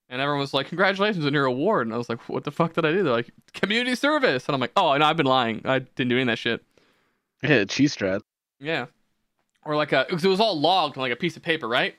[0.08, 2.74] and everyone was like, "Congratulations on your award," and I was like, "What the fuck
[2.74, 5.62] did I do?" They're like, "Community service," and I'm like, "Oh, no, I've been lying.
[5.64, 6.64] I didn't do any of that shit."
[7.42, 8.22] Yeah, cheese strat.
[8.60, 8.86] Yeah.
[9.64, 11.94] Or like a, because it was all logged on like a piece of paper, right?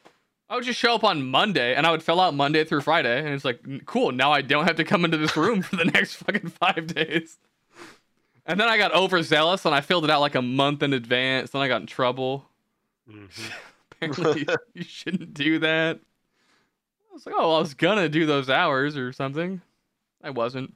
[0.49, 3.19] I would just show up on Monday and I would fill out Monday through Friday.
[3.19, 5.86] And it's like, cool, now I don't have to come into this room for the
[5.94, 7.38] next fucking five days.
[8.48, 11.52] And then I got overzealous and I filled it out like a month in advance.
[11.52, 12.49] Then I got in trouble.
[13.07, 13.30] Mhm.
[14.02, 15.99] Apparently, you shouldn't do that.
[17.19, 19.61] Was like, oh, I was gonna do those hours or something.
[20.23, 20.73] I wasn't.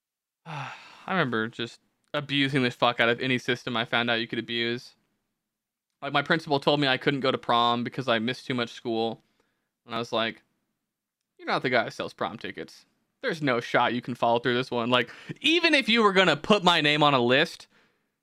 [0.46, 0.68] I
[1.08, 1.80] remember just
[2.12, 4.96] abusing the fuck out of any system I found out you could abuse.
[6.02, 8.74] Like my principal told me I couldn't go to prom because I missed too much
[8.74, 9.22] school,
[9.86, 10.42] and I was like,
[11.38, 12.84] "You're not the guy who sells prom tickets.
[13.22, 14.90] There's no shot you can follow through this one.
[14.90, 15.10] Like,
[15.40, 17.66] even if you were gonna put my name on a list,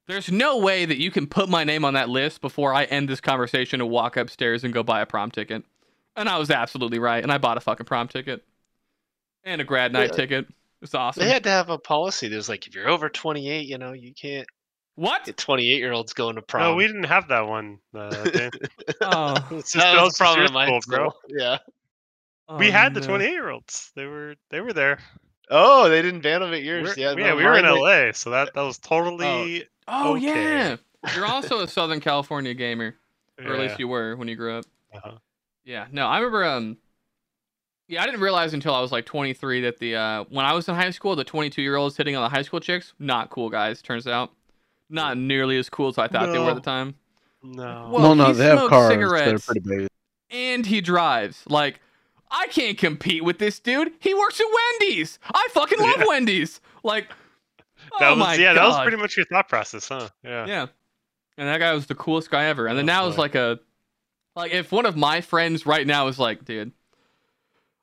[0.05, 3.09] there's no way that you can put my name on that list before I end
[3.09, 5.63] this conversation and walk upstairs and go buy a prom ticket."
[6.17, 8.43] And I was absolutely right, and I bought a fucking prom ticket
[9.43, 10.15] and a grad night Yeah.
[10.17, 10.47] ticket.
[10.81, 11.23] It's awesome.
[11.23, 12.27] They had to have a policy.
[12.27, 14.47] There's like, if you're over 28, you know, you can't
[14.95, 15.31] what?
[15.37, 16.63] 28 year olds going to prom.
[16.71, 17.77] No, we didn't have that one.
[17.93, 18.09] Uh,
[19.01, 20.97] Oh, It's just that that was was problem your my school, school.
[20.97, 21.37] bro.
[21.37, 21.57] Yeah.
[22.57, 23.91] we oh, had the 28 year olds.
[23.95, 24.97] They were they were there.
[25.51, 26.83] Oh, they didn't ban them at yours.
[26.83, 29.65] We're- yeah, yeah, no, we were in mine, they- LA, so that that was totally.
[29.87, 30.25] Oh Okay.
[30.25, 30.75] yeah,
[31.15, 32.95] you're also a Southern California gamer,
[33.39, 34.65] or at least you were when you grew up.
[34.93, 35.17] Uh-huh.
[35.67, 36.45] Yeah, no, I remember.
[36.45, 36.77] Um,
[37.89, 40.67] yeah, I didn't realize until I was like 23 that the uh, when I was
[40.67, 43.49] in high school, the 22 year olds hitting on the high school chicks, not cool
[43.49, 43.81] guys.
[43.81, 44.31] Turns out,
[44.89, 46.95] not nearly as cool as I thought they were at the time.
[47.43, 47.89] No.
[47.91, 48.91] Well, Well, no, he they have cars.
[48.91, 49.45] cigarettes.
[49.45, 49.87] They're pretty big.
[50.31, 51.43] and he drives.
[51.47, 51.79] Like,
[52.31, 53.91] I can't compete with this dude.
[53.99, 54.47] He works at
[54.79, 55.19] Wendy's.
[55.33, 56.05] I fucking love Yeah.
[56.07, 56.59] Wendy's.
[56.83, 57.09] Like,
[57.99, 58.61] that oh was my yeah, god.
[58.63, 60.09] that was pretty much your thought process, huh?
[60.23, 60.45] Yeah.
[60.45, 60.65] Yeah.
[61.37, 62.67] And that guy was the coolest guy ever.
[62.67, 63.59] And then Oh, now it's like a
[64.37, 66.71] like if one of my friends right now is like, dude,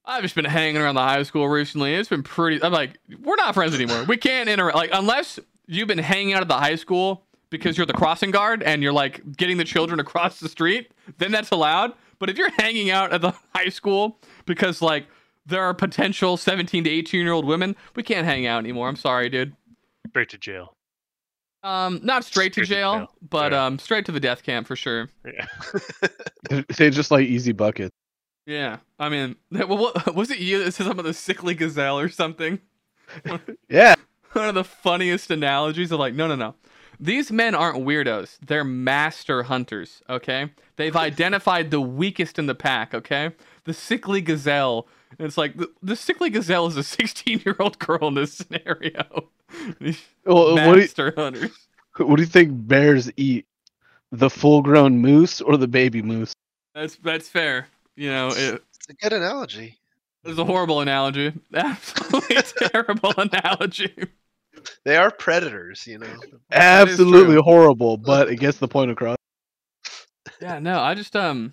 [0.04, 1.94] I've just been hanging around the high school recently.
[1.94, 2.62] It's been pretty.
[2.62, 4.04] I'm like, we're not friends anymore.
[4.04, 4.76] We can't interact.
[4.76, 8.62] Like, unless you've been hanging out at the high school because you're the crossing guard
[8.62, 11.92] and you're like getting the children across the street, then that's allowed.
[12.20, 15.08] But if you're hanging out at the high school because like
[15.46, 18.88] there are potential 17 to 18 year old women, we can't hang out anymore.
[18.88, 19.56] I'm sorry, dude.
[20.08, 20.73] Straight to jail.
[21.64, 23.12] Um, not straight, to, Straight to jail, jail.
[23.30, 23.66] but Yeah.
[23.66, 25.08] um, straight to the death camp for sure.
[25.24, 25.46] Yeah.
[26.76, 27.96] They just like easy buckets.
[28.46, 31.98] Yeah, I mean, what, what, was it you that said something about the sickly gazelle
[31.98, 32.60] or something?
[33.68, 33.94] Yeah.
[34.32, 36.54] One of the funniest analogies of like, no, no, no.
[37.00, 38.38] These men aren't weirdos.
[38.44, 40.50] They're master hunters, okay?
[40.76, 43.30] They've identified the weakest in the pack, okay?
[43.64, 44.86] The sickly gazelle.
[45.18, 48.34] And it's like, the, the sickly gazelle is a 16 year old girl in this
[48.34, 49.28] scenario.
[49.80, 51.52] These Well, what do, you, master hunters.
[51.98, 53.46] what do you think bears eat?
[54.12, 56.32] The full-grown moose or the baby moose?
[56.74, 57.66] That's, that's fair.
[57.96, 59.78] You know, it, It's a good analogy.
[60.24, 61.32] it's a horrible analogy.
[61.54, 62.36] Absolutely
[62.68, 63.92] terrible analogy.
[64.84, 66.16] They are predators, you know.
[66.52, 69.16] Absolutely horrible, but it gets the point across.
[70.40, 71.52] Yeah, no, I just um.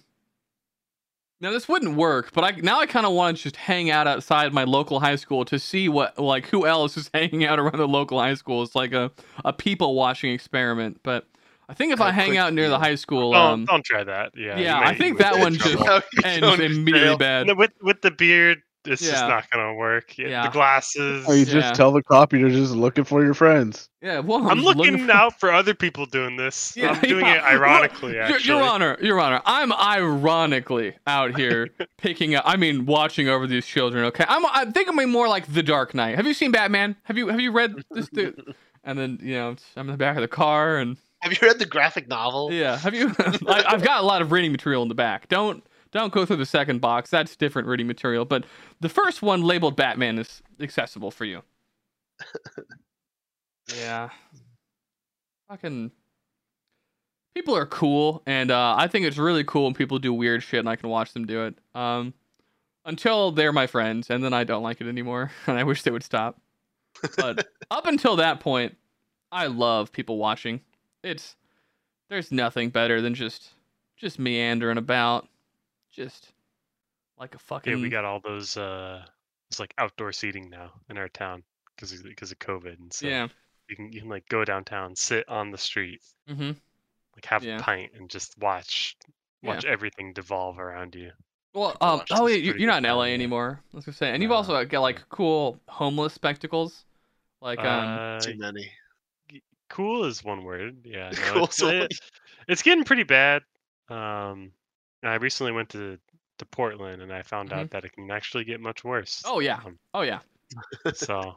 [1.42, 4.08] Now this wouldn't work, but I now I kind of want to just hang out
[4.08, 7.78] outside my local high school to see what like who else is hanging out around
[7.78, 8.62] the local high school.
[8.64, 9.12] It's like a
[9.44, 11.00] a people watching experiment.
[11.04, 11.28] But
[11.68, 14.04] I think if Kinda I hang out near the high school, Don't, um, don't try
[14.04, 14.34] that.
[14.38, 14.60] Yeah.
[14.60, 15.84] yeah, might- I think that one in just
[16.26, 17.18] ends immediately jail.
[17.18, 17.58] bad.
[17.58, 19.12] With with the beard, it's Yeah.
[19.12, 20.18] just not gonna work.
[20.18, 20.44] Yeah, Yeah.
[20.44, 21.26] The glasses.
[21.28, 21.54] Or you Yeah.
[21.54, 23.90] just tell the cop you're just looking for your friends.
[24.02, 26.74] Yeah, well, I'm just looking for- out for other people doing this.
[26.78, 27.36] Yeah, I'm doing yeah.
[27.36, 28.14] it ironically.
[28.14, 32.44] Your- Actually, Your Honor, Your Honor, I'm ironically out here picking up.
[32.48, 34.06] I mean, watching over these children.
[34.06, 34.46] Okay, I'm.
[34.46, 36.16] I think I'm more like The Dark Knight.
[36.16, 36.96] Have you seen Batman?
[37.04, 38.08] Have you Have you read this?
[38.10, 38.56] Dude?
[38.84, 41.60] And then you know, I'm in the back of the car, and Have you read
[41.60, 42.52] the graphic novel?
[42.52, 43.14] yeah, have you?
[43.48, 45.30] I, I've got a lot of reading material in the back.
[45.30, 47.10] Don't don't go through the second box.
[47.10, 48.26] That's different reading material.
[48.26, 48.46] But
[48.80, 51.44] the first one labeled Batman is accessible for you.
[53.76, 54.10] yeah.
[55.50, 55.92] Fucking
[57.36, 60.60] people are cool, and uh, I think it's really cool when people do weird shit,
[60.60, 61.56] and I can watch them do it.
[61.76, 62.14] Um,
[62.86, 65.92] until they're my friends, and then I don't like it anymore, and I wish they
[65.92, 66.40] would stop.
[67.18, 68.78] But up until that point,
[69.32, 70.62] I love people watching.
[71.04, 71.36] It's
[72.10, 73.52] there's nothing better than just
[73.98, 75.28] just meandering about,
[75.92, 76.32] just
[77.20, 77.76] like a fucking.
[77.78, 78.58] yeah, we got all those.
[78.58, 79.04] uh
[79.50, 81.44] It's like outdoor seating now in our town
[81.76, 83.28] because because of COVID, and so yeah.
[83.70, 86.52] you can you can like go downtown, sit on the street, Mm-hmm.
[87.16, 87.58] like have Yeah.
[87.58, 88.96] a pint, and just watch
[89.42, 89.50] Yeah.
[89.50, 91.12] watch everything devolve around you.
[91.54, 93.14] Well, um, oh yeah, you- pretty you're not in LA time, yeah.
[93.16, 93.60] anymore.
[93.74, 94.36] Let's gonna say, and you've No.
[94.38, 96.86] also got like cool homeless spectacles,
[97.42, 97.66] like um.
[98.00, 98.72] uh, Too many.
[99.70, 100.78] cool is one word.
[100.86, 102.00] Yeah, no, Cool it's, it-
[102.48, 103.44] it's getting pretty bad.
[103.90, 104.54] Um,
[105.04, 105.98] I recently went to
[106.38, 109.22] to Portland, and I found out that it can actually get much worse.
[109.24, 109.36] Mm-hmm.
[109.36, 109.60] Oh, yeah.
[109.64, 110.20] Um, oh yeah,
[110.94, 111.36] so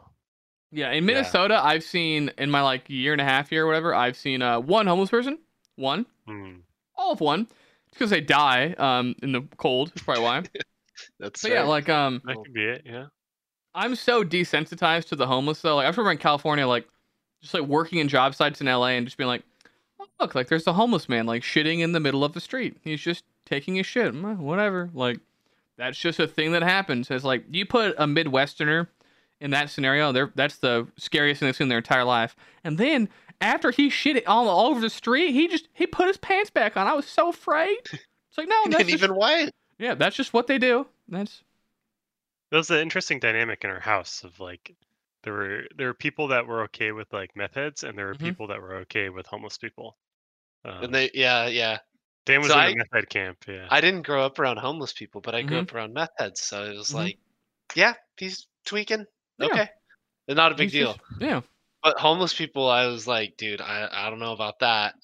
[0.72, 0.90] yeah.
[0.92, 4.16] In Minnesota, I've seen in my like year and a half here, or whatever, I've
[4.16, 5.38] seen uh one homeless person,
[5.76, 6.56] one, hmm.
[6.96, 9.88] all of one, just because they die um in the cold.
[9.88, 10.42] That's probably why.
[11.18, 12.82] That's But yeah, like um, that could be it.
[12.84, 13.06] Yeah.
[13.74, 15.76] I'm so desensitized to the homeless though.
[15.76, 16.86] Like I remember in California, like
[17.42, 19.42] just like working in job sites in LA and just being like,
[20.20, 22.76] look, like there's a homeless man like shitting in the middle of the street.
[22.82, 24.14] He's just taking his shit.
[24.14, 24.90] Whatever.
[24.94, 25.18] Like
[25.76, 27.10] that's just a thing that happens.
[27.10, 28.89] It's like you put a Midwesterner
[29.40, 32.36] in that scenario, they're, that's the scariest thing they've seen in their entire life.
[32.62, 33.09] And then
[33.40, 36.51] after he shit it all, all over the street, he just he put his pants
[36.51, 36.86] back on.
[36.86, 37.78] I was so afraid.
[37.85, 39.51] It's like no, and that's then just, even white.
[39.78, 40.86] yeah, that's just what they do.
[41.09, 41.43] That's
[42.51, 44.74] There was an interesting dynamic in our house of like
[45.24, 48.14] there were there were people that were okay with like meth heads, and there were
[48.14, 48.20] Mhm.
[48.20, 49.96] people that were okay with homeless people.
[50.64, 51.78] Um, And they, yeah, yeah.
[52.26, 53.38] Dan was so in I- a meth head camp.
[53.48, 53.66] Yeah.
[53.70, 55.62] I didn't grow up around homeless people, but I grew Mhm.
[55.62, 56.94] up around meth heads, so it was Mhm.
[56.94, 57.18] like,
[57.74, 59.06] yeah, he's tweaking.
[59.38, 59.46] Yeah.
[59.46, 59.68] Okay,
[60.28, 60.94] It's not a big he's deal.
[60.94, 61.40] just- yeah.
[61.82, 64.94] But homeless people, I was like, dude, I, I don't know about that.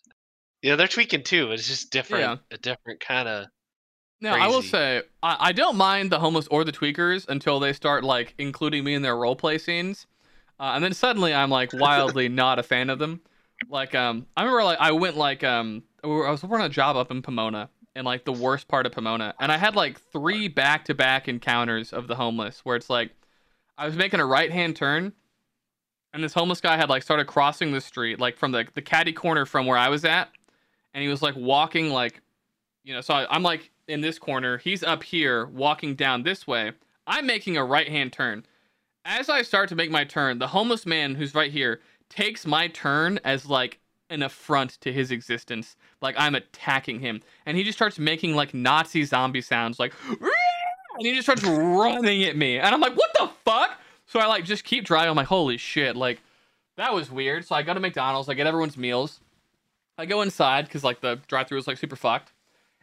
[0.62, 1.52] You know, they're tweaking too.
[1.52, 3.46] It's just different, a different kind of.
[4.20, 7.72] Now, I will say, I, I don't mind the homeless or the tweakers until they
[7.72, 10.06] start like including me in their role play scenes,
[10.58, 13.20] uh, and then suddenly I'm like wildly not a fan of them.
[13.68, 17.10] Like, um, I remember like I went like um, I was working a job up
[17.10, 20.84] in Pomona, in like the worst part of Pomona, and I had like three back
[20.86, 23.12] to back encounters of the homeless where it's like
[23.78, 25.14] I was making a right hand turn,
[26.12, 29.14] and this homeless guy had like started crossing the street like from the the caddy
[29.14, 30.28] corner from where I was at,
[30.92, 32.20] and he was like walking like
[32.84, 34.58] you know, so I, I'm like in this corner.
[34.58, 36.72] He's up here walking down this way.
[37.06, 38.46] I'm making a right hand turn.
[39.04, 42.68] As I start to make my turn, the homeless man who's right here takes my
[42.68, 45.76] turn as like an affront to his existence.
[46.00, 47.20] Like I'm attacking him.
[47.46, 49.92] And he just starts making like Nazi zombie sounds like
[51.00, 53.80] and he just starts running at me, and I'm like, what the fuck?
[54.04, 55.08] So I like just keep driving.
[55.08, 56.20] I'm like, holy shit, like
[56.76, 57.46] that was weird.
[57.46, 59.20] So I go to McDonald's, I get everyone's meals.
[59.96, 62.32] I go inside because like the drive-through is like super fucked,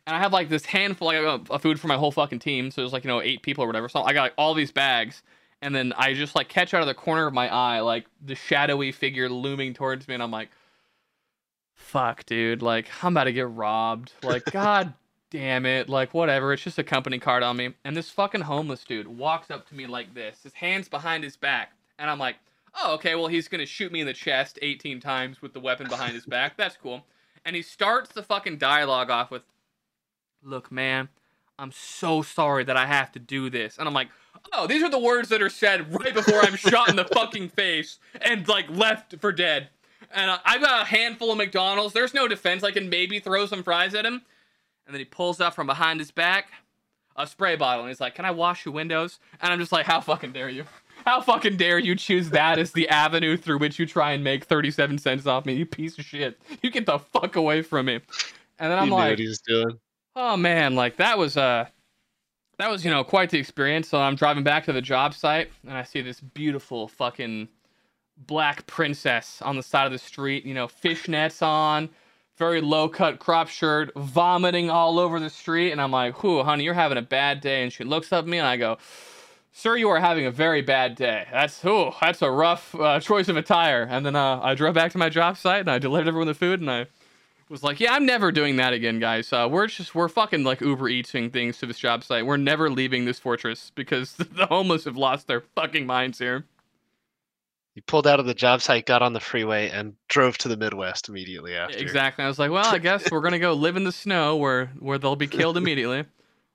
[0.08, 2.72] and I have like this handful like, of food for my whole fucking team.
[2.72, 3.90] So there's like you know eight people or whatever.
[3.90, 5.22] So I got like all these bags,
[5.62, 8.34] and then I just like catch out of the corner of my eye like the
[8.34, 10.50] shadowy figure looming towards me, and I'm like,
[11.76, 14.14] fuck, dude, like I'm about to get robbed.
[14.24, 14.94] Like god
[15.30, 16.54] damn it, like whatever.
[16.54, 17.74] It's just a company card on me.
[17.84, 21.36] And this fucking homeless dude walks up to me like this, his hands behind his
[21.36, 22.38] back, and I'm like,
[22.82, 25.90] oh okay, well he's gonna shoot me in the chest 18 times with the weapon
[25.90, 26.56] behind his back.
[26.56, 27.04] That's cool.
[27.44, 29.44] And he starts the fucking dialogue off with,
[30.44, 31.10] look, man.
[31.60, 33.78] I'm so sorry that I have to do this.
[33.78, 34.10] And I'm like,
[34.54, 37.50] oh, these are the words that are said right before I'm shot in the fucking
[37.50, 39.70] face and like left for dead.
[40.12, 41.94] And uh, I've got a handful of McDonald's.
[41.94, 42.64] There's no defense.
[42.64, 44.22] I can maybe throw some fries at him.
[44.86, 46.52] And then he pulls out from behind his back
[47.18, 49.20] a spray bottle and he's like, Can I wash your windows?
[49.42, 50.66] And I'm just like, How fucking dare you?
[51.06, 54.46] How fucking dare you choose that as the avenue through which you try and make
[54.46, 56.40] 37 cents off me, you piece of shit.
[56.62, 58.02] You get the fuck away from me.
[58.60, 59.80] And then I'm he knew like, what he was doing.
[60.20, 61.68] Oh man, like that was uh
[62.58, 63.88] that was, you know, quite the experience.
[63.88, 67.50] So I'm driving back to the job site and I see this beautiful fucking
[68.18, 71.90] black princess on the side of the street, you know, fishnets on,
[72.36, 75.72] very low cut crop shirt, vomiting all over the street.
[75.72, 77.62] And I'm like, whew, honey, you're having a bad day.
[77.62, 78.80] And she looks up at me and I go,
[79.52, 81.28] Sir, you are having a very bad day.
[81.32, 83.88] That's ooh, that's a rough uh, choice of attire.
[83.88, 86.34] And then uh, I drove back to my job site and I delivered everyone the
[86.34, 86.88] food and I
[87.50, 89.32] was like, yeah, I'm never doing that again, guys.
[89.32, 92.26] Uh, we're just we're fucking like Uber Eating things to this job site.
[92.26, 96.46] We're never leaving this fortress because the homeless have lost their fucking minds here.
[97.76, 100.58] He pulled out of the job site, got on the freeway, and drove to the
[100.58, 101.78] Midwest immediately after.
[101.78, 102.26] Exactly.
[102.26, 104.98] I was like, well, I guess we're gonna go live in the snow where where
[104.98, 106.04] they'll be killed immediately.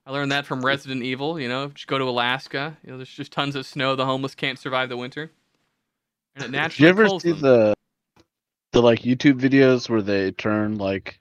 [0.05, 1.39] I learned that from Resident Evil.
[1.39, 2.77] You know, just go to Alaska.
[2.83, 3.95] You know, there's just tons of snow.
[3.95, 5.31] The homeless can't survive the winter.
[6.35, 7.41] And it Did naturally you ever see them.
[7.41, 7.75] the
[8.73, 11.19] the like YouTube videos where they turn like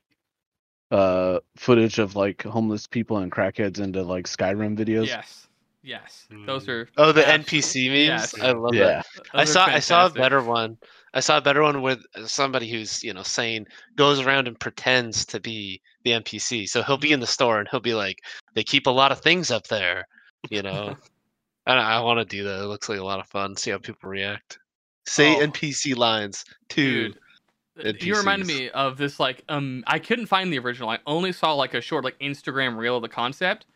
[0.90, 5.06] uh footage of like homeless people and crackheads into like Skyrim videos?
[5.06, 5.46] Yes.
[5.84, 6.26] Yes.
[6.46, 6.68] Those Mm.
[6.68, 6.88] are.
[6.96, 8.32] Oh, the NPC memes.
[8.32, 8.38] Yes.
[8.40, 8.84] I love Yeah.
[8.84, 9.06] that.
[9.34, 10.76] I those are saw I saw a better one.
[11.14, 13.66] I saw a better one with somebody who's you know saying
[13.96, 16.66] goes around and pretends to be the NPC.
[16.68, 18.18] So he'll be in the store and he'll be like,
[18.54, 20.06] "They keep a lot of things up there,"
[20.50, 20.96] you know.
[21.66, 22.62] I I want to do that.
[22.62, 23.56] It looks like a lot of fun.
[23.56, 24.58] See how people react.
[25.06, 25.40] Say Oh.
[25.46, 27.08] NPC lines too.
[27.08, 27.18] Dude,
[27.76, 30.90] you reminded me of this like um I couldn't find the original.
[30.90, 33.66] I only saw like a short like Instagram reel of the concept.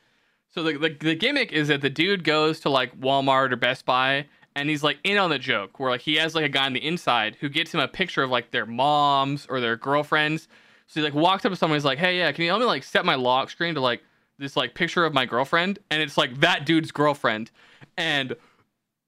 [0.48, 3.84] So the, the the gimmick is that the dude goes to like Walmart or Best
[3.84, 6.66] Buy and he's like in on the joke where like he has like a guy
[6.66, 10.48] on the inside who gets him a picture of like their moms or their girlfriends.
[10.86, 12.66] So he like walks up to someone he's like, "Hey, yeah, can you help me
[12.66, 14.02] like set my lock screen to like
[14.38, 17.50] this like picture of my girlfriend?" And it's like that dude's girlfriend.
[17.98, 18.34] And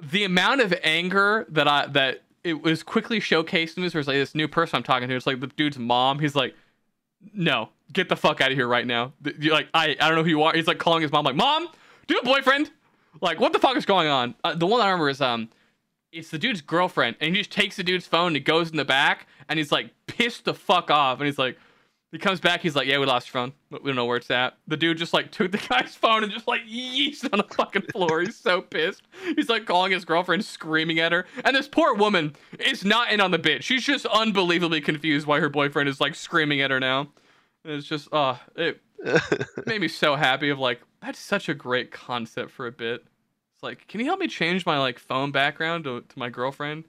[0.02, 4.08] the amount of anger that I that it was quickly showcased in this where it's
[4.08, 6.18] like this new person I'm talking to, it's like the dude's mom.
[6.18, 6.54] He's like,
[7.32, 9.12] No, get the fuck out of here right now.
[9.38, 10.52] You're like, I, I don't know who you are.
[10.54, 11.68] He's like calling his mom, like, Mom,
[12.06, 12.70] do a boyfriend?
[13.20, 14.34] Like, what the fuck is going on?
[14.44, 15.48] Uh, the one I remember is um
[16.10, 18.84] it's the dude's girlfriend, and he just takes the dude's phone and goes in the
[18.84, 21.58] back and he's like pissed the fuck off, and he's like
[22.10, 23.52] he comes back, he's like, Yeah, we lost your phone.
[23.70, 24.56] We don't know where it's at.
[24.66, 27.55] The dude just like took the guy's phone and just like yeets it on the
[27.55, 28.20] fucking floor.
[28.20, 29.02] He's so pissed.
[29.36, 31.26] He's like calling his girlfriend, screaming at her.
[31.44, 33.62] And this poor woman is not in on the bit.
[33.62, 37.09] She's just unbelievably confused why her boyfriend is like screaming at her now.
[37.64, 38.80] And it's just oh, it
[39.66, 43.05] made me so happy of like, that's such a great concept for a bit.
[43.55, 46.85] It's like, can you help me change my like phone background to, to my girlfriend?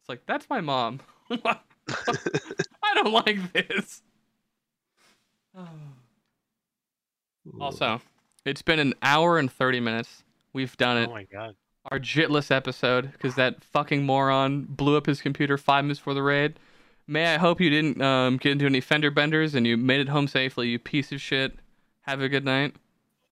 [0.00, 1.00] It's like, that's my mom.
[1.30, 4.02] I don't like this.
[7.60, 8.00] Also,
[8.44, 10.22] it's been an hour and 30 minutes.
[10.52, 11.08] We've done it.
[11.08, 11.56] Oh my god.
[11.90, 16.22] Our jitless episode, because that fucking moron blew up his computer five minutes before the
[16.22, 16.58] raid.
[17.06, 20.08] May I hope you didn't um, get into any fender benders and you made it
[20.08, 21.58] home safely, you piece of shit.
[22.02, 22.74] Have a good night.